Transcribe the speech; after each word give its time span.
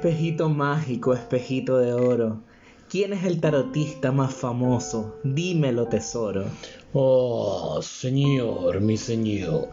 Espejito 0.00 0.48
mágico, 0.48 1.12
espejito 1.12 1.76
de 1.76 1.92
oro. 1.92 2.40
¿Quién 2.88 3.12
es 3.12 3.22
el 3.24 3.38
tarotista 3.38 4.10
más 4.10 4.32
famoso? 4.32 5.18
Dímelo, 5.24 5.88
tesoro. 5.88 6.46
Oh, 6.94 7.82
señor, 7.82 8.80
mi 8.80 8.96
señor. 8.96 9.68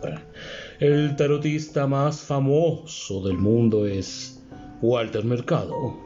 El 0.82 1.16
tarotista 1.16 1.88
más 1.88 2.20
famoso 2.20 3.21
del 3.21 3.38
mundo 3.38 3.86
es 3.86 4.43
Walter 4.82 5.23
Mercado. 5.23 5.98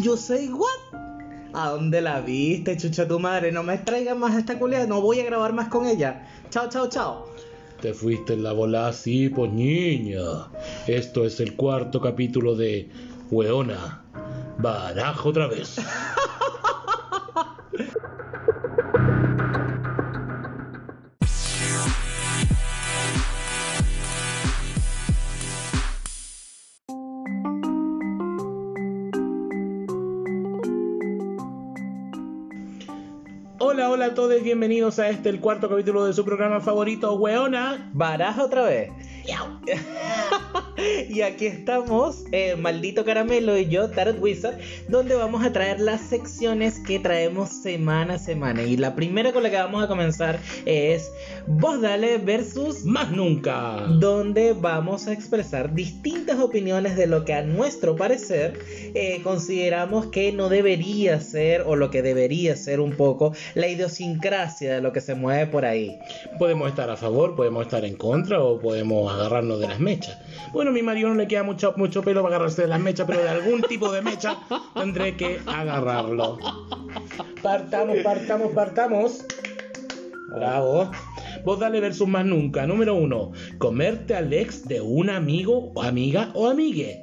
Yo 0.00 0.16
sé 0.16 0.48
what? 0.48 1.00
¿A 1.52 1.70
dónde 1.70 2.00
la 2.02 2.20
viste, 2.20 2.76
chucha 2.76 3.08
tu 3.08 3.18
madre? 3.18 3.50
No 3.50 3.64
me 3.64 3.78
traigas 3.78 4.16
más 4.16 4.36
a 4.36 4.38
esta 4.38 4.60
culia, 4.60 4.86
no 4.86 5.00
voy 5.00 5.18
a 5.18 5.24
grabar 5.24 5.52
más 5.52 5.66
con 5.66 5.88
ella. 5.88 6.24
Chao, 6.50 6.68
chao, 6.68 6.88
chao. 6.88 7.29
Te 7.80 7.94
fuiste 7.94 8.34
en 8.34 8.42
la 8.42 8.52
bola 8.52 8.88
así, 8.88 9.30
pues. 9.30 9.50
Esto 10.86 11.24
es 11.24 11.40
el 11.40 11.56
cuarto 11.56 12.00
capítulo 12.00 12.54
de 12.54 12.90
Weona. 13.30 14.02
Barajo 14.58 15.30
otra 15.30 15.46
vez. 15.46 15.76
Bienvenidos 34.60 34.98
a 34.98 35.08
este, 35.08 35.30
el 35.30 35.40
cuarto 35.40 35.70
capítulo 35.70 36.04
de 36.04 36.12
su 36.12 36.22
programa 36.22 36.60
favorito, 36.60 37.14
Weona. 37.14 37.88
Baraja 37.94 38.44
otra 38.44 38.64
vez. 38.64 38.90
y 41.08 41.22
aquí 41.22 41.46
estamos, 41.46 42.24
eh, 42.32 42.56
Maldito 42.56 43.04
Caramelo 43.04 43.56
y 43.58 43.68
yo, 43.68 43.90
Tarot 43.90 44.20
Wizard, 44.20 44.58
donde 44.88 45.14
vamos 45.14 45.44
a 45.44 45.52
traer 45.52 45.80
las 45.80 46.00
secciones 46.00 46.78
que 46.80 46.98
traemos 46.98 47.50
semana 47.50 48.14
a 48.14 48.18
semana. 48.18 48.62
Y 48.62 48.76
la 48.76 48.94
primera 48.94 49.32
con 49.32 49.42
la 49.42 49.50
que 49.50 49.56
vamos 49.56 49.82
a 49.82 49.88
comenzar 49.88 50.38
es 50.64 51.10
Vos 51.46 51.80
Dale 51.80 52.18
versus 52.18 52.84
Más 52.84 53.10
nunca. 53.10 53.86
donde 53.98 54.52
vamos 54.52 55.06
a 55.06 55.12
expresar 55.12 55.74
distintas 55.74 56.38
opiniones 56.38 56.96
de 56.96 57.06
lo 57.06 57.24
que 57.24 57.34
a 57.34 57.42
nuestro 57.42 57.96
parecer 57.96 58.58
eh, 58.94 59.20
consideramos 59.22 60.06
que 60.06 60.32
no 60.32 60.48
debería 60.48 61.20
ser 61.20 61.62
o 61.62 61.76
lo 61.76 61.90
que 61.90 62.02
debería 62.02 62.56
ser 62.56 62.80
un 62.80 62.92
poco 62.92 63.32
la 63.54 63.68
idiosincrasia 63.68 64.74
de 64.74 64.80
lo 64.80 64.92
que 64.92 65.00
se 65.00 65.14
mueve 65.14 65.46
por 65.46 65.64
ahí. 65.64 65.98
Podemos 66.38 66.68
estar 66.68 66.90
a 66.90 66.96
favor, 66.96 67.34
podemos 67.36 67.64
estar 67.64 67.84
en 67.84 67.94
contra 67.96 68.42
o 68.42 68.60
podemos 68.60 69.12
agarrarnos 69.12 69.60
de 69.60 69.68
las 69.68 69.80
mechas. 69.80 70.18
Bueno, 70.52 70.69
a 70.70 70.72
mi 70.72 70.82
marido 70.82 71.08
no 71.08 71.16
le 71.16 71.28
queda 71.28 71.42
mucho, 71.42 71.74
mucho 71.76 72.02
pelo 72.02 72.22
para 72.22 72.36
agarrarse 72.36 72.62
de 72.62 72.68
las 72.68 72.80
mechas, 72.80 73.06
pero 73.06 73.22
de 73.22 73.28
algún 73.28 73.62
tipo 73.62 73.92
de 73.92 74.02
mecha 74.02 74.38
tendré 74.74 75.16
que 75.16 75.40
agarrarlo. 75.46 76.38
Partamos, 77.42 77.98
partamos, 77.98 78.52
partamos. 78.52 79.24
Bravo. 80.34 80.90
Vos 81.44 81.58
dale 81.58 81.80
versus 81.80 82.06
más 82.06 82.24
nunca. 82.24 82.66
Número 82.66 82.94
uno. 82.94 83.32
Comerte 83.58 84.14
al 84.14 84.32
ex 84.32 84.66
de 84.68 84.80
un 84.80 85.10
amigo 85.10 85.72
o 85.74 85.82
amiga 85.82 86.30
o 86.34 86.48
amigue. 86.48 87.02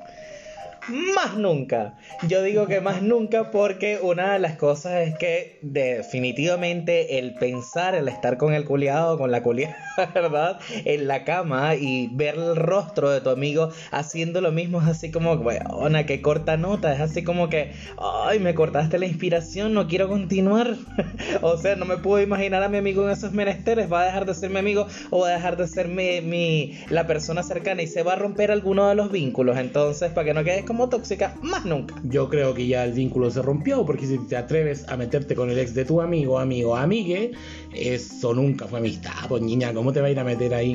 Más 0.89 1.35
nunca. 1.35 1.95
Yo 2.29 2.41
digo 2.41 2.65
que 2.65 2.79
más 2.79 3.01
nunca 3.01 3.51
porque 3.51 3.99
una 4.01 4.33
de 4.33 4.39
las 4.39 4.55
cosas 4.55 5.05
es 5.05 5.17
que 5.17 5.59
definitivamente 5.61 7.19
el 7.19 7.33
pensar, 7.33 7.93
el 7.93 8.07
estar 8.07 8.37
con 8.37 8.53
el 8.53 8.63
culiado, 8.63 9.17
con 9.17 9.29
la 9.29 9.43
culiada, 9.43 9.75
¿verdad? 10.13 10.59
En 10.85 11.07
la 11.07 11.25
cama 11.25 11.75
y 11.75 12.07
ver 12.13 12.35
el 12.35 12.55
rostro 12.55 13.09
de 13.09 13.19
tu 13.19 13.29
amigo 13.29 13.69
haciendo 13.91 14.39
lo 14.39 14.53
mismo 14.53 14.81
es 14.81 14.87
así 14.87 15.11
como, 15.11 15.33
weona, 15.33 16.05
que 16.05 16.21
corta 16.21 16.55
nota. 16.55 16.93
Es 16.93 17.01
así 17.01 17.21
como 17.21 17.49
que, 17.49 17.73
ay, 17.97 18.39
me 18.39 18.55
cortaste 18.55 18.97
la 18.97 19.07
inspiración, 19.07 19.73
no 19.73 19.87
quiero 19.87 20.07
continuar. 20.07 20.75
o 21.41 21.57
sea, 21.57 21.75
no 21.75 21.83
me 21.83 21.97
puedo 21.97 22.23
imaginar 22.23 22.63
a 22.63 22.69
mi 22.69 22.77
amigo 22.77 23.03
en 23.03 23.11
esos 23.11 23.33
menesteres. 23.33 23.91
Va 23.91 24.03
a 24.03 24.05
dejar 24.05 24.25
de 24.25 24.33
ser 24.33 24.51
mi 24.51 24.59
amigo 24.59 24.87
o 25.09 25.19
va 25.19 25.29
a 25.29 25.31
dejar 25.33 25.57
de 25.57 25.67
ser 25.67 25.89
mi, 25.89 26.21
mi 26.21 26.79
la 26.89 27.07
persona 27.07 27.43
cercana 27.43 27.81
y 27.81 27.87
se 27.87 28.03
va 28.03 28.13
a 28.13 28.15
romper 28.15 28.51
alguno 28.51 28.87
de 28.87 28.95
los 28.95 29.11
vínculos. 29.11 29.57
Entonces, 29.57 30.11
para 30.13 30.23
que 30.23 30.33
no 30.33 30.45
quedes 30.45 30.63
como 30.63 30.76
tóxica, 30.85 31.35
más 31.41 31.65
nunca. 31.65 31.95
Yo 32.03 32.29
creo 32.29 32.53
que 32.53 32.67
ya 32.67 32.85
el 32.85 32.93
vínculo 32.93 33.31
se 33.31 33.41
rompió 33.41 33.85
porque 33.85 34.05
si 34.05 34.17
te 34.19 34.37
atreves 34.37 34.87
a 34.87 34.95
meterte 34.95 35.35
con 35.35 35.49
el 35.49 35.57
ex 35.57 35.73
de 35.73 35.85
tu 35.85 35.99
amigo, 35.99 36.37
amigo, 36.39 36.75
amigue, 36.75 37.31
eso 37.73 38.33
nunca 38.33 38.67
fue 38.67 38.79
amistad. 38.79 39.11
Pues 39.27 39.41
niña, 39.41 39.73
¿cómo 39.73 39.91
te 39.91 40.01
va 40.01 40.07
a 40.07 40.11
ir 40.11 40.19
a 40.19 40.23
meter 40.23 40.53
ahí? 40.53 40.73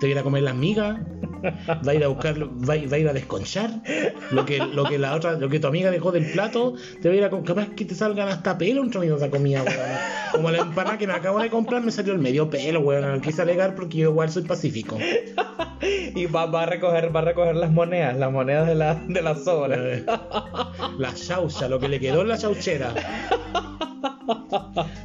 ¿Te 0.00 0.06
va 0.06 0.08
a 0.08 0.12
ir 0.12 0.18
a 0.18 0.22
comer 0.22 0.44
las 0.44 0.54
migas? 0.54 1.00
¿Va 1.86 1.92
a 1.92 1.94
ir 1.94 2.04
a 2.04 2.08
buscar, 2.08 2.38
va, 2.40 2.74
a- 2.74 2.88
va 2.88 2.96
a 2.96 2.98
ir 2.98 3.08
a 3.08 3.12
desconchar? 3.12 3.70
Lo 4.30 4.44
que, 4.44 4.58
lo 4.58 4.84
que 4.84 4.98
la 4.98 5.14
otra, 5.14 5.32
lo 5.32 5.48
que 5.48 5.58
tu 5.60 5.66
amiga 5.66 5.90
dejó 5.90 6.12
del 6.12 6.30
plato, 6.32 6.74
te 7.00 7.08
va 7.08 7.14
a 7.14 7.18
ir 7.18 7.24
a 7.24 7.30
capaz 7.30 7.68
que 7.76 7.84
te 7.84 7.94
salgan 7.94 8.28
hasta 8.28 8.58
pelo 8.58 8.80
un 8.82 8.90
tromito 8.90 9.16
de 9.18 9.30
comida, 9.30 9.62
weón. 9.62 9.78
Como 10.32 10.50
la 10.50 10.58
empanada 10.58 10.98
que 10.98 11.06
me 11.06 11.12
acabo 11.14 11.40
de 11.40 11.50
comprar 11.50 11.82
me 11.82 11.90
salió 11.90 12.12
el 12.12 12.18
medio 12.18 12.48
pelo, 12.50 12.80
weón. 12.80 13.20
Quise 13.20 13.42
alegar 13.42 13.74
porque 13.74 13.98
yo 13.98 14.10
igual 14.10 14.30
soy 14.30 14.42
pacífico. 14.42 14.98
Y 16.14 16.26
va, 16.26 16.46
va 16.46 16.62
a 16.64 16.66
recoger, 16.66 17.14
va 17.14 17.20
a 17.20 17.24
recoger 17.24 17.56
las 17.56 17.70
monedas, 17.70 18.16
las 18.16 18.30
monedas 18.30 18.66
de 18.68 18.74
la, 18.74 18.94
de 18.94 19.22
la 19.22 19.34
sobra. 19.34 19.76
Eh, 19.78 20.04
La 20.98 21.14
chaucha, 21.14 21.68
lo 21.68 21.78
que 21.80 21.88
le 21.88 21.98
quedó 22.00 22.22
en 22.22 22.28
la 22.28 22.38
chauchera. 22.38 22.92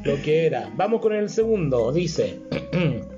Lo 0.03 0.21
que 0.21 0.45
era. 0.45 0.69
Vamos 0.75 1.01
con 1.01 1.13
el 1.13 1.29
segundo. 1.29 1.91
Dice: 1.91 2.39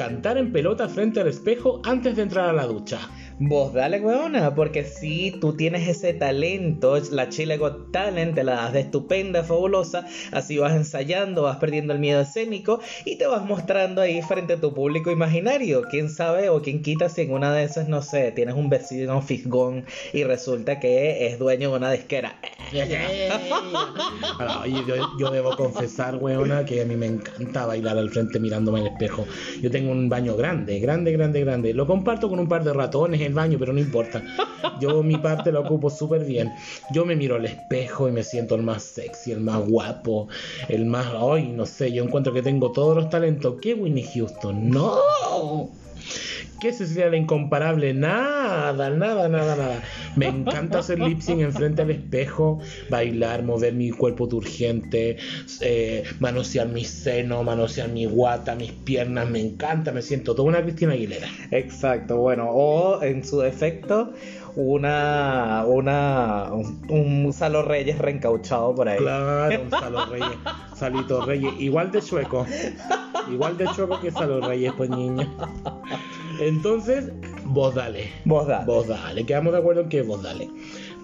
Cantar 0.00 0.38
en 0.38 0.50
pelota 0.50 0.88
frente 0.88 1.20
al 1.20 1.28
espejo 1.28 1.82
antes 1.84 2.16
de 2.16 2.22
entrar 2.22 2.48
a 2.48 2.54
la 2.54 2.64
ducha. 2.64 3.00
Vos 3.42 3.72
dale, 3.72 4.02
weona, 4.02 4.54
porque 4.54 4.84
si 4.84 5.30
tú 5.40 5.56
tienes 5.56 5.88
ese 5.88 6.12
talento, 6.12 6.98
la 7.10 7.30
Chile 7.30 7.56
Got 7.56 7.90
Talent, 7.90 8.34
te 8.34 8.44
la 8.44 8.56
das 8.56 8.74
de 8.74 8.80
estupenda, 8.80 9.42
fabulosa, 9.42 10.04
así 10.30 10.58
vas 10.58 10.74
ensayando, 10.74 11.44
vas 11.44 11.56
perdiendo 11.56 11.94
el 11.94 12.00
miedo 12.00 12.20
escénico 12.20 12.80
y 13.06 13.16
te 13.16 13.26
vas 13.26 13.42
mostrando 13.42 14.02
ahí 14.02 14.20
frente 14.20 14.52
a 14.52 14.60
tu 14.60 14.74
público 14.74 15.10
imaginario. 15.10 15.84
Quién 15.90 16.10
sabe 16.10 16.50
o 16.50 16.60
quién 16.60 16.82
quita 16.82 17.08
si 17.08 17.22
en 17.22 17.32
una 17.32 17.54
de 17.54 17.64
esas, 17.64 17.88
no 17.88 18.02
sé, 18.02 18.30
tienes 18.32 18.56
un 18.56 18.68
vecino 18.68 19.22
fisgón 19.22 19.86
y 20.12 20.22
resulta 20.24 20.78
que 20.78 21.26
es 21.26 21.38
dueño 21.38 21.70
de 21.70 21.76
una 21.78 21.92
disquera. 21.92 22.38
Ahora, 24.38 24.60
oye, 24.60 24.84
yo, 24.86 24.96
yo 25.18 25.30
debo 25.30 25.56
confesar, 25.56 26.16
weona, 26.16 26.66
que 26.66 26.82
a 26.82 26.84
mí 26.84 26.94
me 26.94 27.06
encanta 27.06 27.64
bailar 27.64 27.96
al 27.96 28.10
frente 28.10 28.38
mirándome 28.38 28.80
en 28.80 28.86
el 28.86 28.92
espejo. 28.92 29.26
Yo 29.62 29.70
tengo 29.70 29.92
un 29.92 30.10
baño 30.10 30.36
grande, 30.36 30.78
grande, 30.78 31.12
grande, 31.12 31.40
grande. 31.40 31.72
Lo 31.72 31.86
comparto 31.86 32.28
con 32.28 32.38
un 32.38 32.46
par 32.46 32.64
de 32.64 32.74
ratones 32.74 33.22
en 33.22 33.29
el 33.30 33.34
baño, 33.34 33.58
pero 33.58 33.72
no 33.72 33.78
importa. 33.78 34.22
Yo 34.80 35.02
mi 35.02 35.16
parte 35.16 35.52
la 35.52 35.60
ocupo 35.60 35.88
súper 35.88 36.24
bien. 36.24 36.52
Yo 36.92 37.04
me 37.04 37.16
miro 37.16 37.36
al 37.36 37.46
espejo 37.46 38.08
y 38.08 38.12
me 38.12 38.22
siento 38.22 38.54
el 38.54 38.62
más 38.62 38.82
sexy, 38.82 39.32
el 39.32 39.40
más 39.40 39.66
guapo, 39.66 40.28
el 40.68 40.86
más... 40.86 41.06
Ay, 41.14 41.52
no 41.52 41.64
sé, 41.66 41.92
yo 41.92 42.04
encuentro 42.04 42.32
que 42.32 42.42
tengo 42.42 42.72
todos 42.72 42.96
los 42.96 43.08
talentos. 43.08 43.56
¿Qué 43.62 43.74
Winnie 43.74 44.08
Houston? 44.14 44.70
¡No! 44.70 45.70
¿Qué 46.60 46.72
Cecilia 46.72 47.08
la 47.08 47.16
incomparable? 47.16 47.94
Nada, 47.94 48.90
nada, 48.90 49.28
nada, 49.28 49.56
nada. 49.56 49.82
Me 50.16 50.26
encanta 50.26 50.80
hacer 50.80 50.98
lip 50.98 51.20
sync 51.20 51.40
enfrente 51.40 51.82
al 51.82 51.90
espejo, 51.90 52.60
bailar, 52.90 53.42
mover 53.42 53.72
mi 53.72 53.90
cuerpo 53.90 54.28
turgente, 54.28 55.16
eh, 55.60 56.04
manosear 56.18 56.68
mi 56.68 56.84
seno, 56.84 57.42
manosear 57.42 57.88
mi 57.88 58.04
guata, 58.04 58.54
mis 58.56 58.72
piernas. 58.72 59.30
Me 59.30 59.40
encanta, 59.40 59.90
me 59.92 60.02
siento 60.02 60.34
toda 60.34 60.48
una 60.48 60.62
Cristina 60.62 60.92
Aguilera. 60.92 61.28
Exacto, 61.50 62.18
bueno, 62.18 62.50
o 62.50 63.02
en 63.02 63.24
su 63.24 63.40
defecto, 63.40 64.12
una, 64.56 65.64
una, 65.66 66.50
un, 66.52 66.86
un 66.88 67.32
Salo 67.32 67.62
Reyes 67.62 67.98
reencauchado 67.98 68.74
por 68.74 68.88
ahí. 68.88 68.98
Claro, 68.98 69.62
un 69.62 69.70
Salo 69.70 70.06
Reyes, 70.06 70.38
Salito 70.74 71.24
Reyes, 71.24 71.52
igual 71.58 71.90
de 71.90 72.02
chueco. 72.02 72.46
Igual 73.30 73.56
de 73.56 73.66
chueco 73.74 74.00
que 74.00 74.10
Salo 74.10 74.40
Reyes, 74.40 74.72
pues 74.76 74.90
niña. 74.90 75.28
Entonces, 76.40 77.12
vos 77.44 77.74
dale. 77.74 78.10
Vos 78.24 78.46
da. 78.46 78.64
Vos 78.64 78.86
dale, 78.86 79.24
quedamos 79.26 79.52
de 79.52 79.58
acuerdo 79.58 79.82
en 79.82 79.88
que 79.88 80.02
vos 80.02 80.22
dale. 80.22 80.48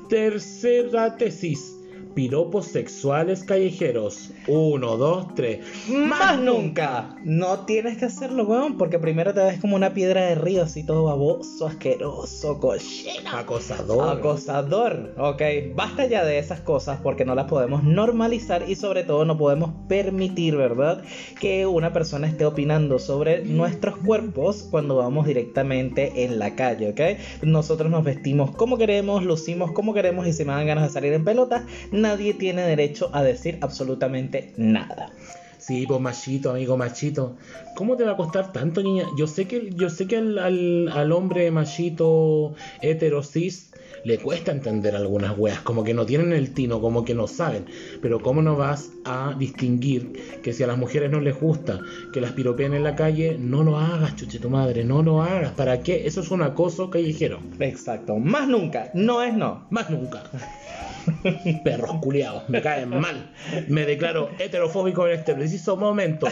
Tercera 0.08 1.16
tesis. 1.16 1.75
Piropos 2.16 2.68
sexuales 2.68 3.44
callejeros. 3.44 4.30
Uno, 4.48 4.96
dos, 4.96 5.34
tres. 5.34 5.58
Más 5.86 6.40
nunca. 6.40 7.14
No 7.22 7.66
tienes 7.66 7.98
que 7.98 8.06
hacerlo, 8.06 8.44
weón, 8.44 8.78
porque 8.78 8.98
primero 8.98 9.34
te 9.34 9.40
ves 9.40 9.60
como 9.60 9.76
una 9.76 9.92
piedra 9.92 10.22
de 10.22 10.34
río, 10.34 10.62
así 10.62 10.82
todo 10.82 11.04
baboso, 11.04 11.66
asqueroso, 11.66 12.58
cochino. 12.58 13.36
Acosador. 13.36 14.16
Acosador, 14.16 15.14
ok. 15.18 15.42
Basta 15.74 16.06
ya 16.06 16.24
de 16.24 16.38
esas 16.38 16.60
cosas 16.60 17.00
porque 17.02 17.26
no 17.26 17.34
las 17.34 17.48
podemos 17.48 17.84
normalizar 17.84 18.64
y 18.66 18.76
sobre 18.76 19.04
todo 19.04 19.26
no 19.26 19.36
podemos 19.36 19.72
permitir, 19.86 20.56
¿verdad? 20.56 21.02
Que 21.38 21.66
una 21.66 21.92
persona 21.92 22.28
esté 22.28 22.46
opinando 22.46 22.98
sobre 22.98 23.44
nuestros 23.44 23.98
cuerpos 23.98 24.66
cuando 24.70 24.96
vamos 24.96 25.26
directamente 25.26 26.24
en 26.24 26.38
la 26.38 26.54
calle, 26.54 26.88
¿ok? 26.88 27.42
Nosotros 27.42 27.90
nos 27.90 28.04
vestimos 28.04 28.56
como 28.56 28.78
queremos, 28.78 29.22
lucimos 29.22 29.72
como 29.72 29.92
queremos 29.92 30.26
y 30.26 30.32
si 30.32 30.46
me 30.46 30.54
dan 30.54 30.66
ganas 30.66 30.84
de 30.84 30.94
salir 30.94 31.12
en 31.12 31.22
pelotas, 31.22 31.64
nadie 32.06 32.34
tiene 32.34 32.62
derecho 32.62 33.10
a 33.12 33.22
decir 33.24 33.58
absolutamente 33.60 34.52
nada. 34.56 35.10
Sí, 35.58 35.84
pues 35.88 36.00
machito, 36.00 36.50
amigo 36.50 36.76
machito. 36.76 37.36
¿Cómo 37.74 37.96
te 37.96 38.04
va 38.04 38.12
a 38.12 38.16
costar 38.16 38.52
tanto, 38.52 38.80
niña? 38.82 39.06
Yo 39.18 39.26
sé 39.26 39.46
que, 39.46 39.70
yo 39.74 39.90
sé 39.90 40.06
que 40.06 40.18
al, 40.18 40.38
al, 40.38 40.88
al 40.94 41.10
hombre 41.10 41.50
machito 41.50 42.54
heterosis 42.80 43.72
le 44.04 44.18
cuesta 44.18 44.52
entender 44.52 44.94
algunas 44.94 45.36
weas, 45.36 45.58
como 45.62 45.82
que 45.82 45.92
no 45.92 46.06
tienen 46.06 46.32
el 46.32 46.54
tino, 46.54 46.80
como 46.80 47.04
que 47.04 47.16
no 47.16 47.26
saben. 47.26 47.64
Pero 48.00 48.22
¿cómo 48.22 48.40
no 48.40 48.54
vas 48.54 48.92
a 49.04 49.34
distinguir 49.36 50.12
que 50.44 50.52
si 50.52 50.62
a 50.62 50.68
las 50.68 50.78
mujeres 50.78 51.10
no 51.10 51.20
les 51.20 51.40
gusta 51.40 51.80
que 52.12 52.20
las 52.20 52.30
piropeen 52.30 52.74
en 52.74 52.84
la 52.84 52.94
calle, 52.94 53.36
no 53.36 53.64
lo 53.64 53.76
hagas, 53.76 54.14
chuche 54.14 54.38
tu 54.38 54.48
madre, 54.48 54.84
no 54.84 55.02
lo 55.02 55.20
hagas? 55.20 55.50
¿Para 55.54 55.80
qué? 55.80 56.06
Eso 56.06 56.20
es 56.20 56.30
un 56.30 56.42
acoso 56.42 56.88
callejero. 56.88 57.40
Exacto. 57.58 58.14
Más 58.16 58.46
nunca. 58.46 58.92
No 58.94 59.20
es 59.24 59.34
no. 59.34 59.66
Más 59.70 59.90
nunca. 59.90 60.22
Perros 61.64 61.96
culiados, 62.00 62.48
me 62.48 62.62
caen 62.62 62.90
mal. 62.90 63.30
Me 63.68 63.84
declaro 63.84 64.30
heterofóbico 64.38 65.06
en 65.06 65.18
este 65.18 65.34
preciso 65.34 65.76
momento. 65.76 66.26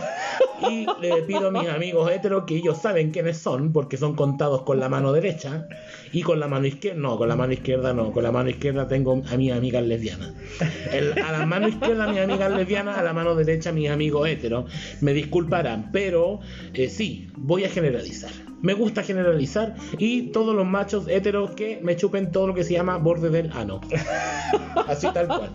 Y 0.70 0.86
le 1.00 1.22
pido 1.22 1.48
a 1.48 1.50
mis 1.50 1.68
amigos 1.68 2.10
heteros 2.10 2.44
que 2.44 2.56
ellos 2.56 2.78
saben 2.78 3.10
quiénes 3.10 3.38
son, 3.38 3.72
porque 3.72 3.96
son 3.96 4.14
contados 4.14 4.62
con 4.62 4.80
la 4.80 4.88
mano 4.88 5.12
derecha. 5.12 5.68
Y 6.12 6.22
con 6.22 6.40
la 6.40 6.48
mano 6.48 6.66
izquierda, 6.66 7.00
no, 7.00 7.18
con 7.18 7.28
la 7.28 7.36
mano 7.36 7.52
izquierda 7.52 7.92
no. 7.92 8.12
Con 8.12 8.22
la 8.22 8.32
mano 8.32 8.50
izquierda 8.50 8.88
tengo 8.88 9.22
a 9.30 9.36
mis 9.36 9.52
amigas 9.52 9.84
lesbianas. 9.84 10.32
A 11.24 11.32
la 11.32 11.46
mano 11.46 11.68
izquierda 11.68 12.06
mis 12.08 12.20
amigas 12.20 12.52
lesbianas, 12.52 12.98
a 12.98 13.02
la 13.02 13.12
mano 13.12 13.34
derecha 13.34 13.72
mis 13.72 13.90
amigos 13.90 14.28
heteros. 14.28 14.70
Me 15.00 15.12
disculparán, 15.12 15.90
pero 15.92 16.40
eh, 16.72 16.88
sí, 16.88 17.28
voy 17.36 17.64
a 17.64 17.68
generalizar. 17.68 18.32
Me 18.62 18.72
gusta 18.72 19.02
generalizar 19.02 19.74
y 19.98 20.28
todos 20.32 20.54
los 20.56 20.66
machos 20.66 21.06
heteros 21.08 21.50
que 21.50 21.80
me 21.82 21.96
chupen 21.96 22.32
todo 22.32 22.46
lo 22.46 22.54
que 22.54 22.64
se 22.64 22.72
llama 22.72 22.96
borde 22.96 23.28
del 23.30 23.52
ano. 23.52 23.80
Así 24.88 25.06
tal 25.12 25.26
cual. 25.28 25.50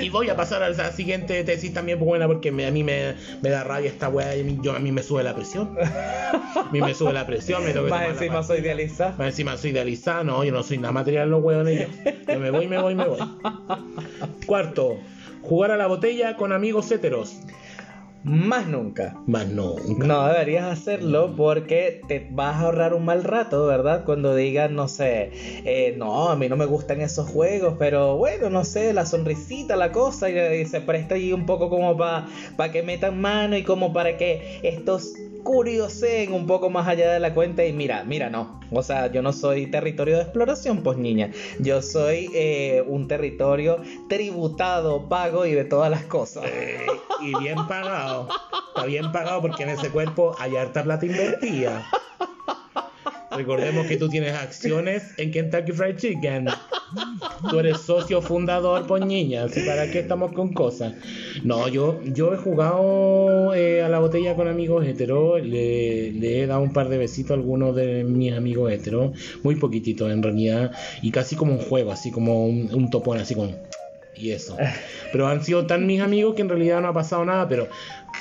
Y 0.00 0.08
voy 0.10 0.28
a 0.28 0.36
pasar 0.36 0.62
a 0.62 0.70
la 0.70 0.92
siguiente 0.92 1.42
tesis 1.44 1.72
también 1.72 1.98
pues, 1.98 2.06
buena 2.06 2.26
porque 2.26 2.50
me- 2.50 2.66
a 2.66 2.70
mí 2.70 2.82
me, 2.82 3.14
me 3.42 3.50
da 3.50 3.62
rabia 3.64 3.88
esta 3.90 4.08
weá 4.08 4.34
y 4.36 4.58
yo, 4.62 4.74
a 4.74 4.78
mí 4.78 4.90
me 4.92 5.02
sube 5.02 5.22
la 5.22 5.34
presión. 5.34 5.76
A 5.80 6.68
mí 6.72 6.80
me 6.80 6.94
sube 6.94 7.12
la 7.12 7.26
presión, 7.26 7.64
me 7.64 7.72
Más 7.74 8.08
encima 8.08 8.42
soy 8.42 8.58
idealista. 8.60 9.14
Más 9.18 9.28
encima 9.28 9.56
soy 9.56 9.70
idealizado, 9.70 10.24
no, 10.24 10.44
yo 10.44 10.52
no 10.52 10.62
soy 10.62 10.78
nada 10.78 10.92
material 10.92 11.30
los 11.30 11.42
huevones. 11.42 11.88
Yo, 12.04 12.10
yo 12.32 12.40
me 12.40 12.50
voy, 12.50 12.68
me 12.68 12.78
voy, 12.80 12.94
me 12.94 13.04
voy. 13.06 13.18
Cuarto, 14.46 14.96
jugar 15.42 15.70
a 15.70 15.76
la 15.76 15.86
botella 15.86 16.36
con 16.36 16.52
amigos 16.52 16.90
heteros. 16.90 17.36
Más 18.24 18.66
nunca. 18.66 19.14
Más 19.26 19.46
no. 19.48 19.76
No 19.98 20.26
deberías 20.26 20.64
hacerlo 20.64 21.34
porque 21.36 22.00
te 22.08 22.26
vas 22.30 22.56
a 22.56 22.60
ahorrar 22.60 22.94
un 22.94 23.04
mal 23.04 23.22
rato, 23.22 23.66
¿verdad? 23.66 24.04
Cuando 24.06 24.34
digas, 24.34 24.70
no 24.70 24.88
sé, 24.88 25.30
eh, 25.64 25.94
no, 25.98 26.30
a 26.30 26.36
mí 26.36 26.48
no 26.48 26.56
me 26.56 26.64
gustan 26.64 27.02
esos 27.02 27.28
juegos, 27.28 27.74
pero 27.78 28.16
bueno, 28.16 28.48
no 28.48 28.64
sé, 28.64 28.94
la 28.94 29.04
sonrisita, 29.04 29.76
la 29.76 29.92
cosa, 29.92 30.30
y, 30.30 30.62
y 30.62 30.64
se 30.64 30.80
presta 30.80 31.16
ahí 31.16 31.34
un 31.34 31.44
poco 31.44 31.68
como 31.68 31.98
para 31.98 32.72
que 32.72 32.82
metan 32.82 33.20
mano 33.20 33.58
y 33.58 33.62
como 33.62 33.92
para 33.92 34.16
que 34.16 34.60
estos 34.62 35.12
curioseen 35.44 36.32
un 36.32 36.46
poco 36.46 36.70
más 36.70 36.88
allá 36.88 37.12
de 37.12 37.20
la 37.20 37.34
cuenta 37.34 37.64
y 37.64 37.72
mira, 37.72 38.02
mira, 38.04 38.30
no. 38.30 38.60
O 38.72 38.82
sea, 38.82 39.12
yo 39.12 39.22
no 39.22 39.32
soy 39.32 39.68
territorio 39.68 40.16
de 40.16 40.22
exploración, 40.22 40.82
pues 40.82 40.98
niña. 40.98 41.30
Yo 41.60 41.82
soy 41.82 42.30
eh, 42.34 42.82
un 42.88 43.06
territorio 43.06 43.80
tributado, 44.08 45.08
pago 45.08 45.46
y 45.46 45.52
de 45.52 45.64
todas 45.64 45.90
las 45.90 46.04
cosas. 46.04 46.44
Eh, 46.46 46.86
y 47.20 47.38
bien 47.38 47.66
pagado. 47.68 48.28
Está 48.74 48.86
bien 48.86 49.12
pagado 49.12 49.40
porque 49.42 49.62
en 49.62 49.68
ese 49.68 49.90
cuerpo 49.90 50.34
hay 50.40 50.56
harta 50.56 50.82
plata 50.82 51.06
invertida. 51.06 51.86
Recordemos 53.36 53.86
que 53.86 53.96
tú 53.96 54.08
tienes 54.08 54.32
acciones 54.34 55.02
en 55.16 55.30
Kentucky 55.30 55.72
Fried 55.72 55.96
Chicken. 55.96 56.48
Tú 57.50 57.58
eres 57.58 57.80
socio 57.80 58.22
fundador, 58.22 58.86
pues 58.86 59.04
niña. 59.04 59.44
así 59.44 59.60
¿Para 59.62 59.90
qué 59.90 60.00
estamos 60.00 60.32
con 60.32 60.52
cosas? 60.52 60.94
No, 61.42 61.68
yo, 61.68 62.00
yo 62.04 62.32
he 62.32 62.36
jugado 62.36 63.54
eh, 63.54 63.82
a 63.82 63.88
la 63.88 63.98
botella 63.98 64.34
con 64.36 64.48
amigos 64.48 64.86
heteros. 64.86 65.42
Le, 65.42 66.42
he 66.42 66.46
dado 66.46 66.60
un 66.60 66.72
par 66.72 66.88
de 66.88 66.98
besitos 66.98 67.32
a 67.32 67.34
algunos 67.34 67.74
de 67.74 68.04
mis 68.04 68.32
amigos 68.32 68.72
heteros. 68.72 69.12
Muy 69.42 69.56
poquititos 69.56 70.10
en 70.12 70.22
realidad. 70.22 70.72
Y 71.02 71.10
casi 71.10 71.36
como 71.36 71.52
un 71.52 71.60
juego, 71.60 71.92
así 71.92 72.10
como 72.10 72.46
un, 72.46 72.72
un 72.72 72.90
topón, 72.90 73.18
así 73.18 73.34
como 73.34 73.52
y 74.16 74.30
eso. 74.30 74.56
Pero 75.12 75.26
han 75.26 75.42
sido 75.42 75.66
tan 75.66 75.86
mis 75.86 76.00
amigos 76.00 76.34
que 76.34 76.42
en 76.42 76.48
realidad 76.48 76.80
no 76.80 76.88
ha 76.88 76.92
pasado 76.92 77.24
nada, 77.24 77.48
pero 77.48 77.68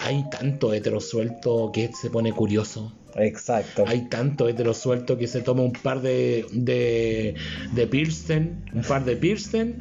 hay 0.02 0.26
tanto 0.30 0.74
hetero 0.74 1.00
suelto 1.00 1.72
que 1.72 1.92
se 1.94 2.10
pone 2.10 2.34
curioso. 2.34 2.94
Exacto. 3.16 3.84
Hay 3.88 4.08
tanto 4.10 4.48
hetero 4.48 4.74
suelto 4.74 5.18
que 5.18 5.28
se 5.28 5.42
toma 5.42 5.62
un 5.62 5.74
par 5.74 6.02
de, 6.02 6.46
de, 6.52 7.36
de 7.72 7.88
Pearson, 7.88 8.64
un 8.74 8.82
par 8.82 9.06
de 9.06 9.16
Pearson, 9.16 9.76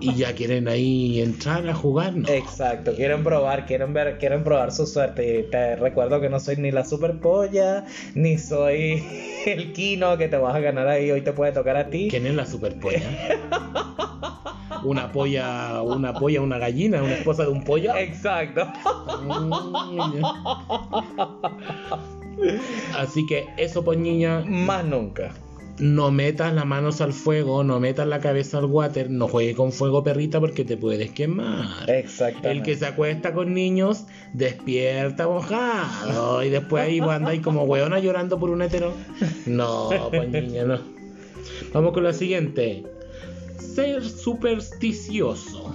y 0.00 0.14
ya 0.14 0.34
quieren 0.34 0.68
ahí 0.68 1.20
entrar 1.20 1.68
a 1.68 1.74
jugar. 1.74 2.16
No. 2.16 2.28
Exacto, 2.28 2.94
quieren 2.94 3.22
probar, 3.22 3.66
quieren 3.66 3.92
ver, 3.92 4.18
quieren 4.18 4.44
probar 4.44 4.72
su 4.72 4.86
suerte. 4.86 5.40
Y 5.40 5.50
te 5.50 5.76
recuerdo 5.76 6.20
que 6.20 6.28
no 6.28 6.40
soy 6.40 6.56
ni 6.56 6.70
la 6.70 6.84
super 6.84 7.18
polla, 7.20 7.84
ni 8.14 8.38
soy 8.38 9.04
el 9.46 9.72
Kino 9.72 10.16
que 10.18 10.28
te 10.28 10.36
vas 10.36 10.54
a 10.54 10.60
ganar 10.60 10.88
ahí, 10.88 11.10
hoy 11.10 11.22
te 11.22 11.32
puede 11.32 11.52
tocar 11.52 11.76
a 11.76 11.88
ti. 11.88 12.08
¿Quién 12.10 12.26
es 12.26 12.34
la 12.34 12.46
superpolla? 12.46 13.00
Una 14.84 15.10
polla, 15.10 15.82
una 15.82 16.12
polla, 16.12 16.40
una 16.42 16.58
gallina, 16.58 17.02
una 17.02 17.14
esposa 17.14 17.42
de 17.42 17.48
un 17.48 17.64
pollo. 17.64 17.96
Exacto. 17.96 18.66
Mm, 19.22 19.52
Así 22.96 23.26
que 23.26 23.46
eso, 23.56 23.84
pues 23.84 23.98
niña, 23.98 24.40
Más 24.46 24.84
nunca. 24.84 25.32
no 25.78 26.10
metas 26.10 26.52
las 26.54 26.64
manos 26.66 27.00
al 27.00 27.12
fuego, 27.12 27.62
no 27.64 27.80
metas 27.80 28.06
la 28.06 28.20
cabeza 28.20 28.58
al 28.58 28.64
water, 28.66 29.10
no 29.10 29.28
juegues 29.28 29.56
con 29.56 29.72
fuego 29.72 30.02
perrita 30.02 30.40
porque 30.40 30.64
te 30.64 30.76
puedes 30.76 31.10
quemar. 31.10 31.88
Exacto. 31.88 32.48
El 32.48 32.62
que 32.62 32.76
se 32.76 32.86
acuesta 32.86 33.32
con 33.34 33.52
niños 33.54 34.06
despierta 34.32 35.26
mojado 35.28 36.42
y 36.42 36.50
después 36.50 36.84
ahí 36.84 37.00
vos 37.00 37.10
andáis 37.10 37.42
como 37.42 37.64
weona 37.64 37.98
llorando 37.98 38.38
por 38.38 38.50
un 38.50 38.62
hetero. 38.62 38.92
No, 39.46 39.90
pues 40.10 40.28
niña, 40.30 40.64
no. 40.64 40.78
Vamos 41.72 41.92
con 41.92 42.04
la 42.04 42.12
siguiente. 42.12 42.84
Ser 43.58 44.02
supersticioso. 44.04 45.74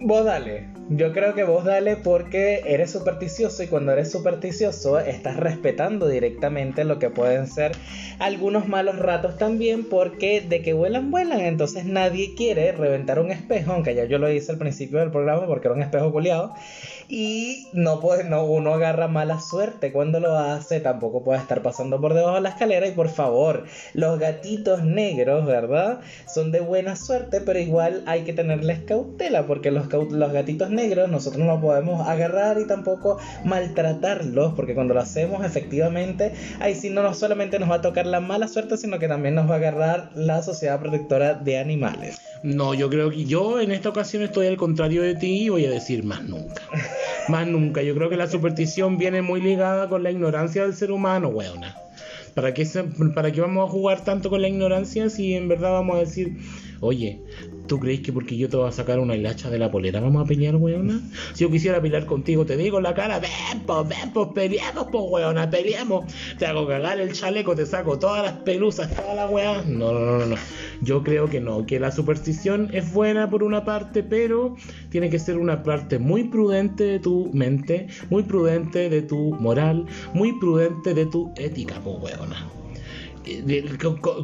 Vos 0.00 0.24
dale. 0.24 0.71
Yo 0.94 1.12
creo 1.12 1.34
que 1.34 1.44
vos 1.44 1.64
dale 1.64 1.96
porque 1.96 2.64
eres 2.66 2.90
supersticioso 2.90 3.62
y 3.62 3.66
cuando 3.66 3.92
eres 3.92 4.10
supersticioso 4.10 4.98
estás 4.98 5.38
respetando 5.38 6.06
directamente 6.06 6.84
lo 6.84 6.98
que 6.98 7.08
pueden 7.08 7.46
ser 7.46 7.72
algunos 8.18 8.68
malos 8.68 8.98
ratos 8.98 9.38
también 9.38 9.84
porque 9.88 10.42
de 10.42 10.60
que 10.60 10.74
vuelan, 10.74 11.10
vuelan. 11.10 11.40
Entonces 11.40 11.86
nadie 11.86 12.34
quiere 12.34 12.72
reventar 12.72 13.20
un 13.20 13.30
espejo, 13.30 13.72
aunque 13.72 13.94
ya 13.94 14.04
yo 14.04 14.18
lo 14.18 14.30
hice 14.30 14.52
al 14.52 14.58
principio 14.58 14.98
del 14.98 15.10
programa 15.10 15.46
porque 15.46 15.68
era 15.68 15.74
un 15.74 15.82
espejo 15.82 16.12
culiado. 16.12 16.52
Y 17.08 17.68
no 17.72 18.00
puede, 18.00 18.24
no, 18.24 18.44
uno 18.44 18.74
agarra 18.74 19.08
mala 19.08 19.40
suerte 19.40 19.92
cuando 19.92 20.20
lo 20.20 20.36
hace, 20.38 20.80
tampoco 20.80 21.22
puede 21.24 21.40
estar 21.40 21.62
pasando 21.62 22.00
por 22.00 22.14
debajo 22.14 22.36
de 22.36 22.40
la 22.42 22.50
escalera. 22.50 22.86
Y 22.86 22.92
por 22.92 23.08
favor, 23.08 23.64
los 23.94 24.18
gatitos 24.18 24.82
negros, 24.84 25.46
¿verdad? 25.46 26.00
Son 26.26 26.52
de 26.52 26.60
buena 26.60 26.96
suerte, 26.96 27.40
pero 27.40 27.58
igual 27.58 28.02
hay 28.06 28.24
que 28.24 28.32
tenerles 28.32 28.80
cautela, 28.84 29.46
porque 29.46 29.70
los, 29.70 29.88
los 29.92 30.32
gatitos 30.32 30.70
negros 30.70 31.08
nosotros 31.10 31.44
no 31.44 31.60
podemos 31.60 32.06
agarrar 32.08 32.58
y 32.60 32.66
tampoco 32.66 33.18
maltratarlos, 33.44 34.54
porque 34.54 34.74
cuando 34.74 34.94
lo 34.94 35.00
hacemos 35.00 35.44
efectivamente, 35.44 36.32
ahí 36.60 36.74
sí 36.74 36.90
no 36.90 37.02
nos- 37.02 37.18
solamente 37.18 37.58
nos 37.58 37.70
va 37.70 37.76
a 37.76 37.80
tocar 37.82 38.06
la 38.06 38.20
mala 38.20 38.48
suerte, 38.48 38.76
sino 38.76 38.98
que 38.98 39.08
también 39.08 39.34
nos 39.34 39.48
va 39.48 39.54
a 39.54 39.56
agarrar 39.58 40.10
la 40.14 40.42
sociedad 40.42 40.80
protectora 40.80 41.34
de 41.34 41.58
animales. 41.58 42.20
No, 42.42 42.74
yo 42.74 42.90
creo 42.90 43.10
que 43.10 43.24
yo 43.24 43.60
en 43.60 43.70
esta 43.70 43.88
ocasión 43.88 44.22
estoy 44.22 44.48
al 44.48 44.56
contrario 44.56 45.02
de 45.02 45.14
ti 45.14 45.44
y 45.44 45.48
voy 45.48 45.64
a 45.64 45.70
decir 45.70 46.02
más 46.04 46.24
nunca. 46.24 46.62
Más 47.28 47.46
nunca. 47.46 47.82
Yo 47.82 47.94
creo 47.94 48.10
que 48.10 48.16
la 48.16 48.28
superstición 48.28 48.98
viene 48.98 49.22
muy 49.22 49.40
ligada 49.40 49.88
con 49.88 50.02
la 50.02 50.10
ignorancia 50.10 50.62
del 50.62 50.74
ser 50.74 50.90
humano, 50.90 51.28
weona. 51.28 51.76
¿Para 52.34 52.52
qué, 52.52 52.66
¿Para 53.14 53.30
qué 53.30 53.40
vamos 53.40 53.68
a 53.68 53.70
jugar 53.70 54.02
tanto 54.04 54.28
con 54.28 54.42
la 54.42 54.48
ignorancia 54.48 55.08
si 55.08 55.34
en 55.34 55.48
verdad 55.48 55.72
vamos 55.72 55.96
a 55.96 56.00
decir, 56.00 56.38
oye, 56.82 57.22
¿tú 57.68 57.78
crees 57.78 58.00
que 58.00 58.12
porque 58.12 58.36
yo 58.36 58.48
te 58.48 58.56
voy 58.56 58.68
a 58.68 58.72
sacar 58.72 58.98
una 58.98 59.14
hilacha 59.14 59.48
de 59.50 59.58
la 59.58 59.70
polera 59.70 60.00
vamos 60.00 60.24
a 60.24 60.28
pelear, 60.28 60.56
weona? 60.56 61.00
Si 61.32 61.44
yo 61.44 61.50
quisiera 61.50 61.80
pelear 61.80 62.06
contigo, 62.06 62.44
te 62.44 62.56
digo 62.56 62.78
en 62.78 62.82
la 62.82 62.94
cara, 62.94 63.20
ven, 63.20 63.60
pues, 63.64 63.88
ven, 63.88 64.10
pues, 64.12 64.28
peleamos, 64.34 64.88
pues, 64.90 65.04
weona, 65.08 65.48
peleamos. 65.48 66.12
Te 66.38 66.46
hago 66.46 66.66
cagar 66.66 67.00
el 67.00 67.12
chaleco, 67.12 67.54
te 67.54 67.66
saco 67.66 68.00
todas 68.00 68.24
las 68.24 68.32
pelusas, 68.38 68.94
toda 68.94 69.14
la 69.14 69.28
weá. 69.28 69.62
No, 69.62 69.92
no, 69.92 70.00
no, 70.00 70.18
no, 70.18 70.26
no. 70.26 70.36
Yo 70.80 71.04
creo 71.04 71.30
que 71.30 71.40
no, 71.40 71.64
que 71.64 71.78
la 71.78 71.92
superstición 71.92 72.68
es 72.72 72.92
buena 72.92 73.30
por 73.30 73.44
una 73.44 73.64
parte, 73.64 74.02
pero 74.02 74.56
tiene 74.90 75.08
que 75.08 75.20
ser 75.20 75.38
una 75.38 75.62
parte 75.62 76.00
muy 76.00 76.24
prudente 76.24 76.82
de 76.84 76.98
tu 76.98 77.30
mente, 77.32 77.86
muy 78.10 78.24
prudente 78.24 78.90
de 78.90 79.02
tu 79.02 79.34
moral, 79.34 79.86
muy 80.14 80.32
prudente 80.40 80.94
de 80.94 81.06
tu 81.06 81.32
ética, 81.36 81.80
pues 81.84 81.96
weona. 82.02 82.61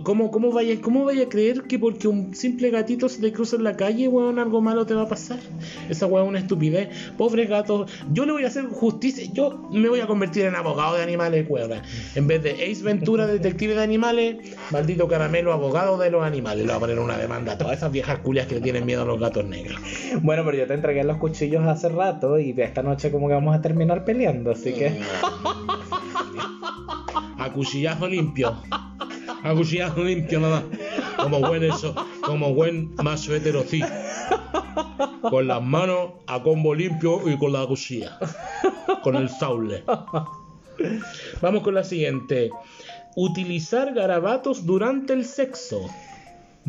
¿Cómo, 0.02 0.30
cómo, 0.30 0.52
vaya, 0.52 0.80
¿Cómo 0.80 1.04
vaya 1.04 1.24
a 1.24 1.28
creer 1.28 1.62
que 1.62 1.78
porque 1.78 2.08
un 2.08 2.34
simple 2.34 2.70
gatito 2.70 3.08
se 3.08 3.20
te 3.20 3.32
cruza 3.32 3.56
en 3.56 3.64
la 3.64 3.76
calle, 3.76 4.08
weón, 4.08 4.38
algo 4.38 4.60
malo 4.60 4.86
te 4.86 4.94
va 4.94 5.02
a 5.02 5.08
pasar? 5.08 5.38
Esa 5.88 6.06
weón 6.06 6.26
es 6.26 6.28
una 6.30 6.38
estupidez. 6.40 6.88
Pobre 7.16 7.46
gato. 7.46 7.86
Yo 8.12 8.26
le 8.26 8.32
voy 8.32 8.44
a 8.44 8.48
hacer 8.48 8.66
justicia. 8.66 9.24
Yo 9.32 9.68
me 9.70 9.88
voy 9.88 10.00
a 10.00 10.06
convertir 10.06 10.46
en 10.46 10.56
abogado 10.56 10.96
de 10.96 11.02
animales, 11.02 11.46
weón. 11.48 11.72
En 12.14 12.26
vez 12.26 12.42
de 12.42 12.52
Ace 12.52 12.82
Ventura, 12.82 13.26
detective 13.26 13.74
de 13.74 13.82
animales, 13.82 14.56
maldito 14.70 15.08
caramelo, 15.08 15.52
abogado 15.52 15.98
de 15.98 16.10
los 16.10 16.24
animales. 16.24 16.66
Le 16.66 16.72
voy 16.72 16.76
a 16.76 16.80
poner 16.80 16.98
una 16.98 17.16
demanda 17.16 17.52
a 17.52 17.58
todas 17.58 17.78
esas 17.78 17.92
viejas 17.92 18.18
culias 18.20 18.46
que 18.46 18.56
le 18.56 18.60
tienen 18.60 18.84
miedo 18.84 19.02
a 19.02 19.06
los 19.06 19.20
gatos 19.20 19.44
negros. 19.44 19.80
Bueno, 20.22 20.44
pero 20.44 20.58
yo 20.58 20.66
te 20.66 20.74
entregué 20.74 21.04
los 21.04 21.18
cuchillos 21.18 21.66
hace 21.66 21.88
rato 21.88 22.38
y 22.38 22.54
esta 22.60 22.82
noche 22.82 23.10
como 23.10 23.28
que 23.28 23.34
vamos 23.34 23.54
a 23.54 23.60
terminar 23.60 24.04
peleando, 24.04 24.50
así 24.50 24.72
que... 24.72 25.00
A 27.38 27.52
cuchillazo 27.52 28.08
limpio. 28.08 28.56
A 29.48 29.54
cuchillazo 29.54 30.04
limpio 30.04 30.40
nada. 30.40 30.62
Como 31.16 31.40
buen 31.40 31.64
eso, 31.64 31.94
como 32.22 32.52
buen 32.52 32.94
macho 33.02 33.34
heterocí. 33.34 33.80
Con 35.22 35.48
las 35.48 35.62
manos 35.62 36.10
a 36.26 36.42
combo 36.42 36.74
limpio 36.74 37.26
y 37.26 37.38
con 37.38 37.54
la 37.54 37.66
cuchilla. 37.66 38.18
Con 39.02 39.16
el 39.16 39.30
saule. 39.30 39.84
Vamos 41.40 41.62
con 41.62 41.74
la 41.74 41.82
siguiente. 41.82 42.50
Utilizar 43.16 43.94
garabatos 43.94 44.66
durante 44.66 45.14
el 45.14 45.24
sexo. 45.24 45.80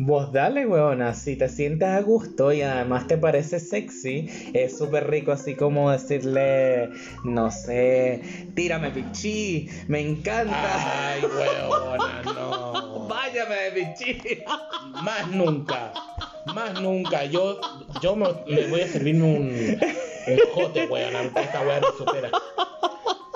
Vos 0.02 0.32
dale, 0.32 0.64
weona, 0.66 1.12
si 1.12 1.36
te 1.36 1.46
sientes 1.50 1.86
a 1.86 2.00
gusto 2.00 2.54
y 2.54 2.62
además 2.62 3.06
te 3.06 3.18
parece 3.18 3.60
sexy, 3.60 4.30
es 4.54 4.78
súper 4.78 5.10
rico 5.10 5.30
así 5.30 5.54
como 5.54 5.90
decirle, 5.90 6.88
no 7.22 7.50
sé, 7.50 8.22
tírame 8.54 8.92
pichí, 8.92 9.68
me 9.88 10.00
encanta. 10.00 11.10
Ay, 11.10 11.20
weona, 11.22 12.22
no. 12.34 13.08
Váyame, 13.10 13.72
pichí. 13.74 14.42
Más 15.02 15.28
nunca. 15.32 15.92
Más 16.46 16.80
nunca. 16.80 17.26
Yo, 17.26 17.60
yo 18.00 18.16
me, 18.16 18.28
me 18.48 18.68
voy 18.68 18.80
a 18.80 18.88
servirme 18.88 19.24
un, 19.24 19.78
un 20.28 20.38
jote, 20.54 20.86
weón. 20.86 21.14
aunque 21.14 21.40
Esta 21.42 21.60
weá 21.60 21.78
no 21.78 21.92
supera. 21.92 22.30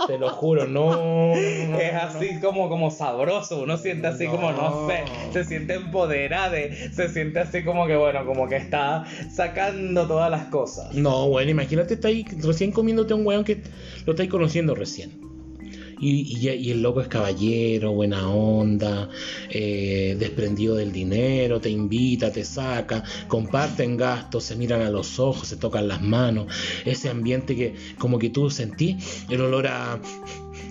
Te 0.07 0.19
lo 0.19 0.31
juro, 0.31 0.67
no. 0.67 1.35
Es 1.35 1.95
así 1.95 2.41
como, 2.41 2.69
como 2.69 2.91
sabroso, 2.91 3.63
uno 3.63 3.77
siente 3.77 4.07
así 4.07 4.27
como, 4.27 4.53
no 4.53 4.89
sé, 4.89 5.05
se 5.33 5.45
siente 5.45 5.75
empoderado, 5.75 6.57
se 6.93 7.09
siente 7.09 7.41
así 7.41 7.65
como 7.65 7.87
que, 7.87 7.97
bueno, 7.97 8.25
como 8.27 8.49
que 8.49 8.57
está 8.57 9.05
sacando 9.35 10.07
todas 10.07 10.31
las 10.31 10.47
cosas. 10.47 10.93
No, 10.95 11.27
weón, 11.27 11.49
imagínate, 11.49 11.95
está 11.95 12.09
ahí 12.09 12.25
recién 12.43 12.73
comiéndote 12.73 13.13
a 13.13 13.17
un 13.17 13.27
weón 13.27 13.45
que 13.45 13.63
lo 14.07 14.13
estáis 14.13 14.31
conociendo 14.31 14.75
recién. 14.75 15.34
Y, 16.07 16.71
el 16.71 16.83
loco 16.83 17.01
es 17.01 17.09
caballero, 17.09 17.93
buena 17.93 18.29
onda, 18.29 19.09
eh, 19.49 20.15
desprendido 20.19 20.75
del 20.75 20.93
dinero, 20.93 21.63
te 21.63 21.71
invita, 21.71 22.31
te 22.31 22.45
saca, 22.45 23.03
comparten 23.27 23.97
gastos, 23.97 24.45
se 24.45 24.55
miran 24.55 24.83
a 24.83 24.91
los 24.91 25.19
ojos, 25.19 25.49
se 25.49 25.57
tocan 25.57 25.89
las 25.89 26.03
manos. 26.03 26.47
Ese 26.85 27.09
ambiente 27.09 27.57
que 27.57 27.75
como 27.99 28.19
que 28.19 28.29
tú 28.29 28.51
sentís 28.51 29.25
el 29.31 29.41
olor 29.41 29.67
a, 29.67 29.99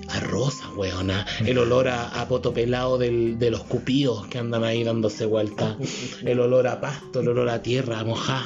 a 0.10 0.20
rosa, 0.20 0.70
weona, 0.75 1.25
el 1.46 1.58
olor 1.58 1.88
a, 1.88 2.22
a 2.22 2.28
de 2.28 3.50
los 3.52 3.63
cupidos 3.63 4.28
que 4.28 4.40
andan 4.40 4.63
ahí 4.63 4.84
dándose 4.84 5.25
vuelta, 5.25 5.78
el 6.24 6.40
olor 6.40 6.68
a 6.68 6.82
pasto, 6.82 7.22
el 7.22 7.30
olor 7.30 7.50
a 7.50 7.62
tierra 7.62 8.04
mojada. 8.04 8.46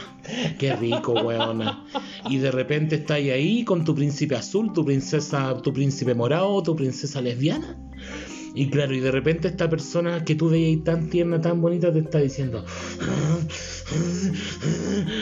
Qué 0.60 0.76
rico, 0.76 1.14
weona. 1.14 1.86
Y 2.30 2.38
de 2.38 2.52
repente 2.52 2.96
estás 2.96 3.18
ahí 3.18 3.64
con 3.64 3.86
tu 3.86 3.96
príncipe 3.96 4.36
azul, 4.36 4.74
tu 4.74 4.84
princesa, 4.84 5.62
tu 5.62 5.72
príncipe 5.72 6.14
morado, 6.14 6.62
tu 6.64 6.76
princesa 6.76 7.22
lesbiana. 7.22 7.78
Y 8.58 8.72
claro, 8.72 8.92
y 8.96 9.00
de 9.00 9.12
repente 9.12 9.50
esta 9.50 9.70
persona 9.70 10.24
que 10.24 10.34
tú 10.34 10.50
veías 10.50 10.84
tan 10.84 11.12
tierna, 11.12 11.40
tan 11.40 11.62
bonita, 11.62 11.94
te 11.94 12.00
está 12.00 12.18
diciendo: 12.18 12.66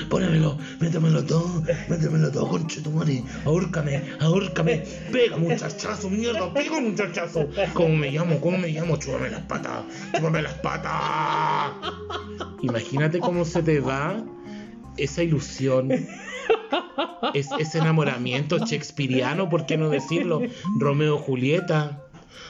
Pónemelo, 0.09 0.57
métemelo 0.79 1.21
todo, 1.25 1.61
métemelo 1.89 2.31
todo, 2.31 2.47
conche 2.47 2.79
tu 2.79 2.91
madre, 2.91 3.25
ahórcame, 3.43 4.01
ahórcame, 4.21 4.85
pega 5.11 5.35
muchachazo, 5.35 6.09
mierda, 6.09 6.53
pega 6.53 6.79
muchachazo. 6.79 7.49
¿Cómo 7.73 7.97
me 7.97 8.09
llamo? 8.09 8.39
¿Cómo 8.39 8.57
me 8.57 8.69
llamo? 8.69 8.95
Chúpame 8.95 9.29
las 9.29 9.41
patas, 9.41 9.83
chúpame 10.15 10.41
las 10.41 10.53
patas. 10.53 11.73
Imagínate 12.61 13.19
cómo 13.19 13.43
se 13.43 13.63
te 13.63 13.81
va 13.81 14.23
esa 14.95 15.23
ilusión, 15.23 15.91
es, 17.33 17.49
ese 17.59 17.79
enamoramiento 17.79 18.59
shakespeariano, 18.59 19.49
¿por 19.49 19.65
qué 19.65 19.75
no 19.75 19.89
decirlo? 19.89 20.41
Romeo 20.79 21.17
Julieta, 21.17 22.04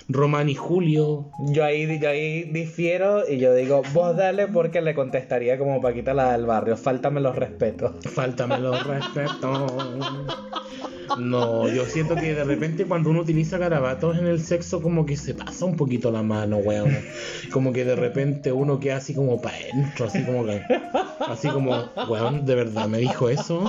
Román 0.07 0.49
y 0.49 0.55
Julio. 0.55 1.31
Yo 1.39 1.63
ahí, 1.63 1.99
yo 1.99 2.09
ahí 2.09 2.43
difiero 2.43 3.27
y 3.27 3.37
yo 3.37 3.53
digo, 3.53 3.81
vos 3.93 4.15
dale 4.15 4.47
porque 4.47 4.81
le 4.81 4.93
contestaría 4.93 5.57
como 5.57 5.81
Paquita 5.81 6.13
la 6.13 6.33
del 6.33 6.45
barrio, 6.45 6.77
faltame 6.77 7.21
los 7.21 7.35
respetos. 7.35 7.93
Faltame 8.13 8.59
los 8.59 8.85
respetos. 8.85 9.73
No, 11.19 11.69
yo 11.69 11.85
siento 11.85 12.15
que 12.15 12.33
de 12.33 12.43
repente 12.43 12.85
cuando 12.85 13.09
uno 13.09 13.21
utiliza 13.21 13.57
garabatos 13.57 14.17
en 14.17 14.27
el 14.27 14.41
sexo 14.41 14.81
como 14.81 15.05
que 15.05 15.15
se 15.15 15.33
pasa 15.33 15.65
un 15.65 15.75
poquito 15.75 16.11
la 16.11 16.23
mano, 16.23 16.57
weón. 16.57 16.97
Como 17.51 17.71
que 17.71 17.85
de 17.85 17.95
repente 17.95 18.51
uno 18.51 18.79
queda 18.79 18.97
así 18.97 19.13
como 19.13 19.41
para 19.41 19.55
adentro, 19.55 20.07
así 20.07 20.23
como 20.23 20.45
que, 20.45 20.61
así 21.27 21.47
como, 21.49 21.89
weón, 22.09 22.45
de 22.45 22.55
verdad 22.55 22.87
me 22.87 22.97
dijo 22.97 23.29
eso. 23.29 23.63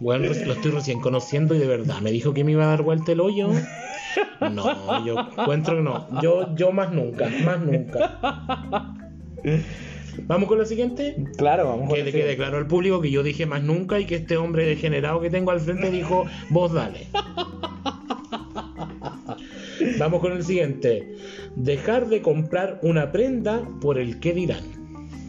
Weón, 0.00 0.22
lo 0.22 0.52
estoy 0.52 0.70
recién 0.70 1.00
conociendo 1.00 1.54
y 1.54 1.58
de 1.58 1.66
verdad 1.66 2.00
me 2.00 2.10
dijo 2.10 2.34
que 2.34 2.44
me 2.44 2.52
iba 2.52 2.64
a 2.64 2.68
dar 2.68 2.82
vuelta 2.82 3.12
el 3.12 3.20
hoyo. 3.20 3.50
No, 4.40 5.04
yo 5.04 5.16
encuentro 5.18 5.76
que 5.76 5.82
no. 5.82 6.20
Yo, 6.22 6.54
yo 6.54 6.72
más 6.72 6.92
nunca, 6.92 7.28
más 7.44 7.60
nunca. 7.60 8.94
Vamos 10.26 10.48
con 10.48 10.58
la 10.58 10.64
siguiente. 10.64 11.16
Claro, 11.36 11.68
vamos 11.68 11.88
Que 11.88 11.88
con 11.88 12.04
le 12.04 12.10
el 12.10 12.12
quede 12.12 12.36
claro 12.36 12.58
al 12.58 12.66
público 12.66 13.00
que 13.00 13.10
yo 13.10 13.22
dije 13.22 13.46
más 13.46 13.62
nunca 13.62 13.98
y 14.00 14.06
que 14.06 14.16
este 14.16 14.36
hombre 14.36 14.66
degenerado 14.66 15.20
que 15.20 15.30
tengo 15.30 15.50
al 15.50 15.60
frente 15.60 15.90
dijo, 15.90 16.24
vos 16.50 16.72
dale. 16.72 17.06
Vamos 19.98 20.20
con 20.20 20.32
el 20.32 20.44
siguiente. 20.44 21.16
Dejar 21.56 22.08
de 22.08 22.22
comprar 22.22 22.80
una 22.82 23.12
prenda 23.12 23.62
por 23.80 23.98
el 23.98 24.20
que 24.20 24.34
dirán. 24.34 24.79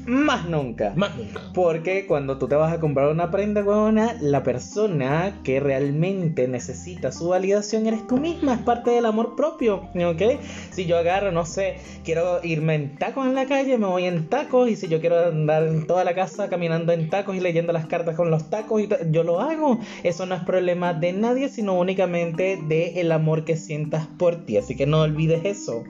Más 0.05 0.47
nunca. 0.47 0.93
Más 0.95 1.15
nunca. 1.15 1.41
Porque 1.53 2.05
cuando 2.07 2.37
tú 2.37 2.47
te 2.47 2.55
vas 2.55 2.73
a 2.73 2.79
comprar 2.79 3.09
una 3.09 3.29
prenda, 3.29 3.63
huevona, 3.63 4.15
la 4.19 4.43
persona 4.43 5.39
que 5.43 5.59
realmente 5.59 6.47
necesita 6.47 7.11
su 7.11 7.29
validación 7.29 7.85
eres 7.85 8.07
tú 8.07 8.17
misma, 8.17 8.55
es 8.55 8.61
parte 8.61 8.91
del 8.91 9.05
amor 9.05 9.35
propio, 9.35 9.89
¿ok? 9.93 10.39
Si 10.71 10.85
yo 10.85 10.97
agarro, 10.97 11.31
no 11.31 11.45
sé, 11.45 11.75
quiero 12.03 12.43
irme 12.43 12.75
en 12.75 12.95
tacos 12.97 13.27
en 13.27 13.35
la 13.35 13.45
calle, 13.45 13.77
me 13.77 13.87
voy 13.87 14.05
en 14.05 14.27
tacos, 14.27 14.69
y 14.69 14.75
si 14.75 14.87
yo 14.87 14.99
quiero 14.99 15.27
andar 15.27 15.67
en 15.67 15.85
toda 15.85 16.03
la 16.03 16.15
casa 16.15 16.49
caminando 16.49 16.93
en 16.93 17.09
tacos 17.09 17.35
y 17.35 17.39
leyendo 17.39 17.73
las 17.73 17.85
cartas 17.85 18.15
con 18.15 18.31
los 18.31 18.49
tacos, 18.49 18.81
y 18.81 18.89
yo 19.11 19.23
lo 19.23 19.39
hago. 19.39 19.79
Eso 20.03 20.25
no 20.25 20.35
es 20.35 20.41
problema 20.43 20.93
de 20.93 21.13
nadie, 21.13 21.49
sino 21.49 21.77
únicamente 21.77 22.59
de 22.67 23.01
el 23.01 23.11
amor 23.11 23.45
que 23.45 23.55
sientas 23.55 24.07
por 24.17 24.45
ti, 24.45 24.57
así 24.57 24.75
que 24.75 24.87
no 24.87 25.01
olvides 25.01 25.45
eso. 25.45 25.83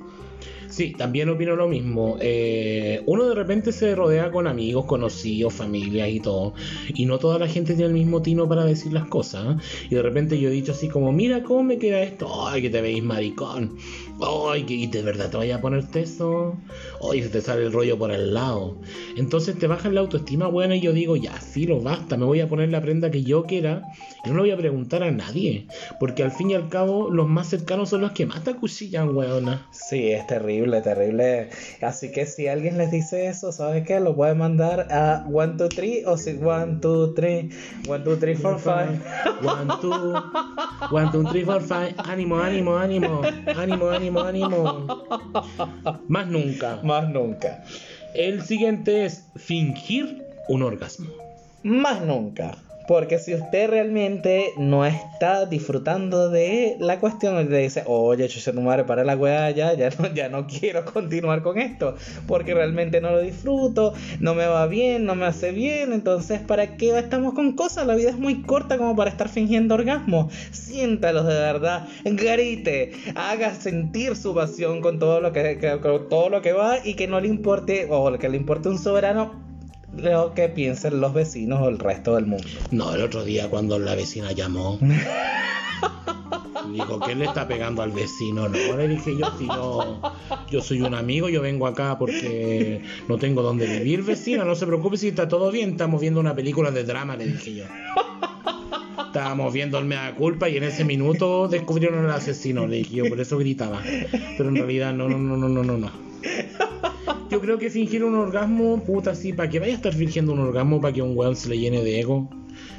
Sí, 0.71 0.93
también 0.97 1.27
opino 1.27 1.57
lo 1.57 1.67
mismo. 1.67 2.15
Eh, 2.21 3.03
uno 3.05 3.27
de 3.27 3.35
repente 3.35 3.73
se 3.73 3.93
rodea 3.93 4.31
con 4.31 4.47
amigos, 4.47 4.85
conocidos, 4.85 5.53
familias 5.53 6.07
y 6.09 6.21
todo. 6.21 6.53
Y 6.87 7.05
no 7.05 7.19
toda 7.19 7.37
la 7.37 7.47
gente 7.47 7.73
tiene 7.73 7.87
el 7.87 7.93
mismo 7.93 8.21
tino 8.21 8.47
para 8.47 8.63
decir 8.63 8.93
las 8.93 9.05
cosas. 9.07 9.57
¿eh? 9.57 9.87
Y 9.89 9.95
de 9.95 10.01
repente 10.01 10.39
yo 10.39 10.47
he 10.47 10.51
dicho 10.51 10.71
así 10.71 10.87
como, 10.87 11.11
mira 11.11 11.43
cómo 11.43 11.63
me 11.63 11.77
queda 11.77 12.01
esto. 12.01 12.47
Ay, 12.47 12.61
que 12.61 12.69
te 12.69 12.79
veis 12.81 13.03
maricón. 13.03 13.75
Ay, 14.21 14.63
que 14.63 14.73
y 14.73 14.87
de 14.87 15.01
verdad 15.01 15.29
te 15.29 15.37
vaya 15.37 15.55
a 15.55 15.61
ponerte 15.61 16.01
eso. 16.01 16.57
Ay, 17.09 17.23
se 17.23 17.29
te 17.29 17.41
sale 17.41 17.65
el 17.65 17.73
rollo 17.73 17.97
por 17.97 18.11
el 18.11 18.33
lado. 18.33 18.77
Entonces 19.17 19.57
te 19.57 19.67
baja 19.67 19.89
la 19.89 20.01
autoestima 20.01 20.47
buena 20.47 20.75
y 20.75 20.81
yo 20.81 20.93
digo, 20.93 21.15
ya, 21.15 21.33
filo, 21.33 21.81
basta. 21.81 22.17
Me 22.17 22.25
voy 22.25 22.39
a 22.41 22.47
poner 22.47 22.69
la 22.69 22.81
prenda 22.81 23.11
que 23.11 23.23
yo 23.23 23.45
quiera. 23.45 23.83
Y 24.23 24.29
no 24.29 24.35
le 24.35 24.41
voy 24.41 24.51
a 24.51 24.57
preguntar 24.57 25.03
a 25.03 25.11
nadie. 25.11 25.67
Porque 25.99 26.23
al 26.23 26.31
fin 26.31 26.51
y 26.51 26.53
al 26.53 26.69
cabo, 26.69 27.09
los 27.09 27.27
más 27.27 27.47
cercanos 27.47 27.89
son 27.89 28.01
los 28.01 28.11
que 28.11 28.25
más 28.25 28.43
te 28.43 28.51
acuchillan, 28.51 29.15
weona. 29.15 29.67
Sí, 29.71 30.11
es 30.11 30.27
terrible, 30.27 30.81
terrible. 30.81 31.49
Así 31.81 32.11
que 32.11 32.25
si 32.25 32.47
alguien 32.47 32.77
les 32.77 32.91
dice 32.91 33.27
eso, 33.27 33.51
¿sabes 33.51 33.85
qué? 33.85 33.99
Lo 33.99 34.15
puede 34.15 34.35
mandar 34.35 34.87
a 34.91 35.25
1, 35.27 35.53
2, 35.57 35.69
3 35.69 36.05
o 36.05 36.17
si 36.17 36.31
1, 36.33 36.77
2, 36.79 37.15
3, 37.15 37.55
1, 37.87 37.99
2, 37.99 38.19
3, 38.19 38.39
4, 38.39 38.59
5. 38.59 39.21
One, 39.41 39.67
two, 39.81 39.91
one, 40.91 41.11
two, 41.11 41.23
three, 41.31 41.43
four, 41.43 41.61
five. 41.61 41.95
Ánimo, 41.97 42.37
ánimo, 42.37 42.77
ánimo. 42.77 43.21
Ánimo, 43.55 43.89
ánimo, 43.89 44.10
ánimo. 44.19 44.87
Más 46.07 46.27
nunca. 46.27 46.79
Más 46.83 47.09
nunca. 47.09 47.63
El 48.13 48.41
siguiente 48.41 49.05
es 49.05 49.25
fingir 49.35 50.23
un 50.47 50.63
orgasmo. 50.63 51.09
Más 51.63 52.01
nunca. 52.01 52.57
Porque 52.91 53.19
si 53.19 53.33
usted 53.33 53.69
realmente 53.69 54.51
no 54.57 54.85
está 54.85 55.45
disfrutando 55.45 56.29
de 56.29 56.75
la 56.77 56.99
cuestión, 56.99 57.49
le 57.49 57.57
dice, 57.59 57.83
oye, 57.85 58.27
chucha 58.27 58.51
tu 58.51 58.59
madre, 58.59 58.83
para 58.83 59.05
la 59.05 59.15
weá 59.15 59.49
ya, 59.51 59.73
ya 59.75 59.89
no, 59.97 60.13
ya 60.13 60.27
no 60.27 60.45
quiero 60.45 60.83
continuar 60.93 61.41
con 61.41 61.57
esto, 61.57 61.95
porque 62.27 62.53
realmente 62.53 62.99
no 62.99 63.11
lo 63.11 63.21
disfruto, 63.21 63.93
no 64.19 64.35
me 64.35 64.45
va 64.45 64.67
bien, 64.67 65.05
no 65.05 65.15
me 65.15 65.25
hace 65.25 65.53
bien, 65.53 65.93
entonces, 65.93 66.41
¿para 66.41 66.75
qué 66.75 66.99
estamos 66.99 67.33
con 67.33 67.53
cosas? 67.53 67.87
La 67.87 67.95
vida 67.95 68.09
es 68.09 68.17
muy 68.17 68.41
corta 68.41 68.77
como 68.77 68.93
para 68.93 69.09
estar 69.09 69.29
fingiendo 69.29 69.75
orgasmo. 69.75 70.29
Siéntalos 70.51 71.25
de 71.27 71.33
verdad, 71.35 71.87
grite, 72.03 72.91
haga 73.15 73.55
sentir 73.55 74.17
su 74.17 74.35
pasión 74.35 74.81
con 74.81 74.99
todo 74.99 75.21
lo 75.21 75.31
que, 75.31 75.57
que- 75.59 75.79
con 75.79 76.09
todo 76.09 76.27
lo 76.27 76.41
que 76.41 76.51
va 76.51 76.79
y 76.83 76.95
que 76.95 77.07
no 77.07 77.21
le 77.21 77.29
importe, 77.29 77.87
o 77.89 78.11
que 78.17 78.27
le 78.27 78.35
importe 78.35 78.67
un 78.67 78.77
soberano 78.77 79.49
lo 79.95 80.33
que 80.33 80.49
piensen 80.49 81.01
los 81.01 81.13
vecinos 81.13 81.59
o 81.61 81.69
el 81.69 81.79
resto 81.79 82.15
del 82.15 82.25
mundo. 82.25 82.47
No, 82.71 82.93
el 82.93 83.01
otro 83.01 83.23
día 83.23 83.49
cuando 83.49 83.77
la 83.79 83.95
vecina 83.95 84.31
llamó. 84.31 84.79
Dijo, 86.71 86.99
¿qué 86.99 87.15
le 87.15 87.25
está 87.25 87.47
pegando 87.47 87.81
al 87.81 87.91
vecino? 87.91 88.47
No, 88.47 88.77
le 88.77 88.87
dije 88.87 89.17
yo, 89.17 89.25
si 89.37 89.47
yo, 89.47 89.99
yo 90.49 90.61
soy 90.61 90.81
un 90.81 90.93
amigo, 90.93 91.27
yo 91.27 91.41
vengo 91.41 91.67
acá 91.67 91.97
porque 91.97 92.81
no 93.09 93.17
tengo 93.17 93.41
dónde 93.41 93.65
vivir, 93.65 94.03
vecina, 94.03 94.45
no 94.45 94.55
se 94.55 94.67
preocupe 94.67 94.95
si 94.95 95.09
está 95.09 95.27
todo 95.27 95.51
bien, 95.51 95.71
estamos 95.71 95.99
viendo 95.99 96.19
una 96.19 96.35
película 96.35 96.71
de 96.71 96.83
drama, 96.83 97.17
le 97.17 97.27
dije 97.27 97.55
yo. 97.55 97.63
Estábamos 99.07 99.51
viendo 99.51 99.77
el 99.79 99.85
mea 99.85 100.15
culpa 100.15 100.47
y 100.47 100.57
en 100.57 100.63
ese 100.63 100.85
minuto 100.85 101.47
descubrieron 101.49 102.05
al 102.05 102.11
asesino, 102.11 102.67
le 102.67 102.77
dije 102.77 102.95
yo, 102.97 103.09
por 103.09 103.19
eso 103.19 103.37
gritaba. 103.37 103.81
Pero 104.37 104.49
en 104.49 104.55
realidad 104.55 104.93
no, 104.93 105.09
no, 105.09 105.17
no, 105.17 105.35
no, 105.35 105.49
no, 105.49 105.63
no, 105.63 105.77
no. 105.77 105.91
Yo 107.31 107.39
creo 107.39 107.57
que 107.57 107.69
fingir 107.69 108.03
un 108.03 108.15
orgasmo, 108.15 108.83
puta, 108.83 109.15
sí, 109.15 109.31
para 109.31 109.49
que 109.49 109.59
vaya 109.59 109.71
a 109.71 109.75
estar 109.77 109.93
fingiendo 109.93 110.33
un 110.33 110.39
orgasmo 110.39 110.81
para 110.81 110.93
que 110.93 111.01
un 111.01 111.17
weón 111.17 111.37
se 111.37 111.47
le 111.47 111.57
llene 111.57 111.81
de 111.81 112.01
ego, 112.01 112.29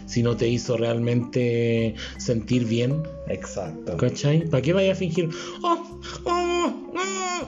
si 0.04 0.22
no 0.22 0.36
te 0.36 0.46
hizo 0.46 0.76
realmente 0.76 1.94
sentir 2.18 2.66
bien, 2.66 3.02
Exacto. 3.28 3.96
¿cachai? 3.96 4.46
¿Para 4.50 4.60
qué 4.62 4.74
vaya 4.74 4.92
a 4.92 4.94
fingir? 4.94 5.30
¡Oh! 5.62 6.00
¡Oh! 6.24 6.92
¡Oh! 6.94 7.42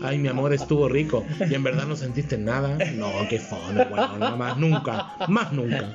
Ay, 0.00 0.16
mi 0.16 0.28
amor, 0.28 0.54
estuvo 0.54 0.88
rico. 0.88 1.22
Y 1.48 1.54
en 1.54 1.62
verdad 1.62 1.86
no 1.86 1.96
sentiste 1.96 2.38
nada. 2.38 2.78
No, 2.94 3.12
qué 3.28 3.38
fome, 3.38 3.84
bueno, 3.84 4.16
no, 4.16 4.36
más 4.38 4.56
nunca, 4.56 5.14
más 5.28 5.52
nunca. 5.52 5.94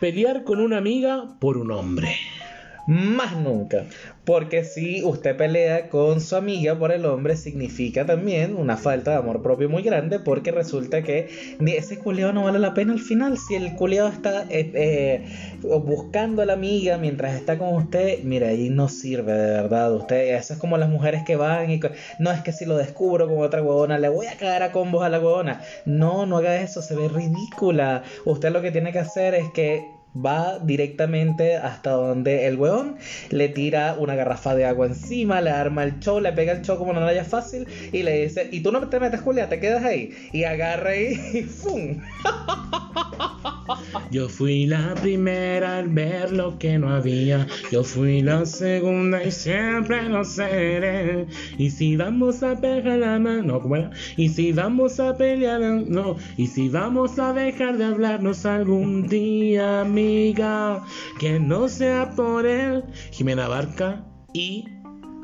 Pelear 0.00 0.42
con 0.42 0.60
una 0.60 0.78
amiga 0.78 1.28
por 1.38 1.56
un 1.58 1.70
hombre. 1.70 2.16
Más 2.90 3.36
nunca. 3.36 3.84
Porque 4.24 4.64
si 4.64 5.04
usted 5.04 5.36
pelea 5.36 5.88
con 5.90 6.20
su 6.20 6.34
amiga 6.34 6.76
por 6.76 6.90
el 6.90 7.06
hombre, 7.06 7.36
significa 7.36 8.04
también 8.04 8.56
una 8.56 8.76
falta 8.76 9.12
de 9.12 9.18
amor 9.18 9.42
propio 9.42 9.68
muy 9.68 9.84
grande. 9.84 10.18
Porque 10.18 10.50
resulta 10.50 11.00
que 11.04 11.28
ese 11.64 11.98
culeado 12.00 12.32
no 12.32 12.42
vale 12.42 12.58
la 12.58 12.74
pena 12.74 12.92
al 12.92 12.98
final. 12.98 13.38
Si 13.38 13.54
el 13.54 13.76
culeado 13.76 14.08
está 14.08 14.42
eh, 14.50 14.72
eh, 14.74 15.24
buscando 15.62 16.42
a 16.42 16.46
la 16.46 16.54
amiga 16.54 16.98
mientras 16.98 17.36
está 17.36 17.58
con 17.58 17.76
usted, 17.76 18.24
mira, 18.24 18.48
ahí 18.48 18.70
no 18.70 18.88
sirve 18.88 19.34
de 19.34 19.52
verdad. 19.52 19.94
Usted, 19.94 20.34
eso 20.34 20.54
es 20.54 20.58
como 20.58 20.76
las 20.76 20.88
mujeres 20.88 21.22
que 21.24 21.36
van 21.36 21.70
y 21.70 21.80
no 22.18 22.32
es 22.32 22.40
que 22.40 22.50
si 22.50 22.64
lo 22.64 22.76
descubro 22.76 23.28
con 23.28 23.38
otra 23.38 23.62
huevona, 23.62 24.00
le 24.00 24.08
voy 24.08 24.26
a 24.26 24.36
caer 24.36 24.64
a 24.64 24.72
combos 24.72 25.04
a 25.04 25.08
la 25.08 25.20
huevona. 25.20 25.60
No, 25.84 26.26
no 26.26 26.38
haga 26.38 26.60
eso, 26.60 26.82
se 26.82 26.96
ve 26.96 27.06
ridícula. 27.06 28.02
Usted 28.24 28.50
lo 28.50 28.60
que 28.62 28.72
tiene 28.72 28.90
que 28.90 28.98
hacer 28.98 29.36
es 29.36 29.48
que 29.50 29.99
va 30.14 30.58
directamente 30.58 31.56
hasta 31.56 31.92
donde 31.92 32.46
el 32.46 32.56
huevón 32.56 32.96
le 33.30 33.48
tira 33.48 33.96
una 33.98 34.14
garrafa 34.14 34.54
de 34.54 34.64
agua 34.64 34.86
encima, 34.86 35.40
le 35.40 35.50
arma 35.50 35.84
el 35.84 36.00
show, 36.00 36.20
le 36.20 36.32
pega 36.32 36.52
el 36.52 36.62
show 36.62 36.78
como 36.78 36.90
una 36.90 37.00
raya 37.00 37.24
fácil 37.24 37.66
y 37.92 38.02
le 38.02 38.22
dice, 38.22 38.48
y 38.50 38.60
tú 38.60 38.72
no 38.72 38.88
te 38.88 39.00
metes 39.00 39.20
Julia, 39.20 39.48
te 39.48 39.60
quedas 39.60 39.84
ahí 39.84 40.14
y 40.32 40.44
agarra 40.44 40.96
y 40.96 41.14
¡fum! 41.44 42.00
Yo 44.10 44.28
fui 44.28 44.66
la 44.66 44.94
primera 45.00 45.78
al 45.78 45.88
ver 45.88 46.32
lo 46.32 46.58
que 46.58 46.78
no 46.78 46.90
había. 46.90 47.46
Yo 47.70 47.84
fui 47.84 48.22
la 48.22 48.44
segunda 48.44 49.22
y 49.22 49.30
siempre 49.30 50.02
lo 50.08 50.24
seré. 50.24 51.26
Y 51.58 51.70
si 51.70 51.96
vamos 51.96 52.42
a 52.42 52.60
pegar 52.60 52.98
la 52.98 53.18
mano, 53.18 53.60
¿cómo 53.60 53.76
era? 53.76 53.90
Y 54.16 54.30
si 54.30 54.52
vamos 54.52 54.98
a 54.98 55.16
pelear, 55.16 55.60
no. 55.60 56.16
Y 56.36 56.48
si 56.48 56.68
vamos 56.68 57.18
a 57.18 57.32
dejar 57.32 57.78
de 57.78 57.84
hablarnos 57.84 58.44
algún 58.46 59.06
día, 59.06 59.84
amiga, 60.00 60.84
que 61.18 61.38
no 61.38 61.68
sea 61.68 62.10
por 62.16 62.46
él. 62.46 62.84
Jimena 63.10 63.48
Barca 63.48 64.04
y. 64.32 64.64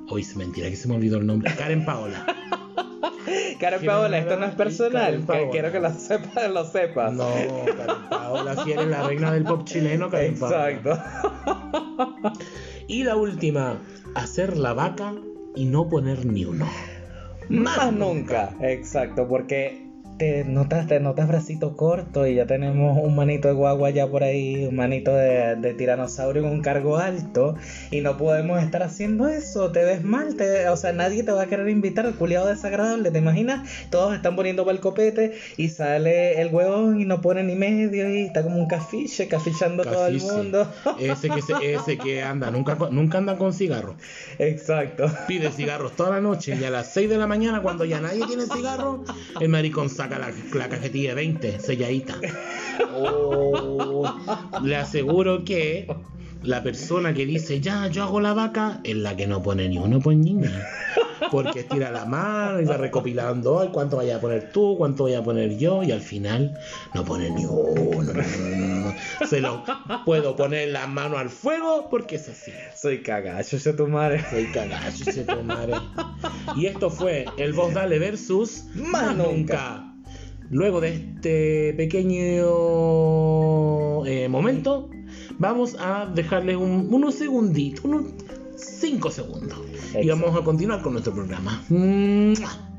Hoy 0.09 0.21
es 0.21 0.37
mentira 0.37 0.68
que 0.68 0.76
se 0.76 0.87
me 0.87 0.95
olvidó 0.95 1.18
el 1.18 1.26
nombre. 1.26 1.52
Karen 1.56 1.85
Paola. 1.85 2.26
Karen 3.61 3.85
Paola, 3.85 4.18
esto 4.18 4.37
no 4.37 4.47
es 4.47 4.54
personal, 4.54 5.25
que 5.26 5.49
quiero 5.50 5.73
que 5.73 5.80
lo 5.80 5.90
sepas, 5.90 6.50
lo 6.50 6.64
sepas. 6.64 7.12
No, 7.12 7.28
Karen 7.64 8.09
Paola, 8.09 8.64
si 8.64 8.73
eres 8.73 8.87
la 8.88 9.02
reina 9.06 9.33
del 9.33 9.45
pop 9.45 9.64
chileno, 9.64 10.11
Karen 10.11 10.38
Paola. 10.38 10.71
Exacto. 10.71 11.02
Y 12.87 13.02
la 13.02 13.16
última, 13.16 13.78
hacer 14.14 14.56
la 14.56 14.75
vaca 14.75 15.14
y 15.56 15.64
no 15.64 15.88
poner 15.88 16.25
ni 16.26 16.45
uno. 16.45 16.68
Más 17.49 17.92
nunca. 17.92 18.54
Exacto, 18.61 19.26
porque 19.26 19.86
te 20.18 20.44
notas, 20.44 20.87
te 20.87 20.99
notas 20.99 21.28
bracito 21.28 21.76
corto 21.76 22.26
y 22.26 22.37
ya 22.37 22.46
tenemos 22.46 22.96
un 23.02 23.14
manito 23.14 23.49
de 23.49 23.54
guagua 23.54 23.90
ya 23.90 24.06
por 24.06 24.23
ahí, 24.25 24.64
un 24.64 24.75
manito 24.75 25.12
de, 25.14 25.56
de 25.56 25.75
tiranosaurio 25.75 26.40
con 26.42 26.52
un 26.52 26.62
cargo 26.62 26.97
alto 26.97 27.54
y 27.91 28.00
no 28.00 28.17
podemos 28.17 28.62
estar 28.62 28.82
haciendo 28.82 29.28
eso, 29.28 29.73
te 29.73 29.84
ves 29.84 30.02
mal, 30.02 30.34
te- 30.36 30.71
o 30.71 30.76
sea, 30.78 30.93
nadie 30.95 31.23
te 31.23 31.32
va 31.32 31.43
a 31.43 31.47
querer 31.49 31.69
invitar 31.69 32.10
culiado 32.14 32.47
desagradable, 32.47 33.10
¿te 33.10 33.19
imaginas? 33.19 33.69
Todos 33.91 34.14
están 34.14 34.36
poniendo 34.36 34.64
para 34.64 34.75
el 34.75 34.80
copete 34.80 35.34
y 35.58 35.69
sale 35.69 36.41
el 36.41 36.49
huevón 36.54 36.99
y 36.99 37.04
no 37.04 37.21
pone 37.21 37.43
ni 37.45 37.54
medio 37.54 38.08
y 38.08 38.23
está 38.23 38.43
como 38.43 38.56
un 38.56 38.69
cafiche, 38.69 39.28
cafichando 39.28 39.82
todo 39.84 40.06
el 40.06 40.14
Cafiche. 40.14 40.32
mundo. 40.32 40.67
Ese 40.99 41.28
que, 41.28 41.43
se- 41.43 41.75
ese 41.75 41.99
que 41.99 42.23
anda, 42.23 42.50
nunca, 42.50 42.78
nunca 42.91 43.19
anda 43.19 43.36
con 43.36 43.52
cigarro. 43.52 43.97
Exacto. 44.38 45.10
Pide 45.28 45.50
cigarros 45.50 45.93
toda 45.95 46.08
la 46.08 46.21
noche 46.23 46.56
y 46.58 46.64
a 46.64 46.71
las 46.71 46.91
6 46.95 47.10
de 47.10 47.19
la 47.19 47.26
mañana, 47.26 47.60
cuando 47.60 47.84
ya 47.84 48.00
nadie 48.00 48.25
tiene 48.26 48.45
cigarro, 48.47 49.04
el 49.41 49.49
maricón 49.50 49.91
saca 49.91 50.05
la, 50.08 50.32
la 50.54 50.69
cajetilla 50.69 51.10
de 51.10 51.14
20, 51.14 51.60
selladita. 51.60 52.16
Oh, 52.95 54.04
le 54.62 54.76
aseguro 54.76 55.45
que 55.45 55.86
la 56.42 56.62
persona 56.62 57.14
que 57.14 57.26
dice, 57.26 57.60
ya, 57.60 57.88
yo 57.88 58.04
hago 58.04 58.21
la 58.21 58.34
vaca, 58.34 58.80
es 58.84 58.97
la 58.97 59.16
que 59.16 59.26
no 59.26 59.42
pone 59.42 59.69
ni 59.69 59.78
uno, 59.78 60.00
pues 60.00 60.16
niña. 60.16 60.50
Porque 61.30 61.60
estira 61.60 61.90
la 61.90 62.04
mano 62.04 62.60
y 62.60 62.64
va 62.66 62.76
recopilando 62.76 63.58
"Ay, 63.60 63.71
cuánto 63.73 63.97
vaya 63.97 64.16
a 64.16 64.21
poner 64.21 64.52
tú, 64.52 64.76
cuánto 64.78 65.04
voy 65.04 65.14
a 65.14 65.23
poner 65.25 65.56
yo, 65.58 65.82
y 65.82 65.90
al 65.90 66.00
final 66.02 66.56
no 66.95 67.04
pone 67.04 67.30
ni 67.30 67.45
uno. 67.45 68.12
no, 68.12 68.12
no, 68.12 68.56
no, 68.56 68.66
no. 68.90 68.95
Se 69.26 69.40
lo 69.40 69.64
puedo 70.04 70.36
poner 70.36 70.69
la 70.69 70.86
mano 70.86 71.16
al 71.19 71.30
fuego 71.30 71.88
porque 71.90 72.16
es 72.16 72.28
así. 72.28 72.52
Soy 72.76 73.02
cagacho, 73.02 73.56
yo 73.56 73.75
tu 73.75 73.88
madre. 73.88 74.25
Soy 74.30 74.47
cagacho, 74.52 75.04
che 75.04 75.25
tu 75.25 75.42
madre. 75.42 75.75
Y 76.54 76.66
esto 76.66 76.90
fue 76.90 77.25
el 77.38 77.52
Voz 77.54 77.75
Dale 77.75 77.99
versus 77.99 78.64
Más 78.75 79.16
Nunca. 79.16 79.85
Luego 80.50 80.80
de 80.80 80.95
este 80.95 81.75
pequeño 81.76 82.17
eh, 84.06 84.28
momento, 84.28 84.89
vamos 85.39 85.76
a 85.80 86.06
dejarles 86.06 86.56
un- 86.56 86.89
unos 86.93 87.15
segunditos, 87.17 87.85
unos 87.85 88.04
5 88.56 89.11
segundos. 89.11 89.59
Y 90.00 90.09
vamos 90.09 90.35
a 90.37 90.45
continuar 90.45 90.82
con 90.82 90.93
nuestro 90.93 91.13
programa. 91.15 91.63
¡Mua! 91.69 92.75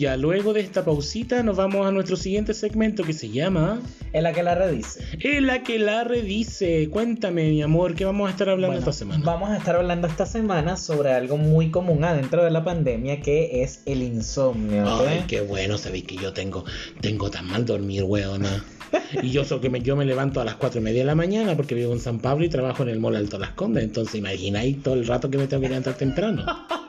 Ya 0.00 0.16
luego 0.16 0.54
de 0.54 0.62
esta 0.62 0.82
pausita 0.82 1.42
nos 1.42 1.58
vamos 1.58 1.86
a 1.86 1.90
nuestro 1.90 2.16
siguiente 2.16 2.54
segmento 2.54 3.04
que 3.04 3.12
se 3.12 3.28
llama 3.28 3.82
Es 4.14 4.22
la 4.22 4.32
que 4.32 4.42
la 4.42 4.54
redice. 4.54 5.04
El 5.20 5.46
la 5.46 5.62
que 5.62 5.78
la 5.78 6.04
redice. 6.04 6.88
Cuéntame, 6.88 7.50
mi 7.50 7.60
amor, 7.60 7.94
¿qué 7.94 8.06
vamos 8.06 8.26
a 8.28 8.30
estar 8.30 8.48
hablando 8.48 8.68
Bueno, 8.68 8.78
esta 8.78 8.92
semana? 8.94 9.22
Vamos 9.22 9.50
a 9.50 9.58
estar 9.58 9.76
hablando 9.76 10.06
esta 10.06 10.24
semana 10.24 10.78
sobre 10.78 11.12
algo 11.12 11.36
muy 11.36 11.70
común 11.70 12.02
adentro 12.02 12.42
de 12.42 12.50
la 12.50 12.64
pandemia 12.64 13.20
que 13.20 13.62
es 13.62 13.82
el 13.84 14.02
insomnio. 14.02 14.84
¿ok? 14.84 15.06
Ay, 15.06 15.24
qué 15.28 15.42
bueno, 15.42 15.76
sabéis 15.76 16.04
que 16.04 16.16
yo 16.16 16.32
tengo, 16.32 16.64
tengo 17.02 17.30
tan 17.30 17.46
mal 17.46 17.66
dormir, 17.66 18.04
weona. 18.04 18.64
Y 19.22 19.30
yo, 19.32 19.44
so 19.44 19.60
que 19.60 19.68
me, 19.68 19.82
yo 19.82 19.96
me 19.96 20.06
levanto 20.06 20.40
a 20.40 20.46
las 20.46 20.54
4 20.54 20.80
y 20.80 20.82
media 20.82 21.00
de 21.00 21.06
la 21.06 21.14
mañana 21.14 21.54
porque 21.56 21.74
vivo 21.74 21.92
en 21.92 22.00
San 22.00 22.20
Pablo 22.20 22.46
y 22.46 22.48
trabajo 22.48 22.82
en 22.84 22.88
el 22.88 23.00
Mall 23.00 23.16
Alto 23.16 23.38
Las 23.38 23.50
Condes. 23.50 23.84
Entonces, 23.84 24.14
imagináis 24.14 24.82
todo 24.82 24.94
el 24.94 25.06
rato 25.06 25.30
que 25.30 25.36
me 25.36 25.46
tengo 25.46 25.60
que 25.60 25.68
levantar 25.68 25.92
temprano. 25.92 26.46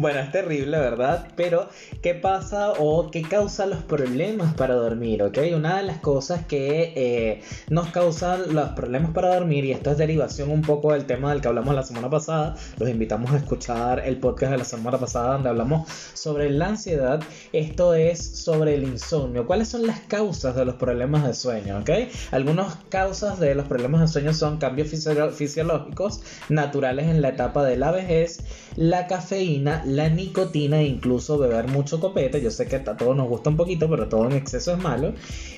Bueno, 0.00 0.20
es 0.20 0.32
terrible, 0.32 0.78
¿verdad? 0.78 1.28
Pero, 1.36 1.68
¿qué 2.00 2.14
pasa 2.14 2.72
o 2.78 3.10
qué 3.10 3.20
causa 3.20 3.66
los 3.66 3.82
problemas 3.82 4.54
para 4.54 4.72
dormir? 4.72 5.22
¿Ok? 5.22 5.36
Una 5.54 5.76
de 5.76 5.82
las 5.82 5.98
cosas 5.98 6.46
que 6.46 6.94
eh, 6.96 7.42
nos 7.68 7.88
causan 7.88 8.54
los 8.54 8.70
problemas 8.70 9.10
para 9.10 9.34
dormir, 9.34 9.66
y 9.66 9.72
esto 9.72 9.90
es 9.90 9.98
derivación 9.98 10.48
un 10.48 10.62
poco 10.62 10.94
del 10.94 11.04
tema 11.04 11.32
del 11.32 11.42
que 11.42 11.48
hablamos 11.48 11.74
la 11.74 11.82
semana 11.82 12.08
pasada, 12.08 12.56
los 12.78 12.88
invitamos 12.88 13.30
a 13.32 13.36
escuchar 13.36 14.00
el 14.00 14.16
podcast 14.16 14.52
de 14.52 14.56
la 14.56 14.64
semana 14.64 14.96
pasada 14.96 15.34
donde 15.34 15.50
hablamos 15.50 15.86
sobre 16.14 16.48
la 16.48 16.68
ansiedad, 16.68 17.22
esto 17.52 17.92
es 17.92 18.24
sobre 18.24 18.76
el 18.76 18.84
insomnio. 18.84 19.46
¿Cuáles 19.46 19.68
son 19.68 19.86
las 19.86 20.00
causas 20.00 20.56
de 20.56 20.64
los 20.64 20.76
problemas 20.76 21.26
de 21.26 21.34
sueño? 21.34 21.78
¿Ok? 21.78 21.90
Algunas 22.30 22.74
causas 22.88 23.38
de 23.38 23.54
los 23.54 23.66
problemas 23.66 24.00
de 24.00 24.08
sueño 24.08 24.32
son 24.32 24.56
cambios 24.56 24.88
fisiológicos 24.88 26.22
naturales 26.48 27.06
en 27.08 27.20
la 27.20 27.28
etapa 27.28 27.62
de 27.64 27.76
la 27.76 27.90
vejez, 27.90 28.38
la 28.76 29.06
cafeína, 29.06 29.84
la 29.90 30.08
nicotina 30.08 30.80
e 30.80 30.86
incluso 30.86 31.38
beber 31.38 31.68
mucho 31.68 32.00
copete. 32.00 32.40
Yo 32.40 32.50
sé 32.50 32.66
que 32.66 32.76
a 32.76 32.96
todos 32.96 33.16
nos 33.16 33.28
gusta 33.28 33.50
un 33.50 33.56
poquito, 33.56 33.88
pero 33.88 34.08
todo 34.08 34.26
en 34.26 34.32
exceso 34.32 34.72
es 34.72 34.78
malo. 34.78 35.14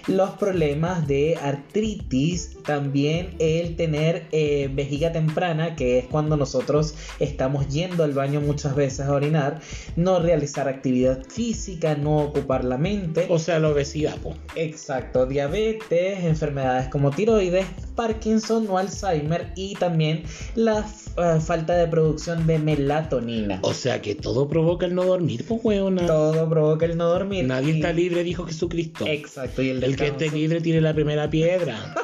Los 0.09 0.31
problemas 0.31 1.07
de 1.07 1.37
artritis, 1.37 2.57
también 2.65 3.35
el 3.39 3.77
tener 3.77 4.27
eh, 4.33 4.71
vejiga 4.73 5.13
temprana, 5.13 5.77
que 5.77 5.99
es 5.99 6.07
cuando 6.07 6.37
nosotros 6.37 6.95
estamos 7.21 7.69
yendo 7.69 8.05
al 8.05 8.13
baño 8.13 8.41
muchas 8.41 8.75
veces 8.75 9.07
a 9.07 9.13
orinar, 9.13 9.61
no 9.97 10.19
realizar 10.19 10.69
actividad 10.69 11.25
física, 11.25 11.95
no 11.95 12.19
ocupar 12.19 12.65
la 12.65 12.79
mente. 12.79 13.27
O 13.29 13.39
sea, 13.39 13.59
la 13.59 13.69
obesidad, 13.69 14.17
po. 14.19 14.35
Exacto, 14.57 15.27
diabetes, 15.27 16.25
enfermedades 16.25 16.89
como 16.89 17.11
tiroides, 17.11 17.67
Parkinson 17.95 18.67
o 18.69 18.79
Alzheimer 18.79 19.53
y 19.55 19.75
también 19.75 20.25
la 20.55 20.87
eh, 21.17 21.41
falta 21.41 21.75
de 21.75 21.87
producción 21.87 22.47
de 22.47 22.59
melatonina. 22.59 23.59
O 23.63 23.75
sea 23.75 24.01
que 24.01 24.15
todo 24.23 24.49
provoca 24.49 24.87
el 24.87 24.95
no 24.95 25.05
dormir, 25.05 25.45
pues 25.47 25.61
weona. 25.63 26.07
Todo 26.07 26.49
provoca 26.49 26.87
el 26.87 26.97
no 26.97 27.09
dormir. 27.09 27.45
Nadie 27.45 27.75
está 27.75 27.93
libre, 27.93 28.23
dijo 28.23 28.47
Jesucristo. 28.47 29.05
Exacto, 29.07 29.63
y 29.63 29.71
el, 29.71 29.83
el 29.83 29.97
que 29.97 30.07
esté 30.07 30.31
libre 30.31 30.61
tiene 30.61 30.81
la 30.81 30.95
primera 30.95 31.29
piedra. 31.29 31.95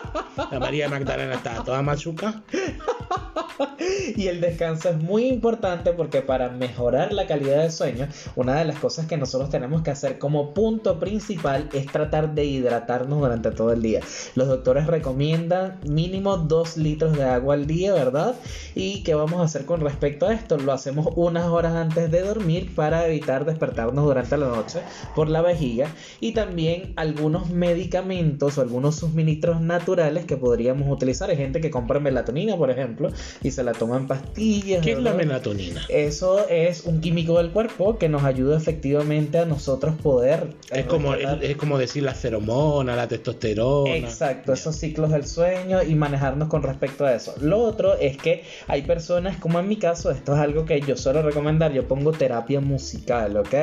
la 0.51 0.59
María 0.59 0.89
Magdalena 0.89 1.35
está 1.35 1.65
toda 1.65 1.81
machuca. 1.83 2.43
y 4.17 4.27
el 4.29 4.41
descanso 4.41 4.91
es 4.91 4.97
muy 4.97 5.27
importante 5.27 5.93
porque 5.93 6.23
para 6.23 6.49
mejorar 6.49 7.13
la 7.13 7.27
calidad 7.27 7.63
del 7.63 7.73
sueño, 7.73 8.09
una 8.37 8.57
de 8.57 8.65
las 8.65 8.79
cosas 8.79 9.07
que 9.07 9.17
nosotros 9.17 9.51
tenemos 9.51 9.83
que 9.83 9.91
hacer 9.91 10.19
como 10.19 10.55
punto 10.55 10.99
principal 10.99 11.69
es 11.73 11.87
tratar 11.87 12.35
de 12.35 12.45
hidratarnos 12.45 13.21
durante 13.21 13.51
todo 13.51 13.73
el 13.73 13.83
día. 13.83 14.01
Los 14.35 14.49
doctores 14.49 14.87
recomiendan 14.87 15.79
mínimo 15.87 16.37
2 16.37 16.77
litros 16.79 17.17
de 17.17 17.25
agua 17.25 17.55
al 17.55 17.67
día, 17.67 17.93
¿verdad? 17.95 18.35
¿Y 18.75 19.03
qué 19.03 19.15
vamos 19.15 19.41
a 19.41 19.45
hacer 19.45 19.65
con 19.65 19.81
respecto 19.81 20.27
a 20.27 20.35
esto? 20.35 20.59
Lo 20.59 20.73
hacemos 20.73 21.09
unas 21.17 21.47
horas 21.47 21.75
antes 21.75 22.11
de 22.11 22.23
dormir 22.23 22.75
para 22.75 23.07
evitar 23.07 23.45
despertarnos 23.45 24.05
durante 24.05 24.37
la 24.37 24.49
noche 24.49 24.81
por 25.15 25.29
la 25.29 25.43
vejiga 25.43 25.89
y 26.21 26.33
también 26.33 26.93
algunos 26.97 27.51
medicamentos 27.51 28.59
o 28.59 28.61
algunos 28.61 28.97
suministros 28.97 29.61
naturales 29.61 30.25
que 30.25 30.37
podríamos 30.37 30.91
utilizar. 30.91 31.31
Hay 31.31 31.37
gente 31.37 31.61
que 31.61 31.71
compra 31.71 32.01
melatonina, 32.01 32.57
por 32.57 32.71
ejemplo, 32.71 33.11
y 33.43 33.51
se 33.51 33.63
la 33.63 33.73
toma 33.73 33.97
en 33.97 34.07
pastillas. 34.07 34.83
¿Qué 34.83 34.93
es 34.93 34.99
la 34.99 35.15
melatonina? 35.15 35.83
Eso 35.89 36.49
es 36.49 36.85
un 36.85 37.01
químico 37.01 37.39
del 37.39 37.51
cuerpo 37.51 37.99
que 37.99 38.09
nos 38.09 38.25
ayuda 38.25 38.57
efectivamente 38.57 39.39
a 39.39 39.45
nosotros 39.45 39.95
poder... 40.03 40.55
Es 40.71 40.87
como, 40.87 41.15
es, 41.15 41.57
como 41.57 41.79
decir 41.79 42.03
la 42.03 42.15
feromona, 42.15 42.97
la 42.97 43.09
testosterona. 43.09 43.97
Exacto, 43.97 44.53
esos 44.53 44.77
ciclos 44.77 45.11
del 45.11 45.27
sueño 45.27 45.83
y 45.83 45.95
manejarnos 45.95 46.49
con 46.49 46.63
respecto 46.63 47.05
a 47.05 47.15
eso. 47.15 47.35
Lo 47.41 47.59
otro 47.61 47.95
es 47.95 48.17
que 48.17 48.45
hay 48.67 48.83
personas, 48.83 49.37
como 49.37 49.59
en 49.59 49.69
mi 49.69 49.77
caso, 49.77 50.11
esto 50.11 50.35
es 50.35 50.41
algo 50.41 50.65
que 50.65 50.81
yo 50.81 50.97
suelo 50.97 51.23
recomendar, 51.23 51.73
yo 51.73 51.87
pongo 51.87 52.13
terapia 52.13 52.61
musical, 52.61 53.37
¿ok? 53.37 53.55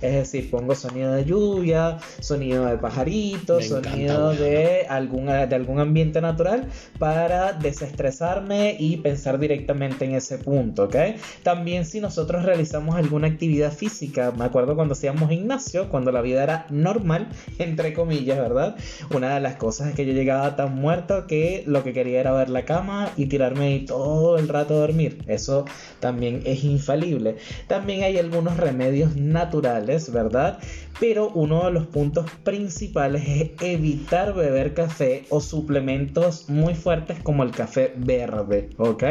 Es 0.00 0.12
decir, 0.12 0.50
pongo 0.50 0.74
sonido 0.74 1.12
de 1.12 1.24
lluvia, 1.24 1.98
sonido 2.20 2.66
de 2.66 2.78
pajaritos, 2.78 3.66
sonido 3.66 4.32
de, 4.34 4.86
alguna, 4.88 5.46
de 5.46 5.54
algún 5.54 5.80
ambiente 5.80 6.20
natural 6.20 6.68
para 6.98 7.52
desestresarme 7.52 8.76
y 8.78 9.01
pensar 9.02 9.38
directamente 9.38 10.04
en 10.04 10.14
ese 10.14 10.38
punto, 10.38 10.84
¿ok? 10.84 10.96
También 11.42 11.84
si 11.84 12.00
nosotros 12.00 12.44
realizamos 12.44 12.96
alguna 12.96 13.28
actividad 13.28 13.72
física, 13.72 14.32
me 14.36 14.44
acuerdo 14.44 14.74
cuando 14.74 14.92
hacíamos 14.92 15.28
gimnasio, 15.28 15.88
cuando 15.88 16.12
la 16.12 16.22
vida 16.22 16.42
era 16.42 16.66
normal, 16.70 17.28
entre 17.58 17.92
comillas, 17.92 18.38
¿verdad? 18.38 18.76
Una 19.14 19.34
de 19.34 19.40
las 19.40 19.56
cosas 19.56 19.88
es 19.88 19.94
que 19.94 20.06
yo 20.06 20.12
llegaba 20.12 20.56
tan 20.56 20.74
muerto 20.74 21.26
que 21.26 21.64
lo 21.66 21.82
que 21.84 21.92
quería 21.92 22.20
era 22.20 22.32
ver 22.32 22.48
la 22.48 22.64
cama 22.64 23.10
y 23.16 23.26
tirarme 23.26 23.66
ahí 23.66 23.84
todo 23.84 24.38
el 24.38 24.48
rato 24.48 24.74
a 24.74 24.78
dormir. 24.78 25.22
Eso 25.26 25.64
también 26.00 26.42
es 26.44 26.64
infalible. 26.64 27.36
También 27.66 28.04
hay 28.04 28.18
algunos 28.18 28.56
remedios 28.56 29.16
naturales, 29.16 30.12
¿verdad? 30.12 30.58
Pero 31.00 31.30
uno 31.30 31.64
de 31.64 31.72
los 31.72 31.86
puntos 31.86 32.30
principales 32.44 33.22
es 33.26 33.50
evitar 33.60 34.34
beber 34.34 34.74
café 34.74 35.24
o 35.30 35.40
suplementos 35.40 36.48
muy 36.48 36.74
fuertes 36.74 37.18
como 37.22 37.42
el 37.42 37.50
café 37.50 37.92
verde, 37.96 38.70
¿ok? 38.76 39.04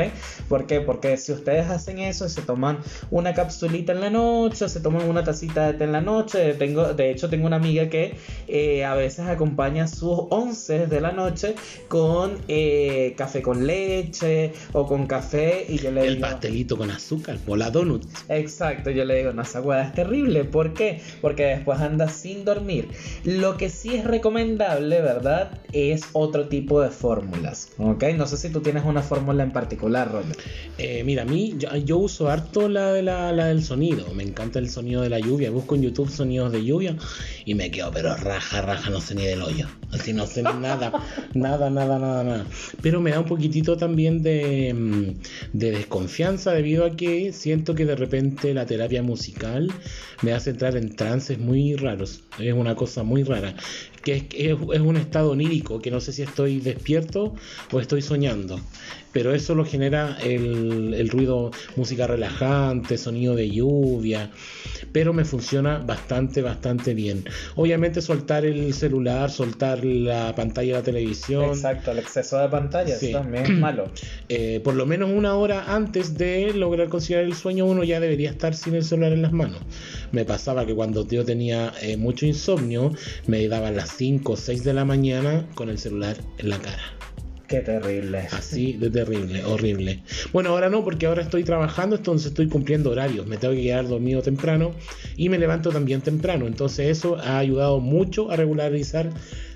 ¿Por 0.48 0.68
qué? 0.68 0.82
Porque 0.82 1.18
si 1.18 1.32
ustedes 1.32 1.68
hacen 1.70 2.00
eso 2.00 2.26
y 2.26 2.30
se 2.30 2.42
toman 2.42 2.80
una 3.10 3.34
capsulita 3.34 3.92
en 3.92 4.02
la 4.02 4.10
noche, 4.10 4.70
se 4.70 4.80
toman 4.80 5.08
una 5.10 5.24
tacita 5.24 5.68
de 5.68 5.74
té 5.74 5.84
en 5.84 5.92
la 5.92 6.02
noche, 6.02 6.54
tengo, 6.54 6.94
de 6.94 7.12
hecho 7.12 7.30
tengo 7.30 7.48
una 7.48 7.58
amiga 7.58 7.90
que 7.90 8.16
eh, 8.48 8.86
a 8.86 8.96
veces 8.96 9.28
acompaña 9.28 9.88
sus 9.88 10.18
once 10.30 10.88
de 10.88 11.02
la 11.02 11.12
noche 11.12 11.56
con 11.88 12.38
eh, 12.48 13.14
café 13.18 13.42
con 13.42 13.66
leche 13.66 14.54
o 14.74 14.86
con 14.86 15.08
café 15.08 15.66
y 15.68 15.78
yo 15.78 15.92
le 15.92 16.08
el 16.08 16.20
pastelito 16.20 16.78
con 16.78 16.92
azúcar 16.92 17.38
o 17.48 17.56
la 17.56 17.70
donut. 17.70 18.04
Exacto, 18.30 18.90
yo 18.90 19.06
le 19.06 19.18
digo, 19.18 19.34
no, 19.34 19.42
esa 19.42 19.62
hueá 19.62 19.84
es 19.84 19.94
terrible. 19.94 20.44
¿Por 20.44 20.74
qué? 20.74 21.02
Porque 21.22 21.46
después 21.46 21.71
anda 21.80 22.10
sin 22.10 22.44
dormir. 22.44 22.90
Lo 23.24 23.58
que 23.58 23.70
sí 23.70 23.96
es 23.96 24.04
recomendable, 24.04 25.02
¿verdad? 25.02 25.52
Es 25.72 26.04
otro 26.14 26.48
tipo 26.48 26.82
de 26.82 26.90
fórmulas, 26.90 27.70
¿ok? 27.78 28.04
No 28.18 28.26
sé 28.26 28.38
si 28.38 28.50
tú 28.50 28.62
tienes 28.62 28.84
una 28.84 29.02
fórmula 29.02 29.44
en 29.44 29.52
particular, 29.52 30.12
Roger. 30.12 30.36
Eh, 30.78 31.04
mira, 31.04 31.24
a 31.24 31.26
mí 31.26 31.56
yo, 31.86 31.98
uso 31.98 32.30
harto 32.30 32.68
la, 32.68 32.92
de 32.92 33.04
la, 33.04 33.32
la, 33.32 33.48
del 33.48 33.64
sonido. 33.64 34.14
Me 34.14 34.24
encanta 34.24 34.60
el 34.60 34.70
sonido 34.70 35.02
de 35.02 35.10
la 35.10 35.20
lluvia. 35.20 35.52
Busco 35.52 35.76
en 35.76 35.84
YouTube 35.84 36.10
sonidos 36.10 36.52
de 36.52 36.64
lluvia 36.64 36.96
y 37.46 37.56
me 37.56 37.72
quedo, 37.72 37.92
pero 37.92 38.16
raja, 38.16 38.62
raja, 38.62 38.90
no 38.90 39.02
sé 39.02 39.16
ni 39.16 39.26
del 39.26 39.42
hoyo. 39.42 39.68
Así 39.92 40.14
no 40.14 40.26
sé 40.26 40.42
nada, 40.42 40.62
nada, 41.34 41.70
nada, 41.70 42.00
nada, 42.00 42.24
nada. 42.24 42.46
Pero 42.82 43.02
me 43.02 43.12
da 43.12 43.20
un 43.20 43.26
poquitito 43.26 43.78
también 43.78 44.24
de, 44.24 44.74
mm, 44.74 45.58
de 45.58 45.72
desconfianza 45.72 46.52
debido 46.52 46.86
a 46.86 46.96
que 46.96 47.34
siento 47.34 47.76
que 47.76 47.86
de 47.86 47.96
repente 47.96 48.54
la 48.54 48.66
terapia 48.66 49.04
musical 49.04 49.72
me 50.22 50.34
hace 50.34 50.52
entrar 50.52 50.76
en 50.78 50.96
trances 50.96 51.40
muy 51.40 51.61
raros. 51.76 52.22
Es 52.40 52.54
una 52.54 52.76
cosa 52.76 53.04
muy 53.04 53.24
rara. 53.24 53.54
Que 54.04 54.16
es, 54.16 54.24
es, 54.38 54.80
un 54.80 54.98
estado 54.98 55.32
onírico, 55.32 55.80
que 55.80 55.92
no 55.92 56.00
sé 56.00 56.14
si 56.14 56.24
estoy 56.24 56.60
despierto 56.60 57.36
o 57.72 57.80
estoy 57.80 58.02
soñando 58.02 58.60
pero 59.12 59.34
eso 59.34 59.56
lo 59.56 59.66
genera 59.66 60.18
el, 60.24 60.94
el, 60.94 61.10
ruido, 61.10 61.52
música 61.76 62.08
relajante, 62.08 62.98
sonido 62.98 63.36
de 63.36 63.50
lluvia, 63.50 64.32
pero 64.92 65.14
me 65.14 65.26
funciona 65.26 65.80
bastante, 65.80 66.42
bastante 66.42 66.94
bien. 66.94 67.26
Obviamente 67.56 68.02
soltar 68.02 68.46
el 68.46 68.74
celular, 68.74 69.30
soltar 69.30 69.84
la 69.84 70.34
pantalla 70.36 70.74
de 70.74 70.80
la 70.80 70.84
televisión. 70.84 71.46
Exacto, 71.46 71.92
el 71.92 72.00
exceso 72.00 72.38
de 72.40 72.48
pantalla 72.50 72.96
también 73.12 73.46
es 73.46 73.52
malo. 73.60 73.90
Eh, 74.30 74.62
por 74.64 74.76
lo 74.76 74.86
menos 74.86 75.12
una 75.12 75.36
hora 75.36 75.74
antes 75.74 76.18
de 76.18 76.54
lograr 76.54 76.88
conciliar 76.90 77.24
el 77.24 77.36
sueño 77.36 77.66
uno 77.66 77.84
ya 77.84 78.00
debería 78.00 78.30
estar 78.30 78.56
sin 78.56 78.76
el 78.76 78.84
celular 78.84 79.12
en 79.12 79.22
las 79.22 79.34
manos. 79.34 79.60
Me 80.12 80.26
pasaba 80.26 80.66
que 80.66 80.74
cuando 80.74 81.08
yo 81.08 81.26
tenía 81.26 81.74
eh, 81.82 81.98
mucho 81.98 82.26
insomnio, 82.26 82.94
me 83.28 83.48
daban 83.48 83.76
las 83.76 83.91
5 83.98 84.32
o 84.32 84.36
6 84.36 84.64
de 84.64 84.74
la 84.74 84.86
mañana 84.86 85.48
con 85.56 85.70
el 85.70 85.78
celular 85.78 86.18
en 86.38 86.50
la 86.50 86.60
cara. 86.60 86.84
Qué 87.52 87.60
terrible. 87.60 88.20
Así 88.32 88.74
de 88.74 88.90
terrible, 88.90 89.44
horrible. 89.44 90.02
Bueno, 90.32 90.52
ahora 90.52 90.70
no, 90.70 90.86
porque 90.86 91.06
ahora 91.06 91.22
estoy 91.22 91.44
trabajando, 91.44 91.98
entonces 91.98 92.28
estoy 92.28 92.48
cumpliendo 92.48 92.92
horarios. 92.92 93.28
Me 93.28 93.36
tengo 93.36 93.54
que 93.54 93.64
quedar 93.64 93.90
dormido 93.90 94.22
temprano 94.22 94.72
y 95.18 95.28
me 95.28 95.38
levanto 95.38 95.70
también 95.70 96.00
temprano. 96.00 96.48
Entonces 96.48 96.88
eso 96.88 97.18
ha 97.18 97.40
ayudado 97.40 97.82
mucho 97.82 98.32
a 98.32 98.38
regularizar 98.38 99.10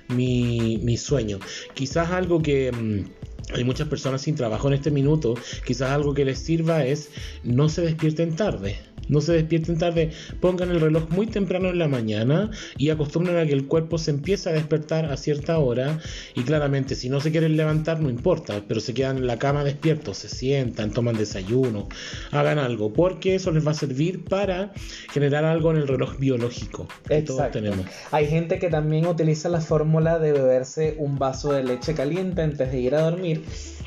mi, 0.08 0.78
mi 0.82 0.98
sueño. 0.98 1.38
Quizás 1.72 2.10
algo 2.10 2.42
que... 2.42 2.70
Mm, 2.70 3.26
hay 3.54 3.64
muchas 3.64 3.88
personas 3.88 4.22
sin 4.22 4.34
trabajo 4.34 4.66
en 4.66 4.74
este 4.74 4.90
minuto, 4.90 5.34
quizás 5.64 5.92
algo 5.92 6.14
que 6.14 6.24
les 6.24 6.38
sirva 6.38 6.84
es 6.84 7.10
no 7.44 7.68
se 7.68 7.82
despierten 7.82 8.34
tarde. 8.34 8.76
No 9.08 9.20
se 9.20 9.32
despierten 9.32 9.78
tarde, 9.78 10.10
pongan 10.40 10.70
el 10.70 10.80
reloj 10.80 11.08
muy 11.10 11.26
temprano 11.26 11.68
en 11.68 11.78
la 11.78 11.88
mañana 11.88 12.50
y 12.76 12.90
acostumbren 12.90 13.36
a 13.36 13.46
que 13.46 13.52
el 13.52 13.66
cuerpo 13.66 13.98
se 13.98 14.10
empiece 14.10 14.48
a 14.48 14.52
despertar 14.52 15.06
a 15.06 15.16
cierta 15.16 15.58
hora. 15.58 16.00
Y 16.34 16.42
claramente, 16.42 16.94
si 16.94 17.08
no 17.08 17.20
se 17.20 17.30
quieren 17.30 17.56
levantar, 17.56 18.00
no 18.00 18.10
importa, 18.10 18.62
pero 18.66 18.80
se 18.80 18.94
quedan 18.94 19.18
en 19.18 19.26
la 19.26 19.38
cama 19.38 19.64
despiertos, 19.64 20.18
se 20.18 20.28
sientan, 20.28 20.90
toman 20.90 21.16
desayuno, 21.16 21.88
hagan 22.30 22.58
algo, 22.58 22.92
porque 22.92 23.34
eso 23.34 23.50
les 23.52 23.66
va 23.66 23.70
a 23.72 23.74
servir 23.74 24.24
para 24.24 24.72
generar 25.12 25.44
algo 25.44 25.70
en 25.70 25.78
el 25.78 25.88
reloj 25.88 26.18
biológico 26.18 26.88
que 27.08 27.22
todos 27.22 27.50
tenemos. 27.50 27.86
Hay 28.10 28.26
gente 28.26 28.58
que 28.58 28.68
también 28.68 29.06
utiliza 29.06 29.48
la 29.48 29.60
fórmula 29.60 30.18
de 30.18 30.32
beberse 30.32 30.96
un 30.98 31.18
vaso 31.18 31.52
de 31.52 31.62
leche 31.62 31.94
caliente 31.94 32.42
antes 32.42 32.70
de 32.72 32.80
ir 32.80 32.94
a 32.94 33.02
dormir 33.02 33.42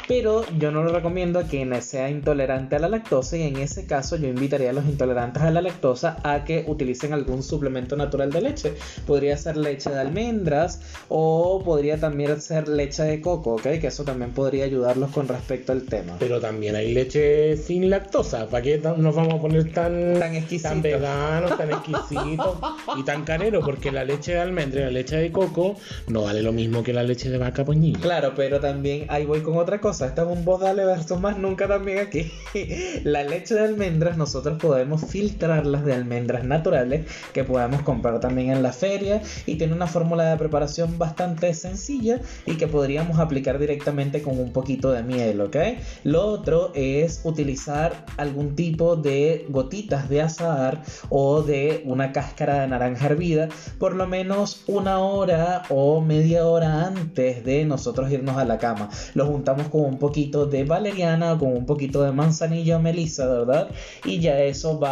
pero 0.10 0.44
yo 0.58 0.72
no 0.72 0.82
lo 0.82 0.92
recomiendo 0.92 1.38
a 1.38 1.44
quien 1.44 1.80
sea 1.84 2.10
intolerante 2.10 2.76
a 2.76 2.80
la 2.80 2.90
lactosa 2.90 3.38
y 3.38 3.44
en 3.44 3.58
ese 3.58 3.86
caso 3.86 4.16
yo 4.16 4.28
invitaría 4.28 4.72
a 4.72 4.74
los 4.74 4.86
intolerantes 4.86 5.09
intolerantes 5.10 5.42
a 5.42 5.52
la 5.52 5.62
lactosa 5.62 6.18
a 6.24 6.44
que 6.44 6.64
utilicen 6.68 7.14
algún 7.14 7.42
suplemento 7.42 7.96
natural 7.96 8.32
de 8.32 8.42
leche. 8.42 8.74
Podría 9.08 9.36
ser 9.38 9.58
leche 9.58 9.90
de 9.90 10.00
almendras 10.00 10.82
o 11.08 11.62
podría 11.64 11.98
también 11.98 12.40
ser 12.42 12.68
leche 12.68 13.04
de 13.04 13.22
coco, 13.22 13.56
¿ok? 13.56 13.64
Que 13.80 13.88
eso 13.88 14.04
también 14.04 14.32
podría 14.32 14.66
ayudarlos 14.66 15.12
con 15.12 15.28
respecto 15.28 15.72
al 15.72 15.84
tema. 15.84 16.16
Pero 16.20 16.40
también 16.40 16.76
hay 16.76 16.94
leche 16.94 17.58
sin 17.58 17.90
lactosa. 17.90 18.48
¿Para 18.48 18.64
qué 18.64 18.78
nos 18.78 19.16
vamos 19.16 19.36
a 19.36 19.42
poner 19.42 19.72
tan, 19.74 20.20
Tan 20.20 20.36
exquisitos. 20.36 20.72
tan 20.72 20.82
veganos, 20.82 21.58
tan 21.58 21.72
exquisitos 21.72 22.58
y 22.98 23.04
tan 23.04 23.24
careros? 23.24 23.64
Porque 23.66 23.92
la 23.92 24.04
leche 24.04 24.34
de 24.34 24.40
almendra 24.40 24.82
y 24.82 24.84
la 24.86 24.92
leche 24.92 25.16
de 25.18 25.32
coco 25.32 25.76
no 26.08 26.24
vale 26.24 26.42
lo 26.44 26.52
mismo 26.52 26.84
que 26.84 26.94
la 26.94 27.04
leche 27.04 27.30
de 27.30 27.38
vaca 27.38 27.66
poñilla. 27.66 28.00
Claro, 28.00 28.34
pero 28.36 28.60
también 28.60 29.06
ahí 29.10 29.26
voy 29.26 29.42
con 29.42 29.58
otra 29.58 29.82
cosa. 29.82 30.06
Estamos 30.06 30.38
en 30.38 30.46
voz 30.46 30.62
dale 30.62 30.86
versus 30.86 31.20
más 31.20 31.38
nunca 31.38 31.68
también 31.68 32.00
aquí. 32.00 32.32
La 33.04 33.24
leche 33.24 33.56
de 33.56 33.62
almendras 33.62 34.18
nosotros 34.18 34.58
podemos 34.60 34.99
filtrarlas 35.08 35.86
de 35.86 35.94
almendras 35.94 36.44
naturales 36.44 37.06
que 37.34 37.44
podemos 37.44 37.82
comprar 37.82 38.20
también 38.20 38.52
en 38.52 38.64
la 38.64 38.72
feria 38.72 39.22
y 39.46 39.56
tiene 39.56 39.74
una 39.74 39.88
fórmula 39.88 40.30
de 40.30 40.38
preparación 40.38 40.98
bastante 40.98 41.54
sencilla 41.54 42.22
y 42.46 42.56
que 42.56 42.68
podríamos 42.68 43.20
aplicar 43.20 43.60
directamente 43.60 44.22
con 44.22 44.40
un 44.40 44.52
poquito 44.52 44.92
de 44.92 45.04
miel, 45.04 45.42
¿ok? 45.42 45.56
Lo 46.04 46.26
otro 46.26 46.72
es 46.76 47.22
utilizar 47.24 48.06
algún 48.18 48.56
tipo 48.56 48.96
de 48.96 49.46
gotitas 49.50 50.10
de 50.10 50.22
azahar 50.22 50.84
o 51.10 51.42
de 51.42 51.84
una 51.86 52.12
cáscara 52.12 52.62
de 52.62 52.68
naranja 52.68 53.08
hervida 53.08 53.50
por 53.78 53.96
lo 53.96 54.08
menos 54.08 54.64
una 54.68 55.00
hora 55.00 55.64
o 55.70 56.02
media 56.02 56.46
hora 56.46 56.88
antes 56.88 57.44
de 57.44 57.66
nosotros 57.66 58.12
irnos 58.12 58.38
a 58.38 58.46
la 58.46 58.58
cama. 58.58 58.90
Lo 59.14 59.26
juntamos 59.26 59.68
con 59.68 59.82
un 59.82 59.98
poquito 59.98 60.46
de 60.46 60.64
valeriana 60.64 61.34
o 61.34 61.40
con 61.40 61.52
un 61.54 61.66
poquito 61.66 62.04
de 62.04 62.12
manzanilla 62.12 62.78
o 62.78 62.80
melisa, 62.80 63.28
¿verdad? 63.28 63.70
Y 64.06 64.20
ya 64.20 64.40
eso 64.40 64.80
va 64.80 64.89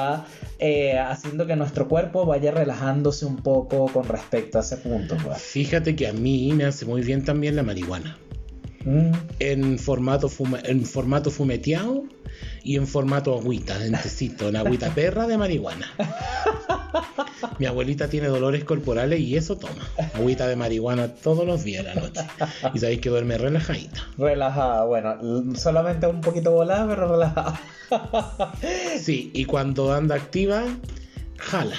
eh, 0.60 0.98
haciendo 0.98 1.46
que 1.46 1.56
nuestro 1.56 1.88
cuerpo 1.88 2.26
vaya 2.26 2.52
relajándose 2.52 3.26
un 3.26 3.38
poco 3.38 3.86
con 3.88 4.08
respecto 4.08 4.58
a 4.58 4.62
ese 4.62 4.78
punto. 4.78 5.16
pues. 5.24 5.38
Fíjate 5.38 5.96
que 5.96 6.08
a 6.08 6.14
mí 6.14 6.52
me 6.54 6.66
hace 6.66 6.86
muy 6.86 7.02
bien 7.02 7.24
también 7.24 7.56
la 7.56 7.64
marihuana. 7.64 8.18
Mm. 8.86 9.12
En 9.40 9.80
formato, 9.80 10.32
en 10.64 10.86
formato 10.86 11.30
fumeteado 11.30 12.04
y 12.64 12.76
en 12.76 12.88
formato 12.88 13.38
agüita, 13.38 13.86
en 13.86 13.94
tecito, 13.94 14.50
en 14.50 14.56
agüita 14.56 14.90
perra 14.96 15.28
de 15.28 15.38
marihuana. 15.38 15.94
Mi 17.60 17.66
abuelita 17.66 18.10
tiene 18.10 18.28
dolores 18.28 18.64
corporales 18.64 19.20
y 19.20 19.36
eso 19.36 19.58
toma. 19.58 19.88
Agüita 20.14 20.48
de 20.48 20.56
marihuana 20.56 21.08
todos 21.08 21.46
los 21.46 21.64
días 21.64 21.86
de 21.86 21.96
la 21.96 22.02
noche. 22.02 22.22
Y 22.74 22.80
sabéis 22.80 23.02
que 23.02 23.10
duerme 23.10 23.38
relajadita. 23.38 24.08
Relajada, 24.18 24.84
bueno, 24.86 25.18
solamente 25.56 26.08
un 26.08 26.22
poquito 26.22 26.52
volada, 26.52 26.88
pero 26.88 27.08
relajada. 27.08 27.60
Sí, 29.00 29.32
y 29.34 29.46
cuando 29.46 29.94
anda 29.94 30.16
activa, 30.16 30.64
jala. 31.38 31.76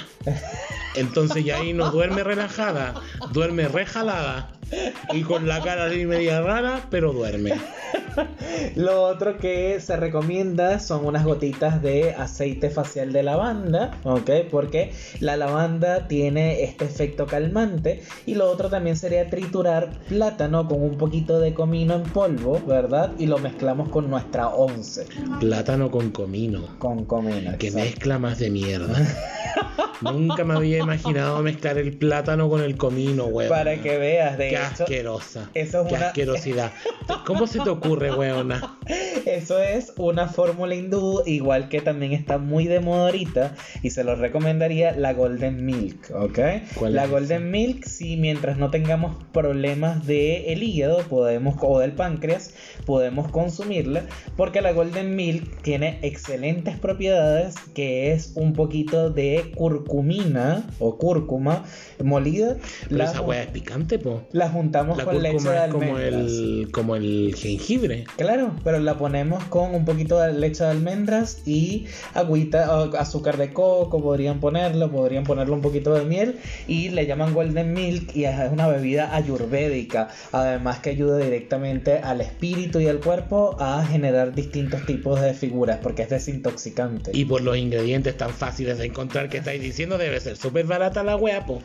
Entonces 0.95 1.45
ya 1.45 1.57
ahí 1.57 1.73
no 1.73 1.91
duerme 1.91 2.23
relajada, 2.23 2.95
duerme 3.31 3.67
rejalada 3.67 4.58
y 5.13 5.21
con 5.21 5.47
la 5.47 5.61
cara 5.61 5.85
así 5.85 6.05
media 6.05 6.41
rara, 6.41 6.87
pero 6.89 7.13
duerme. 7.13 7.53
Lo 8.75 9.03
otro 9.03 9.37
que 9.37 9.79
se 9.79 9.95
recomienda 9.95 10.79
son 10.79 11.05
unas 11.05 11.23
gotitas 11.23 11.81
de 11.81 12.13
aceite 12.13 12.69
facial 12.69 13.13
de 13.13 13.23
lavanda, 13.23 13.97
¿ok? 14.03 14.29
Porque 14.49 14.91
la 15.19 15.37
lavanda 15.37 16.07
tiene 16.07 16.63
este 16.63 16.85
efecto 16.85 17.25
calmante. 17.25 18.03
Y 18.25 18.35
lo 18.35 18.49
otro 18.49 18.69
también 18.69 18.97
sería 18.97 19.29
triturar 19.29 19.89
plátano 20.07 20.67
con 20.67 20.81
un 20.81 20.97
poquito 20.97 21.39
de 21.39 21.53
comino 21.53 21.95
en 21.95 22.03
polvo, 22.03 22.61
¿verdad? 22.65 23.11
Y 23.17 23.27
lo 23.27 23.37
mezclamos 23.37 23.89
con 23.89 24.09
nuestra 24.09 24.49
once. 24.49 25.05
Plátano 25.39 25.89
con 25.91 26.11
comino. 26.11 26.67
Con 26.79 27.05
comino. 27.05 27.57
Que 27.57 27.71
mezcla 27.71 28.19
más 28.19 28.39
de 28.39 28.49
mierda. 28.49 28.95
Nunca 30.01 30.45
me 30.45 30.53
había 30.55 30.77
imaginado 30.77 31.41
mezclar 31.41 31.77
el 31.77 31.97
plátano 31.97 32.49
con 32.49 32.61
el 32.61 32.77
comino, 32.77 33.25
weón. 33.25 33.49
Para 33.49 33.81
que 33.81 33.97
veas, 33.97 34.37
de 34.37 34.51
asquerosa. 34.67 35.49
eso 35.53 35.81
es 35.81 35.87
Qué 35.87 35.95
una- 35.95 36.07
asquerosidad. 36.07 36.71
¿Cómo 37.25 37.47
se 37.47 37.59
te 37.59 37.69
ocurre, 37.69 38.13
weona? 38.13 38.77
Eso 39.25 39.59
es 39.59 39.93
una 39.97 40.27
fórmula 40.27 40.73
hindú, 40.75 41.21
igual 41.25 41.69
que 41.69 41.81
también 41.81 42.13
está 42.13 42.37
muy 42.37 42.65
de 42.65 42.79
moda 42.79 43.05
ahorita 43.05 43.55
y 43.83 43.89
se 43.91 44.03
lo 44.03 44.15
recomendaría 44.15 44.91
la 44.93 45.13
Golden 45.13 45.65
Milk, 45.65 46.11
¿ok? 46.15 46.39
¿Cuál 46.75 46.95
La 46.95 47.03
es 47.05 47.09
Golden 47.09 47.51
Milk, 47.51 47.83
si 47.85 48.17
mientras 48.17 48.57
no 48.57 48.69
tengamos 48.71 49.15
problemas 49.31 50.05
del 50.07 50.61
hígado 50.63 50.99
podemos, 51.07 51.55
o 51.61 51.79
del 51.79 51.91
páncreas, 51.91 52.53
podemos 52.85 53.29
consumirla, 53.31 54.03
porque 54.35 54.61
la 54.61 54.71
Golden 54.71 55.15
Milk 55.15 55.61
tiene 55.61 55.99
excelentes 56.01 56.77
propiedades, 56.77 57.55
que 57.75 58.11
es 58.11 58.31
un 58.35 58.53
poquito 58.53 59.09
de 59.11 59.51
curcumina 59.55 60.63
o 60.79 60.97
cúrcuma 60.97 61.63
molida. 62.03 62.57
Pero 62.85 62.97
La, 62.97 63.03
esa 63.05 63.21
weá 63.21 63.43
es 63.43 63.47
picante, 63.49 63.99
po. 63.99 64.23
la 64.31 64.48
juntamos 64.51 64.97
La 64.97 65.05
con 65.05 65.21
leche 65.21 65.49
de 65.49 65.65
es 65.65 65.71
como 65.71 65.95
almendras. 65.95 66.31
el, 66.31 66.69
como 66.71 66.95
el 66.95 67.35
jengibre. 67.37 68.03
Claro, 68.17 68.53
pero 68.63 68.79
la 68.79 68.97
ponemos 68.97 69.43
con 69.45 69.73
un 69.75 69.85
poquito 69.85 70.19
de 70.19 70.33
leche 70.33 70.63
de 70.63 70.69
almendras 70.71 71.41
y 71.45 71.85
agüita, 72.13 72.83
azúcar 72.97 73.37
de 73.37 73.53
coco, 73.53 74.01
podrían 74.01 74.39
ponerlo, 74.39 74.91
podrían 74.91 75.23
ponerle 75.23 75.53
un 75.53 75.61
poquito 75.61 75.93
de 75.93 76.05
miel 76.05 76.37
y 76.67 76.89
le 76.89 77.05
llaman 77.05 77.33
Golden 77.33 77.73
Milk 77.73 78.15
y 78.15 78.25
es 78.25 78.35
una 78.51 78.67
bebida 78.67 79.15
ayurvédica, 79.15 80.09
además 80.31 80.79
que 80.79 80.91
ayuda 80.91 81.17
directamente 81.17 81.99
al 81.99 82.21
espíritu 82.21 82.79
y 82.79 82.87
al 82.87 82.99
cuerpo 82.99 83.55
a 83.59 83.85
generar 83.85 84.33
distintos 84.33 84.85
tipos 84.85 85.21
de 85.21 85.33
figuras 85.33 85.79
porque 85.81 86.03
es 86.03 86.09
desintoxicante. 86.09 87.11
Y 87.13 87.25
por 87.25 87.41
los 87.41 87.57
ingredientes 87.57 88.17
tan 88.17 88.31
fáciles 88.31 88.77
de 88.77 88.85
encontrar 88.85 89.29
que 89.29 89.37
estáis 89.37 89.61
diciendo, 89.61 89.97
debe 89.97 90.19
ser 90.19 90.37
súper 90.37 90.65
barata 90.65 91.03
la 91.03 91.15
wea, 91.15 91.45
po. 91.45 91.61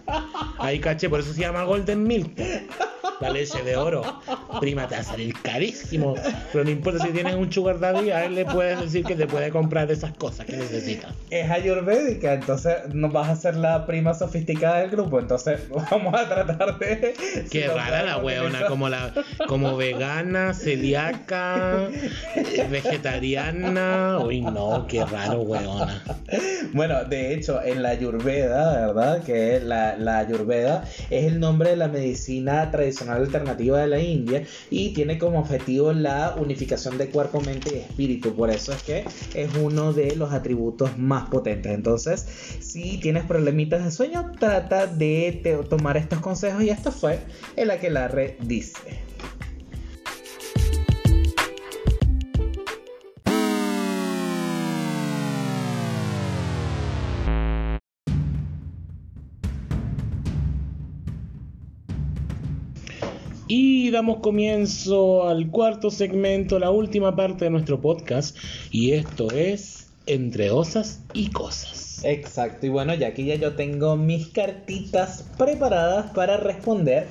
Ahí 0.59 0.79
caché, 0.79 1.09
por 1.09 1.20
eso 1.20 1.33
se 1.33 1.40
llama 1.40 1.64
Golden 1.64 2.03
Milk. 2.05 2.31
Leche 3.33 3.63
de 3.63 3.77
oro. 3.77 4.03
Prima, 4.61 4.87
te 4.87 4.95
va 4.95 5.01
a 5.01 5.05
salir 5.05 5.35
carísimo. 5.43 6.15
Pero 6.53 6.65
no 6.65 6.71
importa 6.71 7.05
si 7.05 7.11
tienes 7.13 7.35
un 7.35 7.51
sugar 7.53 7.79
daddy, 7.81 8.11
a 8.11 8.25
él 8.27 8.35
le 8.35 8.45
puedes 8.45 8.81
decir 8.81 9.05
que 9.05 9.15
te 9.17 9.27
puede 9.27 9.51
comprar 9.51 9.91
esas 9.91 10.13
cosas 10.13 10.47
que 10.47 10.57
necesitas. 10.57 11.13
Es 11.31 11.51
ayurvédica, 11.51 12.35
entonces 12.35 12.77
no 12.93 13.09
vas 13.09 13.29
a 13.31 13.37
ser 13.37 13.57
la 13.57 13.87
prima 13.87 14.15
sofisticada 14.15 14.81
del 14.81 14.91
grupo, 14.91 15.19
entonces 15.19 15.61
vamos 15.91 16.15
a 16.15 16.29
tratar 16.29 16.79
de... 16.79 17.15
Qué 17.51 17.67
rara 17.69 18.03
la 18.03 18.19
utilizar- 18.19 18.69
como 18.69 18.89
la, 18.89 19.13
como 19.49 19.77
vegana, 19.77 20.55
celíaca, 20.55 21.89
eh, 22.37 22.67
vegetariana. 22.71 24.19
Uy 24.25 24.41
no, 24.43 24.87
qué 24.89 25.05
raro 25.05 25.41
weona. 25.43 26.03
Bueno, 26.73 27.05
de 27.05 27.35
hecho, 27.35 27.63
en 27.63 27.83
la 27.83 27.91
Ayurveda, 27.91 28.87
¿verdad? 28.87 29.23
Que 29.23 29.61
la, 29.61 29.97
la 29.97 30.19
Ayurveda 30.19 30.85
es 31.11 31.25
el 31.25 31.41
nombre 31.41 31.71
de 31.71 31.77
la 31.77 31.89
medicina 31.89 32.63
tradicional 32.70 33.22
alternativa 33.22 33.81
de 33.81 33.87
la 33.87 34.00
India 34.00 34.44
y 34.70 34.92
tiene 34.94 35.18
como 35.18 35.40
objetivo 35.40 35.92
la 35.92 36.35
unificación 36.38 36.98
de 36.98 37.09
cuerpo, 37.09 37.40
mente 37.40 37.74
y 37.74 37.79
espíritu. 37.79 38.35
Por 38.35 38.50
eso 38.50 38.72
es 38.72 38.83
que 38.83 39.05
es 39.35 39.55
uno 39.57 39.92
de 39.92 40.16
los 40.16 40.33
atributos 40.33 40.96
más 40.98 41.29
potentes. 41.29 41.72
Entonces, 41.72 42.27
si 42.61 42.98
tienes 42.98 43.24
problemitas 43.24 43.85
de 43.85 43.90
sueño, 43.90 44.33
trata 44.38 44.87
de 44.87 45.64
tomar 45.68 45.96
estos 45.96 46.20
consejos 46.20 46.62
y 46.62 46.70
esto 46.70 46.92
fue 46.92 47.18
el 47.57 47.70
Aquelarre 47.70 48.37
dice. 48.40 49.05
Y 63.57 63.90
damos 63.90 64.19
comienzo 64.19 65.29
al 65.29 65.49
cuarto 65.49 65.88
segmento, 65.88 66.59
la 66.59 66.73
última 66.73 67.14
parte 67.14 67.45
de 67.45 67.53
nuestro 67.53 67.81
podcast. 67.81 68.37
Y 68.73 68.90
esto 68.95 69.31
es 69.31 69.93
Entre 70.07 70.51
Osas 70.51 71.05
y 71.12 71.31
Cosas. 71.31 71.84
Exacto, 72.05 72.67
y 72.67 72.69
bueno, 72.69 72.93
ya 72.93 73.09
aquí 73.09 73.25
ya 73.25 73.37
yo 73.37 73.55
tengo 73.55 73.97
mis 73.97 74.29
cartitas 74.29 75.25
preparadas 75.38 76.11
para 76.11 76.37
responder 76.37 77.07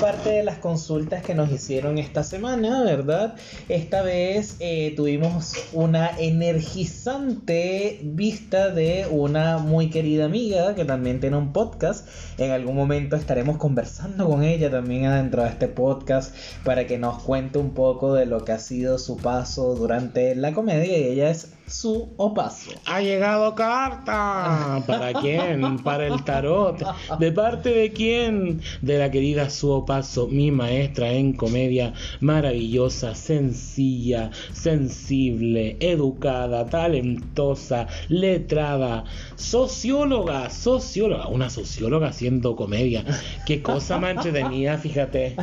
parte 0.00 0.30
de 0.30 0.44
las 0.44 0.58
consultas 0.58 1.24
que 1.24 1.34
nos 1.34 1.50
hicieron 1.50 1.98
esta 1.98 2.22
semana, 2.22 2.84
¿verdad? 2.84 3.34
Esta 3.68 4.02
vez 4.02 4.56
eh, 4.60 4.92
tuvimos 4.94 5.54
una 5.72 6.10
energizante 6.16 7.98
vista 8.04 8.70
de 8.70 9.08
una 9.10 9.58
muy 9.58 9.90
querida 9.90 10.26
amiga 10.26 10.76
que 10.76 10.84
también 10.84 11.18
tiene 11.18 11.36
un 11.38 11.52
podcast. 11.52 12.06
En 12.38 12.52
algún 12.52 12.76
momento 12.76 13.16
estaremos 13.16 13.56
conversando 13.56 14.28
con 14.28 14.44
ella 14.44 14.70
también 14.70 15.06
adentro 15.06 15.42
de 15.42 15.48
este 15.48 15.66
podcast 15.66 16.36
para 16.62 16.86
que 16.86 16.98
nos 16.98 17.20
cuente 17.20 17.58
un 17.58 17.70
poco 17.70 18.14
de 18.14 18.26
lo 18.26 18.44
que 18.44 18.52
ha 18.52 18.60
sido 18.60 18.98
su 18.98 19.16
paso 19.16 19.74
durante 19.74 20.36
la 20.36 20.52
comedia 20.52 20.96
y 20.98 21.04
ella 21.04 21.30
es 21.30 21.55
su 21.66 22.14
Paso. 22.34 22.72
Ha 22.84 23.00
llegado 23.00 23.54
carta. 23.54 24.82
¿Para 24.86 25.12
quién? 25.14 25.78
Para 25.78 26.06
el 26.06 26.22
tarot. 26.24 26.82
¿De 27.18 27.32
parte 27.32 27.70
de 27.70 27.92
quién? 27.92 28.60
De 28.82 28.98
la 28.98 29.10
querida 29.10 29.50
Suo 29.50 29.84
Paso, 29.84 30.28
mi 30.28 30.50
maestra 30.50 31.12
en 31.12 31.32
comedia, 31.32 31.92
maravillosa, 32.20 33.14
sencilla, 33.14 34.30
sensible, 34.52 35.76
educada, 35.80 36.66
talentosa, 36.66 37.86
letrada, 38.08 39.04
socióloga, 39.36 40.50
socióloga, 40.50 41.28
una 41.28 41.50
socióloga 41.50 42.08
haciendo 42.08 42.56
comedia. 42.56 43.04
Qué 43.46 43.62
cosa 43.62 43.98
más 43.98 44.16
entretenida, 44.16 44.78
fíjate. 44.78 45.36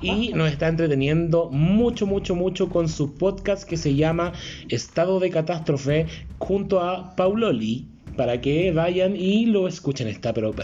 Y 0.00 0.32
nos 0.34 0.50
está 0.50 0.68
entreteniendo 0.68 1.48
mucho, 1.50 2.06
mucho, 2.06 2.34
mucho 2.34 2.68
con 2.68 2.88
su 2.88 3.14
podcast 3.14 3.64
que 3.64 3.76
se 3.76 3.94
llama 3.94 4.32
Estado 4.68 5.20
de 5.20 5.30
Catástrofe 5.50 6.06
junto 6.38 6.80
a 6.80 7.16
Pauloli 7.16 7.86
para 8.16 8.40
que 8.40 8.70
vayan 8.70 9.16
y 9.16 9.46
lo 9.46 9.66
escuchen. 9.66 10.06
Está 10.06 10.32
pero, 10.32 10.54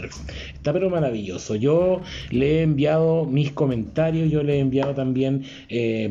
está 0.54 0.72
pero 0.72 0.90
maravilloso. 0.90 1.56
Yo 1.56 2.02
le 2.30 2.58
he 2.58 2.62
enviado 2.62 3.24
mis 3.24 3.50
comentarios, 3.50 4.30
yo 4.30 4.44
le 4.44 4.56
he 4.56 4.60
enviado 4.60 4.94
también 4.94 5.44
eh, 5.68 6.08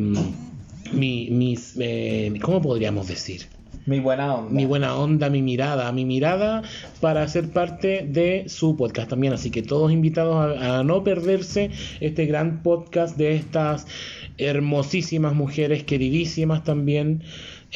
mi, 0.92 1.30
mis, 1.32 1.76
eh, 1.80 2.34
¿cómo 2.42 2.62
podríamos 2.62 3.08
decir? 3.08 3.44
Mi 3.86 4.00
buena 4.00 4.36
onda. 4.36 4.52
Mi 4.52 4.66
buena 4.66 4.96
onda, 4.96 5.30
mi 5.30 5.42
mirada, 5.42 5.92
mi 5.92 6.06
mirada 6.06 6.64
para 7.02 7.28
ser 7.28 7.52
parte 7.52 8.06
de 8.10 8.46
su 8.50 8.76
podcast 8.76 9.10
también. 9.10 9.32
Así 9.32 9.52
que 9.52 9.62
todos 9.62 9.92
invitados 9.92 10.58
a, 10.60 10.80
a 10.80 10.84
no 10.84 11.04
perderse 11.04 11.70
este 12.02 12.26
gran 12.26 12.64
podcast 12.64 13.16
de 13.16 13.36
estas 13.36 13.86
hermosísimas 14.38 15.34
mujeres, 15.34 15.84
queridísimas 15.84 16.64
también. 16.64 17.24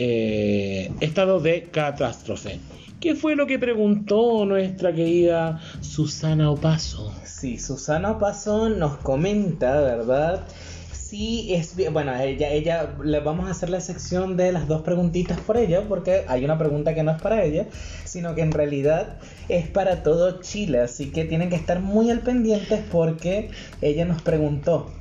Eh, 0.01 0.91
estado 1.01 1.41
de 1.41 1.63
catástrofe. 1.63 2.59
¿Qué 3.01 3.15
fue 3.15 3.35
lo 3.35 3.47
que 3.47 3.59
preguntó 3.59 4.45
nuestra 4.45 4.93
querida 4.93 5.59
Susana 5.81 6.51
Opaso? 6.51 7.13
Sí, 7.25 7.59
Susana 7.59 8.11
Opaso 8.11 8.69
nos 8.69 8.97
comenta, 8.97 9.81
¿verdad? 9.81 10.45
Sí, 10.93 11.53
es 11.53 11.75
bien. 11.75 11.91
Bueno, 11.91 12.15
ella, 12.15 12.49
ella, 12.49 12.95
le 13.03 13.19
vamos 13.19 13.47
a 13.47 13.51
hacer 13.51 13.69
la 13.69 13.81
sección 13.81 14.37
de 14.37 14.53
las 14.53 14.67
dos 14.67 14.83
preguntitas 14.83 15.37
por 15.39 15.57
ella, 15.57 15.83
porque 15.89 16.23
hay 16.27 16.45
una 16.45 16.57
pregunta 16.57 16.93
que 16.93 17.03
no 17.03 17.11
es 17.11 17.21
para 17.21 17.43
ella, 17.43 17.65
sino 18.05 18.35
que 18.35 18.41
en 18.41 18.51
realidad 18.51 19.17
es 19.49 19.67
para 19.67 20.03
todo 20.03 20.39
Chile. 20.41 20.79
Así 20.79 21.11
que 21.11 21.25
tienen 21.25 21.49
que 21.49 21.55
estar 21.55 21.81
muy 21.81 22.09
al 22.09 22.19
pendientes 22.19 22.81
porque 22.91 23.49
ella 23.81 24.05
nos 24.05 24.21
preguntó. 24.21 24.91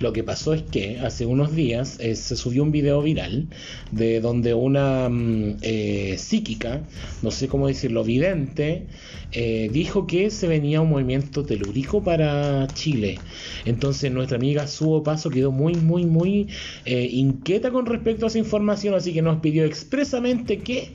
Lo 0.00 0.12
que 0.12 0.22
pasó 0.22 0.54
es 0.54 0.62
que 0.62 1.00
hace 1.00 1.26
unos 1.26 1.54
días 1.54 1.98
eh, 2.00 2.14
se 2.14 2.36
subió 2.36 2.62
un 2.62 2.70
video 2.70 3.02
viral 3.02 3.48
de 3.90 4.20
donde 4.20 4.54
una 4.54 5.08
mm, 5.08 5.56
eh, 5.62 6.16
psíquica, 6.18 6.82
no 7.22 7.30
sé 7.30 7.48
cómo 7.48 7.66
decirlo, 7.66 8.04
vidente, 8.04 8.86
eh, 9.32 9.68
dijo 9.72 10.06
que 10.06 10.30
se 10.30 10.46
venía 10.46 10.80
un 10.80 10.90
movimiento 10.90 11.44
telúrico 11.44 12.02
para 12.02 12.66
Chile. 12.74 13.18
Entonces 13.64 14.12
nuestra 14.12 14.36
amiga 14.36 14.66
Subo 14.68 15.02
Paso 15.02 15.30
quedó 15.30 15.50
muy, 15.50 15.74
muy, 15.74 16.06
muy 16.06 16.48
inquieta 16.86 17.70
con 17.70 17.86
respecto 17.86 18.26
a 18.26 18.28
esa 18.28 18.38
información, 18.38 18.94
así 18.94 19.12
que 19.12 19.22
nos 19.22 19.40
pidió 19.40 19.64
expresamente 19.64 20.58
que 20.58 20.92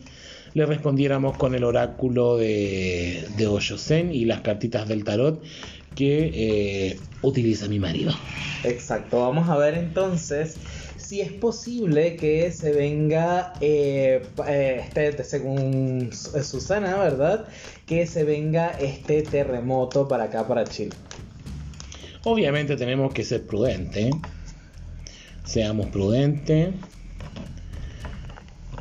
le 0.54 0.66
respondiéramos 0.66 1.38
con 1.38 1.56
el 1.56 1.64
oráculo 1.64 2.38
de, 2.38 3.26
de 3.38 4.14
y 4.14 4.26
las 4.26 4.42
cartitas 4.42 4.88
del 4.88 5.04
tarot 5.04 5.42
que 5.96 6.32
eh, 6.34 7.00
utiliza 7.22 7.68
mi 7.68 7.80
marido. 7.80 8.14
Exacto, 8.64 9.20
vamos 9.20 9.50
a 9.50 9.58
ver 9.58 9.76
entonces 9.76 10.58
si 10.98 11.22
es 11.22 11.32
posible 11.32 12.16
que 12.16 12.52
se 12.52 12.72
venga, 12.72 13.54
eh, 13.62 14.24
eh, 14.48 14.84
este, 14.96 15.24
según 15.24 16.12
Susana, 16.12 16.98
¿verdad? 16.98 17.46
Que 17.86 18.08
se 18.08 18.24
venga 18.24 18.70
este 18.80 19.22
terremoto 19.22 20.08
para 20.08 20.26
acá, 20.26 20.48
para 20.48 20.64
Chile. 20.64 20.96
Obviamente 22.24 22.78
tenemos 22.78 23.14
que 23.14 23.24
ser 23.24 23.46
prudentes. 23.46 24.12
Seamos 25.44 25.88
prudentes. 25.88 26.74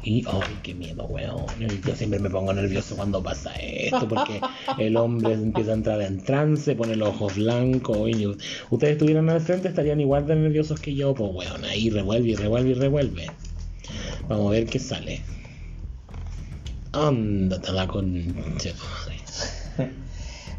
Y, 0.05 0.25
ay, 0.27 0.59
qué 0.62 0.75
miedo, 0.75 1.05
weón. 1.05 1.47
Yo 1.87 1.95
siempre 1.95 2.19
me 2.19 2.29
pongo 2.29 2.53
nervioso 2.53 2.97
cuando 2.97 3.23
pasa 3.23 3.53
esto, 3.55 4.09
porque 4.09 4.41
el 4.79 4.97
hombre 4.97 5.35
empieza 5.35 5.71
a 5.71 5.75
entrar 5.75 6.03
en 6.03 6.23
trance, 6.23 6.75
pone 6.75 6.97
los 6.97 7.11
ojos 7.11 7.37
blancos. 7.37 8.11
Y 8.11 8.27
ustedes 8.27 8.95
estuvieran 8.95 9.31
al 9.31 9.41
frente, 9.41 9.69
estarían 9.69 10.01
igual 10.01 10.27
de 10.27 10.35
nerviosos 10.35 10.81
que 10.81 10.95
yo, 10.95 11.15
pues, 11.15 11.31
weón. 11.33 11.65
Ahí 11.65 11.88
revuelve 11.91 12.31
y 12.31 12.35
revuelve 12.35 12.71
y 12.71 12.75
revuelve. 12.75 13.27
Vamos 14.29 14.49
a 14.49 14.51
ver 14.51 14.67
qué 14.67 14.81
sale. 14.81 15.21
Ándate 16.93 17.73
la 17.73 17.87
con. 17.87 18.35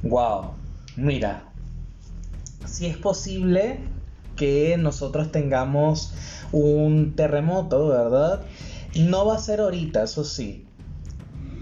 wow. 0.04 0.52
Mira. 0.96 1.50
Si 2.66 2.86
es 2.86 2.98
posible 2.98 3.78
que 4.36 4.78
nosotros 4.78 5.32
tengamos 5.32 6.14
un 6.52 7.14
terremoto, 7.16 7.90
¿verdad? 7.90 8.42
No 8.96 9.26
va 9.28 9.36
a 9.36 9.40
ser 9.40 9.60
ahorita, 9.62 10.04
eso 10.04 10.24
sí. 10.24 10.48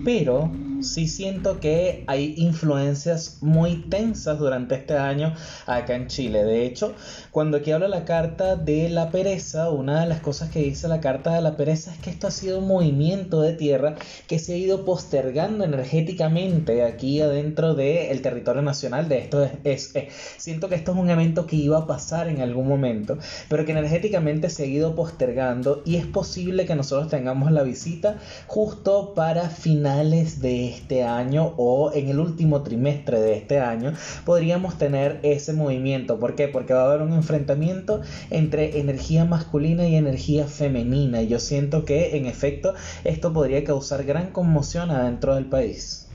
Pero 0.03 0.70
sí 0.83 1.07
siento 1.07 1.59
que 1.59 2.03
hay 2.07 2.33
influencias 2.37 3.37
muy 3.41 3.89
tensas 3.89 4.39
durante 4.39 4.75
este 4.75 4.97
año 4.97 5.33
acá 5.65 5.95
en 5.95 6.07
Chile. 6.07 6.43
De 6.43 6.65
hecho, 6.65 6.93
cuando 7.31 7.57
aquí 7.57 7.71
hablo 7.71 7.87
la 7.87 8.05
carta 8.05 8.55
de 8.55 8.89
la 8.89 9.11
pereza, 9.11 9.69
una 9.69 10.01
de 10.01 10.07
las 10.07 10.21
cosas 10.21 10.49
que 10.49 10.59
dice 10.59 10.87
la 10.87 11.01
carta 11.01 11.33
de 11.33 11.41
la 11.41 11.57
pereza 11.57 11.91
es 11.93 11.99
que 11.99 12.09
esto 12.09 12.27
ha 12.27 12.31
sido 12.31 12.59
un 12.59 12.67
movimiento 12.67 13.41
de 13.41 13.53
tierra 13.53 13.95
que 14.27 14.39
se 14.39 14.53
ha 14.53 14.57
ido 14.57 14.85
postergando 14.85 15.63
energéticamente 15.63 16.83
aquí 16.83 17.21
adentro 17.21 17.75
del 17.75 18.21
territorio 18.21 18.61
nacional. 18.61 19.07
De 19.09 19.19
esto 19.19 19.47
es, 19.63 19.93
siento 20.37 20.69
que 20.69 20.75
esto 20.75 20.91
es 20.91 20.97
un 20.97 21.09
evento 21.09 21.45
que 21.45 21.55
iba 21.55 21.77
a 21.77 21.87
pasar 21.87 22.27
en 22.29 22.41
algún 22.41 22.67
momento, 22.67 23.17
pero 23.49 23.65
que 23.65 23.71
energéticamente 23.71 24.49
se 24.49 24.63
ha 24.63 24.67
ido 24.67 24.95
postergando 24.95 25.81
y 25.85 25.95
es 25.97 26.05
posible 26.05 26.65
que 26.65 26.75
nosotros 26.75 27.09
tengamos 27.09 27.51
la 27.51 27.63
visita 27.63 28.17
justo 28.47 29.13
para 29.13 29.49
finales 29.49 30.41
de 30.41 30.70
este 30.71 31.03
año 31.03 31.53
o 31.57 31.91
en 31.93 32.09
el 32.09 32.19
último 32.19 32.63
trimestre 32.63 33.19
de 33.19 33.35
este 33.35 33.59
año 33.59 33.93
podríamos 34.25 34.77
tener 34.77 35.19
ese 35.23 35.53
movimiento. 35.53 36.19
¿Por 36.19 36.35
qué? 36.35 36.47
Porque 36.47 36.73
va 36.73 36.83
a 36.83 36.85
haber 36.85 37.01
un 37.01 37.13
enfrentamiento 37.13 38.01
entre 38.29 38.79
energía 38.79 39.25
masculina 39.25 39.87
y 39.87 39.95
energía 39.95 40.47
femenina. 40.47 41.21
Y 41.21 41.27
yo 41.27 41.39
siento 41.39 41.85
que 41.85 42.17
en 42.17 42.25
efecto 42.25 42.73
esto 43.03 43.33
podría 43.33 43.63
causar 43.63 44.03
gran 44.03 44.31
conmoción 44.31 44.91
adentro 44.91 45.35
del 45.35 45.45
país. 45.45 46.07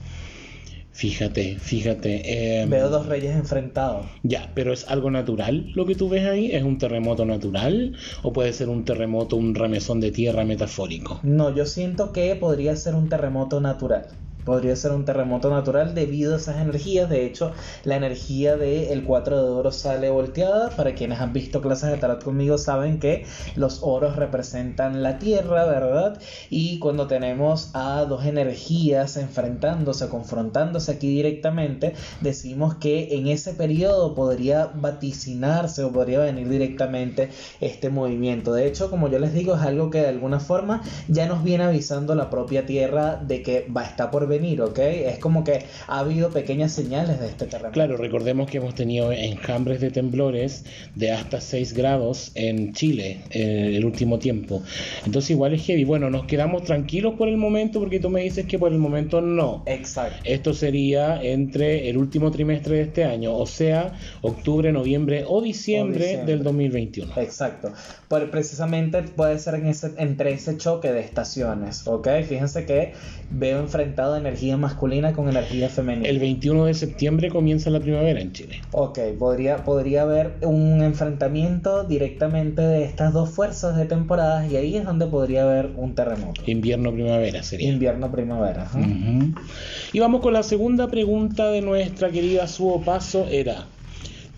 Fíjate, 0.97 1.59
fíjate. 1.59 2.61
Em, 2.63 2.71
Veo 2.71 2.89
dos 2.89 3.05
reyes 3.05 3.35
enfrentados. 3.35 4.07
Ya, 4.23 4.49
pero 4.55 4.73
es 4.73 4.87
algo 4.87 5.11
natural 5.11 5.71
lo 5.75 5.85
que 5.85 5.93
tú 5.93 6.09
ves 6.09 6.25
ahí. 6.25 6.49
¿Es 6.51 6.63
un 6.63 6.79
terremoto 6.79 7.23
natural? 7.23 7.95
¿O 8.23 8.33
puede 8.33 8.51
ser 8.51 8.67
un 8.69 8.83
terremoto, 8.83 9.35
un 9.35 9.53
remesón 9.53 9.99
de 9.99 10.09
tierra 10.09 10.43
metafórico? 10.43 11.19
No, 11.21 11.55
yo 11.55 11.67
siento 11.67 12.13
que 12.13 12.35
podría 12.35 12.75
ser 12.75 12.95
un 12.95 13.09
terremoto 13.09 13.61
natural 13.61 14.07
podría 14.47 14.77
ser 14.77 14.93
un 14.93 15.03
terremoto 15.03 15.49
natural 15.49 15.93
debido 15.93 16.33
a 16.33 16.37
esas 16.37 16.61
energías. 16.61 17.09
De 17.09 17.25
hecho, 17.25 17.51
la 17.83 17.97
energía 17.97 18.55
del 18.55 19.03
4 19.03 19.43
de 19.43 19.49
oro 19.49 19.73
sale 19.73 20.09
volteada. 20.09 20.69
Para 20.69 20.95
quienes 20.95 21.19
han 21.19 21.33
visto 21.33 21.61
clases 21.61 21.91
de 21.91 21.97
tarot 21.97 22.23
conmigo 22.23 22.57
saben 22.57 22.97
que 22.97 23.25
los 23.57 23.79
oros 23.81 24.15
representan 24.15 25.03
la 25.03 25.19
tierra, 25.19 25.65
¿verdad? 25.65 26.21
Y 26.49 26.79
cuando 26.79 27.07
tenemos 27.07 27.71
a 27.73 28.05
dos 28.05 28.25
energías 28.25 29.17
enfrentándose, 29.17 30.07
confrontándose 30.07 30.93
aquí 30.93 31.09
directamente, 31.09 31.93
decimos 32.21 32.75
que 32.75 33.17
en 33.17 33.27
ese 33.27 33.53
periodo 33.53 34.15
podría 34.15 34.71
vaticinarse 34.73 35.83
o 35.83 35.91
podría 35.91 36.19
venir 36.19 36.47
directamente 36.47 37.31
este 37.59 37.89
movimiento. 37.89 38.53
De 38.53 38.65
hecho, 38.65 38.89
como 38.89 39.09
yo 39.09 39.19
les 39.19 39.33
digo, 39.33 39.55
es 39.55 39.61
algo 39.61 39.89
que 39.89 39.99
de 39.99 40.07
alguna 40.07 40.39
forma 40.39 40.83
ya 41.09 41.27
nos 41.27 41.43
viene 41.43 41.65
avisando 41.65 42.15
la 42.15 42.29
propia 42.29 42.65
tierra 42.65 43.17
de 43.17 43.43
que 43.43 43.67
va 43.75 43.81
a 43.81 43.85
estar 43.87 44.09
por 44.09 44.25
venir 44.25 44.36
¿ok? 44.61 44.79
Es 44.79 45.19
como 45.19 45.43
que 45.43 45.65
ha 45.87 45.99
habido 45.99 46.29
pequeñas 46.29 46.71
señales 46.71 47.19
de 47.19 47.27
este 47.27 47.45
terremoto. 47.45 47.73
Claro, 47.73 47.97
recordemos 47.97 48.49
que 48.49 48.57
hemos 48.57 48.75
tenido 48.75 49.11
enjambres 49.11 49.81
de 49.81 49.91
temblores 49.91 50.65
de 50.95 51.11
hasta 51.11 51.41
6 51.41 51.73
grados 51.73 52.31
en 52.35 52.73
Chile 52.73 53.21
en 53.31 53.75
el 53.75 53.85
último 53.85 54.19
tiempo. 54.19 54.61
Entonces 55.05 55.31
igual 55.31 55.53
es 55.53 55.65
heavy. 55.65 55.83
Bueno, 55.83 56.09
nos 56.09 56.25
quedamos 56.25 56.63
tranquilos 56.63 57.15
por 57.17 57.27
el 57.27 57.37
momento 57.37 57.79
porque 57.79 57.99
tú 57.99 58.09
me 58.09 58.21
dices 58.21 58.45
que 58.45 58.59
por 58.59 58.71
el 58.71 58.77
momento 58.77 59.21
no. 59.21 59.63
Exacto. 59.65 60.17
Esto 60.23 60.53
sería 60.53 61.21
entre 61.21 61.89
el 61.89 61.97
último 61.97 62.31
trimestre 62.31 62.77
de 62.77 62.81
este 62.83 63.03
año, 63.03 63.35
o 63.35 63.45
sea, 63.45 63.93
octubre, 64.21 64.71
noviembre 64.71 65.23
o 65.27 65.41
diciembre, 65.41 66.23
del 66.25 66.43
2021. 66.43 67.13
Exacto. 67.17 67.73
Pues 68.07 68.23
precisamente 68.29 69.01
puede 69.03 69.39
ser 69.39 69.55
en 69.55 69.67
ese, 69.67 69.91
entre 69.97 70.33
ese 70.33 70.57
choque 70.57 70.91
de 70.91 70.99
estaciones, 71.01 71.87
¿ok? 71.87 72.07
Fíjense 72.27 72.65
que 72.65 72.93
veo 73.29 73.59
enfrentado 73.59 74.17
en 74.17 74.25
energía 74.27 74.57
masculina 74.57 75.13
con 75.13 75.29
energía 75.29 75.69
femenina. 75.69 76.07
El 76.07 76.19
21 76.19 76.65
de 76.65 76.73
septiembre 76.73 77.29
comienza 77.29 77.69
la 77.69 77.79
primavera 77.79 78.19
en 78.19 78.33
Chile. 78.33 78.61
Ok, 78.71 78.99
podría, 79.17 79.63
podría 79.63 80.03
haber 80.03 80.35
un 80.41 80.81
enfrentamiento 80.81 81.83
directamente 81.83 82.61
de 82.61 82.83
estas 82.83 83.13
dos 83.13 83.29
fuerzas 83.29 83.77
de 83.77 83.85
temporadas 83.85 84.51
y 84.51 84.57
ahí 84.57 84.75
es 84.75 84.85
donde 84.85 85.07
podría 85.07 85.43
haber 85.43 85.71
un 85.75 85.95
terremoto. 85.95 86.41
Invierno-primavera 86.45 87.41
sería. 87.43 87.69
Invierno-primavera. 87.69 88.69
Y 89.93 89.99
vamos 89.99 90.21
con 90.21 90.33
la 90.33 90.43
segunda 90.43 90.87
pregunta 90.87 91.49
de 91.51 91.61
nuestra 91.61 92.09
querida 92.09 92.47
Suo 92.47 92.81
Paso 92.81 93.27
era 93.29 93.65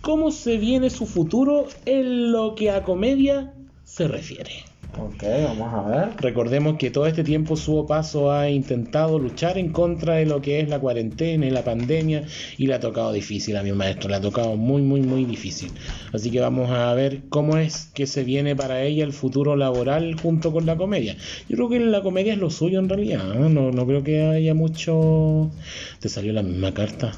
¿Cómo 0.01 0.31
se 0.31 0.57
viene 0.57 0.89
su 0.89 1.05
futuro 1.05 1.67
en 1.85 2.31
lo 2.31 2.55
que 2.55 2.71
a 2.71 2.83
comedia 2.83 3.53
se 3.83 4.07
refiere? 4.07 4.68
Ok, 4.97 5.23
vamos 5.43 5.73
a 5.73 5.87
ver. 5.87 6.09
Recordemos 6.17 6.77
que 6.77 6.89
todo 6.89 7.05
este 7.05 7.23
tiempo 7.23 7.55
Suo 7.55 7.85
Paso 7.85 8.31
ha 8.31 8.49
intentado 8.49 9.19
luchar 9.19 9.57
en 9.57 9.71
contra 9.71 10.15
de 10.15 10.25
lo 10.25 10.41
que 10.41 10.59
es 10.59 10.67
la 10.67 10.79
cuarentena 10.79 11.45
y 11.45 11.51
la 11.51 11.63
pandemia 11.63 12.23
y 12.57 12.67
le 12.67 12.73
ha 12.73 12.79
tocado 12.79 13.13
difícil 13.13 13.55
a 13.57 13.63
mi 13.63 13.71
maestro, 13.71 14.09
le 14.09 14.15
ha 14.15 14.21
tocado 14.21 14.55
muy 14.55 14.81
muy 14.81 15.01
muy 15.01 15.25
difícil. 15.25 15.71
Así 16.11 16.31
que 16.31 16.39
vamos 16.39 16.71
a 16.71 16.93
ver 16.95 17.21
cómo 17.29 17.57
es 17.57 17.91
que 17.93 18.07
se 18.07 18.23
viene 18.23 18.55
para 18.55 18.81
ella 18.81 19.03
el 19.03 19.13
futuro 19.13 19.55
laboral 19.55 20.19
junto 20.19 20.51
con 20.51 20.65
la 20.65 20.75
comedia. 20.75 21.15
Yo 21.47 21.55
creo 21.55 21.69
que 21.69 21.79
la 21.79 22.01
comedia 22.01 22.33
es 22.33 22.39
lo 22.39 22.49
suyo 22.49 22.79
en 22.79 22.89
realidad, 22.89 23.31
¿eh? 23.35 23.49
no, 23.49 23.71
no 23.71 23.85
creo 23.85 24.03
que 24.03 24.23
haya 24.23 24.53
mucho... 24.53 25.51
Te 25.99 26.09
salió 26.09 26.33
la 26.33 26.43
misma 26.43 26.73
carta, 26.73 27.13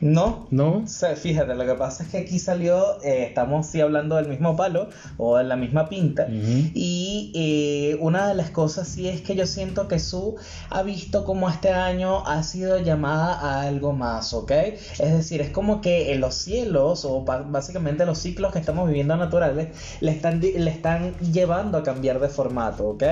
No, 0.00 0.48
¿no? 0.50 0.82
O 0.84 0.86
sea, 0.86 1.16
fíjate, 1.16 1.54
lo 1.54 1.64
que 1.64 1.74
pasa 1.74 2.02
es 2.02 2.10
que 2.10 2.18
aquí 2.18 2.38
salió, 2.38 3.00
eh, 3.02 3.24
estamos 3.24 3.66
sí 3.66 3.80
hablando 3.80 4.16
del 4.16 4.28
mismo 4.28 4.56
palo 4.56 4.88
o 5.16 5.38
de 5.38 5.44
la 5.44 5.56
misma 5.56 5.88
pinta. 5.88 6.26
Y 6.28 7.32
eh, 7.34 7.96
una 8.00 8.28
de 8.28 8.34
las 8.34 8.50
cosas 8.50 8.88
sí 8.88 9.08
es 9.08 9.22
que 9.22 9.34
yo 9.34 9.46
siento 9.46 9.88
que 9.88 9.98
Su 9.98 10.36
ha 10.68 10.82
visto 10.82 11.24
como 11.24 11.48
este 11.48 11.70
año 11.70 12.26
ha 12.26 12.42
sido 12.42 12.78
llamada 12.78 13.38
a 13.40 13.62
algo 13.62 13.92
más, 13.92 14.34
¿ok? 14.34 14.50
Es 14.50 15.12
decir, 15.12 15.40
es 15.40 15.50
como 15.50 15.80
que 15.80 16.12
en 16.12 16.20
los 16.20 16.34
cielos 16.34 17.04
o 17.04 17.22
básicamente 17.22 18.04
los 18.04 18.18
ciclos 18.18 18.52
que 18.52 18.58
estamos 18.58 18.88
viviendo 18.88 19.16
naturales 19.16 19.68
le 20.00 20.10
están, 20.10 20.40
le 20.40 20.70
están 20.70 21.14
llevando 21.20 21.78
a 21.78 21.82
cambiar 21.82 22.20
de 22.20 22.28
formato, 22.28 22.88
¿ok? 22.88 23.04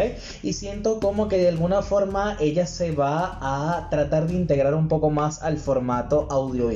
Y 0.42 0.52
siento 0.52 1.00
como 1.00 1.28
que 1.28 1.38
de 1.38 1.48
alguna 1.48 1.82
forma 1.82 2.36
ella 2.40 2.66
se 2.66 2.92
va 2.92 3.38
a 3.40 3.88
tratar 3.88 4.26
de 4.26 4.34
integrar 4.34 4.74
un 4.74 4.88
poco 4.88 5.10
más 5.10 5.42
al 5.42 5.56
formato 5.56 6.26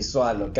audiovisual, 0.00 0.42
¿ok? 0.42 0.58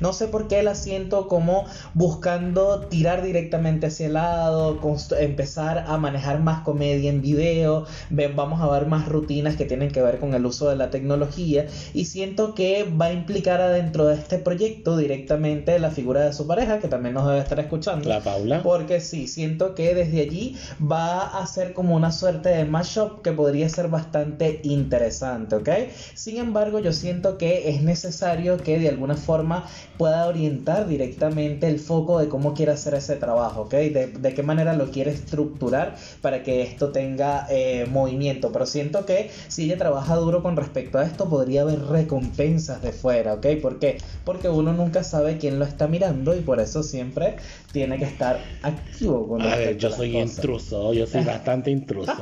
No 0.00 0.12
sé 0.12 0.28
por 0.28 0.48
qué 0.48 0.62
la 0.62 0.74
siento 0.74 1.28
como 1.28 1.64
buscando 1.94 2.80
tirar 2.88 3.22
directamente 3.22 3.86
hacia 3.86 4.06
el 4.06 4.14
lado, 4.14 4.80
empezar 5.18 5.84
a 5.86 5.96
manejar 5.98 6.40
más 6.40 6.62
comedia 6.62 7.10
en 7.10 7.22
video, 7.22 7.86
ve- 8.10 8.28
vamos 8.28 8.60
a 8.60 8.68
ver 8.70 8.86
más 8.86 9.08
rutinas 9.08 9.56
que 9.56 9.64
tienen 9.64 9.90
que 9.90 10.02
ver 10.02 10.18
con 10.18 10.34
el 10.34 10.44
uso 10.46 10.68
de 10.68 10.76
la 10.76 10.90
tecnología 10.90 11.66
y 11.92 12.04
siento 12.06 12.54
que 12.54 12.84
va 12.84 13.06
a 13.06 13.12
implicar 13.12 13.60
adentro 13.60 14.06
de 14.06 14.14
este 14.14 14.38
proyecto 14.38 14.96
directamente 14.96 15.78
la 15.78 15.90
figura 15.90 16.24
de 16.24 16.32
su 16.32 16.46
pareja, 16.46 16.78
que 16.78 16.88
también 16.88 17.14
nos 17.14 17.26
debe 17.26 17.40
estar 17.40 17.58
escuchando. 17.60 18.08
La 18.08 18.20
Paula. 18.20 18.62
Porque 18.62 19.00
sí, 19.00 19.26
siento 19.28 19.74
que 19.74 19.94
desde 19.94 20.20
allí 20.22 20.56
va 20.80 21.22
a 21.40 21.46
ser 21.46 21.72
como 21.72 21.94
una 21.94 22.12
suerte 22.12 22.48
de 22.50 22.64
mashup 22.64 23.22
que 23.22 23.32
podría 23.32 23.68
ser 23.68 23.88
bastante 23.88 24.60
interesante, 24.64 25.56
¿ok? 25.56 25.68
Sin 26.14 26.38
embargo, 26.38 26.78
yo 26.80 26.92
siento 26.92 27.38
que 27.38 27.68
es 27.70 27.82
necesario 27.82 28.56
que 28.58 28.73
de 28.78 28.88
alguna 28.88 29.14
forma 29.16 29.66
pueda 29.98 30.26
orientar 30.26 30.86
directamente 30.88 31.68
el 31.68 31.78
foco 31.78 32.18
de 32.18 32.28
cómo 32.28 32.54
quiere 32.54 32.72
hacer 32.72 32.94
ese 32.94 33.16
trabajo, 33.16 33.62
¿ok? 33.62 33.72
De, 33.72 34.06
de 34.08 34.34
qué 34.34 34.42
manera 34.42 34.74
lo 34.74 34.90
quiere 34.90 35.10
estructurar 35.12 35.96
para 36.20 36.42
que 36.42 36.62
esto 36.62 36.90
tenga 36.90 37.46
eh, 37.50 37.86
movimiento. 37.90 38.50
Pero 38.52 38.66
siento 38.66 39.06
que 39.06 39.30
si 39.48 39.64
ella 39.64 39.78
trabaja 39.78 40.16
duro 40.16 40.42
con 40.42 40.56
respecto 40.56 40.98
a 40.98 41.04
esto, 41.04 41.28
podría 41.28 41.62
haber 41.62 41.80
recompensas 41.86 42.82
de 42.82 42.92
fuera, 42.92 43.34
¿ok? 43.34 43.46
¿Por 43.62 43.78
qué? 43.78 43.98
Porque 44.24 44.48
uno 44.48 44.72
nunca 44.72 45.04
sabe 45.04 45.38
quién 45.38 45.58
lo 45.58 45.64
está 45.64 45.86
mirando 45.86 46.36
y 46.36 46.40
por 46.40 46.60
eso 46.60 46.82
siempre 46.82 47.36
tiene 47.72 47.98
que 47.98 48.04
estar 48.04 48.38
activo 48.62 49.26
con 49.28 49.42
A 49.42 49.56
ver, 49.56 49.76
yo 49.78 49.88
a 49.88 49.92
soy 49.92 50.12
cosas. 50.12 50.36
intruso, 50.36 50.92
yo 50.94 51.06
soy 51.06 51.24
bastante 51.24 51.70
intruso. 51.70 52.12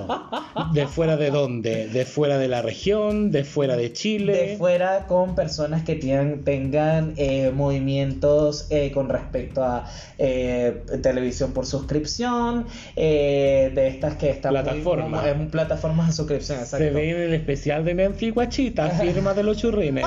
¿De 0.74 0.86
fuera 0.86 1.16
de 1.16 1.30
dónde? 1.30 1.88
¿De 1.88 2.04
fuera 2.04 2.38
de 2.38 2.48
la 2.48 2.62
región? 2.62 3.30
¿De 3.30 3.44
fuera 3.44 3.76
de 3.76 3.92
Chile? 3.92 4.32
de 4.32 4.56
fuera 4.56 5.06
con 5.06 5.34
personas 5.34 5.82
que 5.84 5.94
tienen, 5.96 6.41
tengan 6.44 7.14
eh, 7.16 7.50
movimientos 7.54 8.66
eh, 8.70 8.90
con 8.92 9.08
respecto 9.08 9.62
a 9.64 9.86
eh, 10.18 10.82
televisión 11.02 11.52
por 11.52 11.66
suscripción, 11.66 12.66
de 12.96 13.88
estas 13.88 14.16
que 14.16 14.30
están 14.30 14.52
muy- 14.54 14.62
Plataforma. 14.62 15.28
en 15.28 15.48
plataformas 15.50 16.06
de 16.08 16.12
suscripción, 16.12 16.58
Se 16.58 16.64
exacto. 16.64 16.94
ve 16.94 17.10
en 17.10 17.20
el 17.20 17.34
especial 17.34 17.84
de 17.84 17.94
Netflix 17.94 18.34
Guachita, 18.34 18.90
firma 19.00 19.34
de 19.34 19.42
los 19.42 19.56
churrines. 19.56 20.04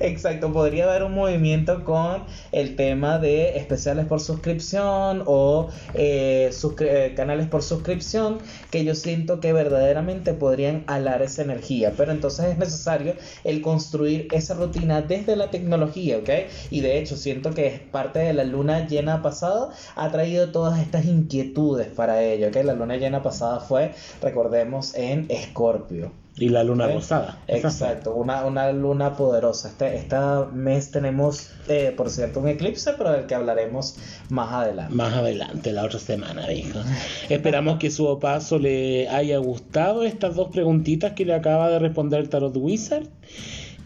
Exacto, 0.00 0.52
podría 0.52 0.84
haber 0.90 1.02
un 1.04 1.14
movimiento 1.14 1.84
con 1.84 2.24
el 2.52 2.76
tema 2.76 3.18
de 3.18 3.56
especiales 3.58 4.06
por 4.06 4.20
suscripción 4.20 5.22
o 5.26 5.68
suscri- 5.94 7.14
canales 7.14 7.46
por 7.48 7.62
suscripción 7.62 8.38
que 8.70 8.84
yo 8.84 8.94
siento 8.94 9.40
que 9.40 9.52
verdaderamente 9.52 10.34
podrían 10.34 10.84
alar 10.86 11.22
esa 11.22 11.42
energía, 11.42 11.92
pero 11.96 12.12
entonces 12.12 12.46
es 12.46 12.58
necesario 12.58 13.14
el 13.44 13.60
construir 13.62 14.28
esa 14.32 14.54
rutina 14.54 15.02
desde 15.10 15.34
la 15.34 15.50
tecnología, 15.50 16.18
¿ok? 16.18 16.30
Y 16.70 16.80
de 16.80 16.98
hecho 16.98 17.16
siento 17.16 17.50
que 17.50 17.66
es 17.66 17.80
parte 17.80 18.20
de 18.20 18.32
la 18.32 18.44
luna 18.44 18.86
llena 18.86 19.22
pasada 19.22 19.70
ha 19.96 20.10
traído 20.10 20.52
todas 20.52 20.80
estas 20.80 21.04
inquietudes 21.04 21.88
para 21.88 22.22
ello, 22.22 22.48
¿ok? 22.48 22.56
La 22.64 22.74
luna 22.74 22.96
llena 22.96 23.20
pasada 23.22 23.58
fue, 23.58 23.92
recordemos, 24.22 24.94
en 24.94 25.26
Escorpio. 25.28 26.12
Y 26.36 26.48
la 26.48 26.62
luna 26.62 26.86
¿ok? 26.86 26.94
rosada. 26.94 27.38
Exacto, 27.48 28.14
una, 28.14 28.46
una 28.46 28.70
luna 28.72 29.16
poderosa. 29.16 29.68
Este, 29.68 29.96
este 29.96 30.16
mes 30.52 30.92
tenemos, 30.92 31.50
eh, 31.68 31.92
por 31.94 32.08
cierto, 32.08 32.40
un 32.40 32.48
eclipse, 32.48 32.92
pero 32.96 33.10
del 33.10 33.26
que 33.26 33.34
hablaremos 33.34 33.96
más 34.30 34.52
adelante. 34.52 34.94
Más 34.94 35.12
adelante, 35.12 35.72
la 35.72 35.84
otra 35.84 35.98
semana, 35.98 36.50
hija. 36.52 36.84
Esperamos 37.28 37.78
que 37.78 37.90
su 37.90 38.18
paso 38.20 38.58
le 38.60 39.08
haya 39.08 39.38
gustado 39.38 40.04
estas 40.04 40.36
dos 40.36 40.48
preguntitas 40.48 41.12
que 41.12 41.24
le 41.24 41.34
acaba 41.34 41.68
de 41.68 41.80
responder 41.80 42.20
el 42.20 42.28
Tarot 42.28 42.56
Wizard. 42.56 43.08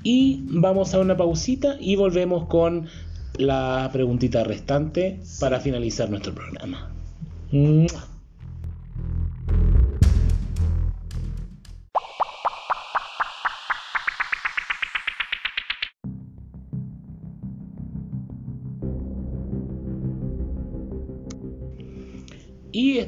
Y 0.05 0.45
vamos 0.49 0.95
a 0.95 1.01
una 1.01 1.17
pausita 1.17 1.77
y 1.81 1.97
volvemos 1.97 2.47
con 2.47 2.87
la 3.37 3.91
preguntita 3.93 4.45
restante 4.45 5.19
para 5.41 5.59
finalizar 5.59 6.09
nuestro 6.11 6.35
programa. 6.35 6.93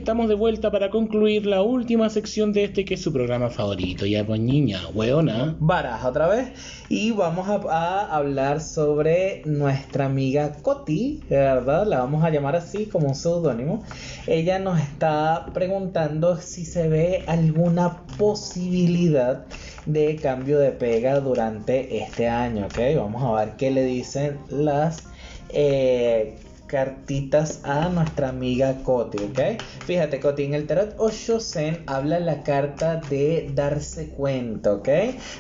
Estamos 0.07 0.29
de 0.29 0.37
vuelta 0.37 0.71
para 0.71 0.89
concluir 0.89 1.47
la 1.47 1.63
última 1.63 2.09
sección 2.11 2.53
de 2.53 2.63
este 2.63 2.85
que 2.85 2.95
es 2.95 3.03
su 3.03 3.13
programa 3.13 3.51
favorito. 3.51 4.07
Ya 4.07 4.25
pues 4.25 4.39
niña, 4.41 4.87
weona. 4.95 5.57
Baraja 5.59 6.09
otra 6.09 6.29
vez. 6.29 6.53
Y 6.89 7.11
vamos 7.11 7.49
a, 7.49 8.17
hablar 8.17 8.61
sobre 8.61 9.43
nuestra 9.47 10.07
amiga 10.07 10.53
Coti, 10.63 11.25
verdad, 11.29 11.89
la 11.89 11.99
vamos 11.99 12.23
a 12.23 12.31
llamar 12.31 12.55
así 12.55 12.87
como 12.87 13.09
un 13.09 13.17
seudónimo. 13.17 13.83
Ella 14.29 14.61
nos 14.61 14.81
está 14.81 15.47
preguntando 15.53 16.37
si 16.37 16.65
se 16.65 16.87
ve 16.89 17.25
alguna 17.27 18.03
posibilidad 18.17 19.45
de 19.87 20.15
cambio 20.15 20.61
de 20.61 20.71
pega 20.71 21.19
durante 21.19 21.99
este 21.99 22.29
año, 22.29 22.67
¿ok? 22.67 22.79
Vamos 22.97 23.25
a 23.25 23.45
ver 23.45 23.57
qué 23.57 23.73
le 23.73 23.83
dicen 23.83 24.39
las 24.51 25.03
eh, 25.49 26.37
cartitas 26.67 27.61
a 27.65 27.89
nuestra 27.89 28.29
amiga 28.29 28.83
Coti, 28.83 29.19
¿ok? 29.19 29.63
Fíjate, 29.85 30.21
Coti, 30.21 30.45
en 30.45 30.55
el 30.55 30.67
tarot 30.67 30.95
Oshosen 30.99 31.83
habla 31.87 32.19
la 32.21 32.43
carta 32.43 33.01
de 33.09 33.51
darse 33.55 34.09
cuenta, 34.11 34.73
¿ok? 34.73 34.89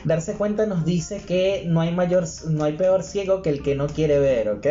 Darse 0.05 0.35
cuenta 0.35 0.67
nos 0.67 0.85
dice 0.85 1.21
que 1.27 1.65
no 1.67 1.81
hay 1.81 1.93
mayor, 1.93 2.25
no 2.49 2.65
hay 2.65 2.75
peor 2.75 3.03
ciego 3.03 3.43
que 3.43 3.51
el 3.51 3.63
que 3.63 3.75
no 3.75 3.87
quiere 3.87 4.19
ver, 4.19 4.49
¿ok? 4.49 4.67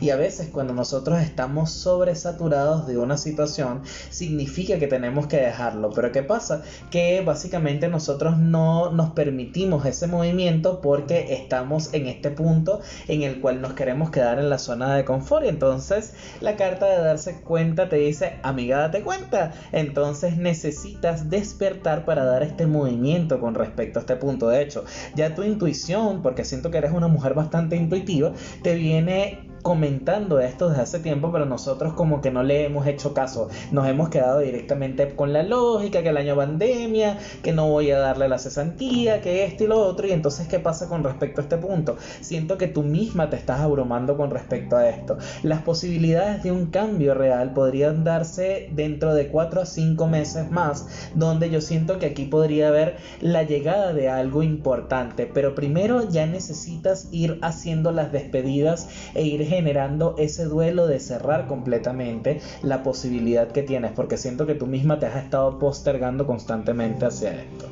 Y 0.00 0.10
a 0.10 0.16
veces 0.16 0.48
cuando 0.52 0.72
nosotros 0.72 1.20
estamos 1.20 1.70
sobresaturados 1.70 2.86
de 2.86 2.98
una 2.98 3.16
situación, 3.16 3.82
significa 4.10 4.78
que 4.78 4.86
tenemos 4.86 5.26
que 5.26 5.36
dejarlo. 5.38 5.90
Pero 5.90 6.12
¿qué 6.12 6.22
pasa? 6.22 6.62
Que 6.90 7.22
básicamente 7.24 7.88
nosotros 7.88 8.38
no 8.38 8.90
nos 8.92 9.10
permitimos 9.10 9.86
ese 9.86 10.06
movimiento 10.06 10.80
porque 10.80 11.34
estamos 11.34 11.92
en 11.94 12.06
este 12.06 12.30
punto 12.30 12.80
en 13.08 13.22
el 13.22 13.40
cual 13.40 13.60
nos 13.60 13.74
queremos 13.74 14.10
quedar 14.10 14.38
en 14.38 14.50
la 14.50 14.58
zona 14.58 14.96
de 14.96 15.04
confort 15.04 15.44
y 15.44 15.48
entonces 15.48 15.99
la 16.40 16.56
carta 16.56 16.86
de 16.86 17.02
darse 17.02 17.40
cuenta 17.42 17.88
te 17.88 17.96
dice, 17.96 18.38
amiga, 18.42 18.78
date 18.78 19.02
cuenta. 19.02 19.52
Entonces 19.72 20.36
necesitas 20.36 21.30
despertar 21.30 22.04
para 22.04 22.24
dar 22.24 22.42
este 22.42 22.66
movimiento 22.66 23.40
con 23.40 23.54
respecto 23.54 23.98
a 23.98 24.02
este 24.02 24.16
punto. 24.16 24.48
De 24.48 24.62
hecho, 24.62 24.84
ya 25.14 25.34
tu 25.34 25.42
intuición, 25.42 26.22
porque 26.22 26.44
siento 26.44 26.70
que 26.70 26.78
eres 26.78 26.92
una 26.92 27.08
mujer 27.08 27.34
bastante 27.34 27.76
intuitiva, 27.76 28.32
te 28.62 28.74
viene 28.74 29.49
comentando 29.62 30.40
esto 30.40 30.68
desde 30.68 30.82
hace 30.82 30.98
tiempo, 31.00 31.30
pero 31.32 31.46
nosotros 31.46 31.94
como 31.94 32.20
que 32.20 32.30
no 32.30 32.42
le 32.42 32.64
hemos 32.64 32.86
hecho 32.86 33.14
caso. 33.14 33.48
Nos 33.72 33.86
hemos 33.86 34.08
quedado 34.08 34.40
directamente 34.40 35.14
con 35.14 35.32
la 35.32 35.42
lógica, 35.42 36.02
que 36.02 36.08
el 36.08 36.16
año 36.16 36.36
pandemia, 36.36 37.18
que 37.42 37.52
no 37.52 37.68
voy 37.68 37.90
a 37.90 37.98
darle 37.98 38.28
la 38.28 38.38
cesantía, 38.38 39.20
que 39.20 39.44
esto 39.44 39.64
y 39.64 39.66
lo 39.66 39.80
otro. 39.80 40.06
Y 40.06 40.12
entonces, 40.12 40.48
¿qué 40.48 40.58
pasa 40.58 40.88
con 40.88 41.04
respecto 41.04 41.40
a 41.40 41.44
este 41.44 41.56
punto? 41.56 41.96
Siento 42.20 42.58
que 42.58 42.68
tú 42.68 42.82
misma 42.82 43.30
te 43.30 43.36
estás 43.36 43.60
abrumando 43.60 44.16
con 44.16 44.30
respecto 44.30 44.76
a 44.76 44.88
esto. 44.88 45.18
Las 45.42 45.62
posibilidades 45.62 46.42
de 46.42 46.52
un 46.52 46.66
cambio 46.66 47.14
real 47.14 47.52
podrían 47.52 48.04
darse 48.04 48.68
dentro 48.72 49.14
de 49.14 49.28
4 49.28 49.62
a 49.62 49.66
5 49.66 50.06
meses 50.06 50.50
más, 50.50 51.10
donde 51.14 51.50
yo 51.50 51.60
siento 51.60 51.98
que 51.98 52.06
aquí 52.06 52.24
podría 52.24 52.68
haber 52.68 52.96
la 53.20 53.42
llegada 53.42 53.92
de 53.92 54.08
algo 54.08 54.42
importante. 54.42 55.26
Pero 55.26 55.54
primero 55.54 56.08
ya 56.08 56.26
necesitas 56.26 57.08
ir 57.10 57.38
haciendo 57.42 57.92
las 57.92 58.12
despedidas 58.12 58.88
e 59.14 59.24
ir 59.24 59.49
generando 59.50 60.14
ese 60.16 60.44
duelo 60.44 60.86
de 60.86 61.00
cerrar 61.00 61.48
completamente 61.48 62.40
la 62.62 62.84
posibilidad 62.84 63.48
que 63.48 63.64
tienes, 63.64 63.90
porque 63.90 64.16
siento 64.16 64.46
que 64.46 64.54
tú 64.54 64.66
misma 64.66 65.00
te 65.00 65.06
has 65.06 65.16
estado 65.16 65.58
postergando 65.58 66.24
constantemente 66.24 67.04
hacia 67.04 67.32
esto. 67.32 67.66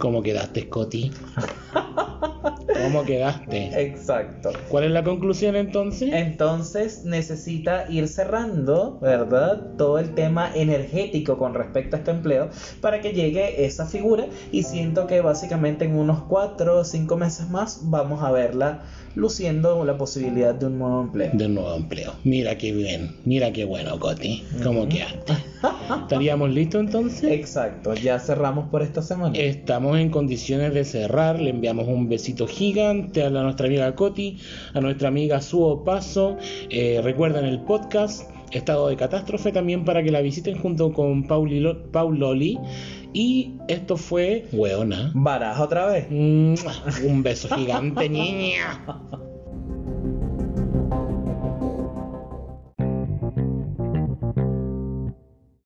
¿Cómo 0.00 0.20
quedaste, 0.20 0.62
Scotty? 0.62 1.12
¿Cómo 2.82 3.04
quedaste? 3.04 3.82
Exacto. 3.82 4.50
¿Cuál 4.68 4.84
es 4.84 4.90
la 4.90 5.02
conclusión 5.02 5.56
entonces? 5.56 6.10
Entonces 6.12 7.04
necesita 7.04 7.90
ir 7.90 8.08
cerrando, 8.08 8.98
¿verdad? 9.00 9.74
Todo 9.76 9.98
el 9.98 10.14
tema 10.14 10.50
energético 10.54 11.38
con 11.38 11.54
respecto 11.54 11.96
a 11.96 11.98
este 11.98 12.10
empleo 12.10 12.50
para 12.80 13.00
que 13.00 13.12
llegue 13.12 13.64
esa 13.64 13.86
figura 13.86 14.26
y 14.52 14.62
siento 14.62 15.06
que 15.06 15.20
básicamente 15.20 15.84
en 15.84 15.96
unos 15.96 16.22
4 16.24 16.78
o 16.78 16.84
5 16.84 17.16
meses 17.16 17.48
más 17.48 17.80
vamos 17.90 18.22
a 18.22 18.30
verla 18.30 18.82
luciendo 19.14 19.84
la 19.84 19.96
posibilidad 19.98 20.54
de 20.54 20.66
un 20.66 20.78
nuevo 20.78 21.02
empleo. 21.02 21.30
De 21.32 21.46
un 21.46 21.54
nuevo 21.54 21.74
empleo. 21.74 22.12
Mira 22.24 22.56
qué 22.58 22.72
bien, 22.72 23.16
mira 23.24 23.52
qué 23.52 23.64
bueno, 23.64 23.98
Coti. 23.98 24.42
¿Cómo 24.62 24.88
quedaste? 24.88 25.32
¿Estaríamos 26.02 26.50
listos 26.50 26.80
entonces? 26.82 27.30
Exacto, 27.32 27.94
ya 27.94 28.18
cerramos 28.20 28.68
por 28.68 28.82
esta 28.82 29.02
semana. 29.02 29.36
Estamos 29.36 29.98
en 29.98 30.10
condiciones 30.10 30.72
de 30.74 30.84
cerrar. 30.84 31.40
Le 31.40 31.50
enviamos 31.50 31.88
un 31.88 32.08
besito 32.08 32.46
gigante 32.46 33.22
a 33.24 33.30
la- 33.30 33.42
nuestra 33.42 33.66
amiga 33.66 33.94
Coti, 33.94 34.38
a 34.74 34.80
nuestra 34.80 35.08
amiga 35.08 35.40
Suo 35.40 35.84
Paso. 35.84 36.36
Eh, 36.70 37.00
recuerden 37.02 37.44
el 37.44 37.60
podcast 37.60 38.30
Estado 38.50 38.88
de 38.88 38.96
Catástrofe 38.96 39.52
también 39.52 39.84
para 39.84 40.02
que 40.02 40.10
la 40.10 40.22
visiten 40.22 40.58
junto 40.58 40.92
con 40.94 41.26
Pauli 41.26 41.60
Lo- 41.60 41.90
Paul 41.90 42.18
Loli. 42.18 42.58
Y 43.12 43.54
esto 43.68 43.96
fue 43.96 44.46
Weona. 44.52 45.10
Baraja 45.14 45.62
otra 45.62 45.86
vez. 45.86 46.06
Un 46.10 47.22
beso 47.22 47.54
gigante, 47.54 48.08
niña. 48.08 48.84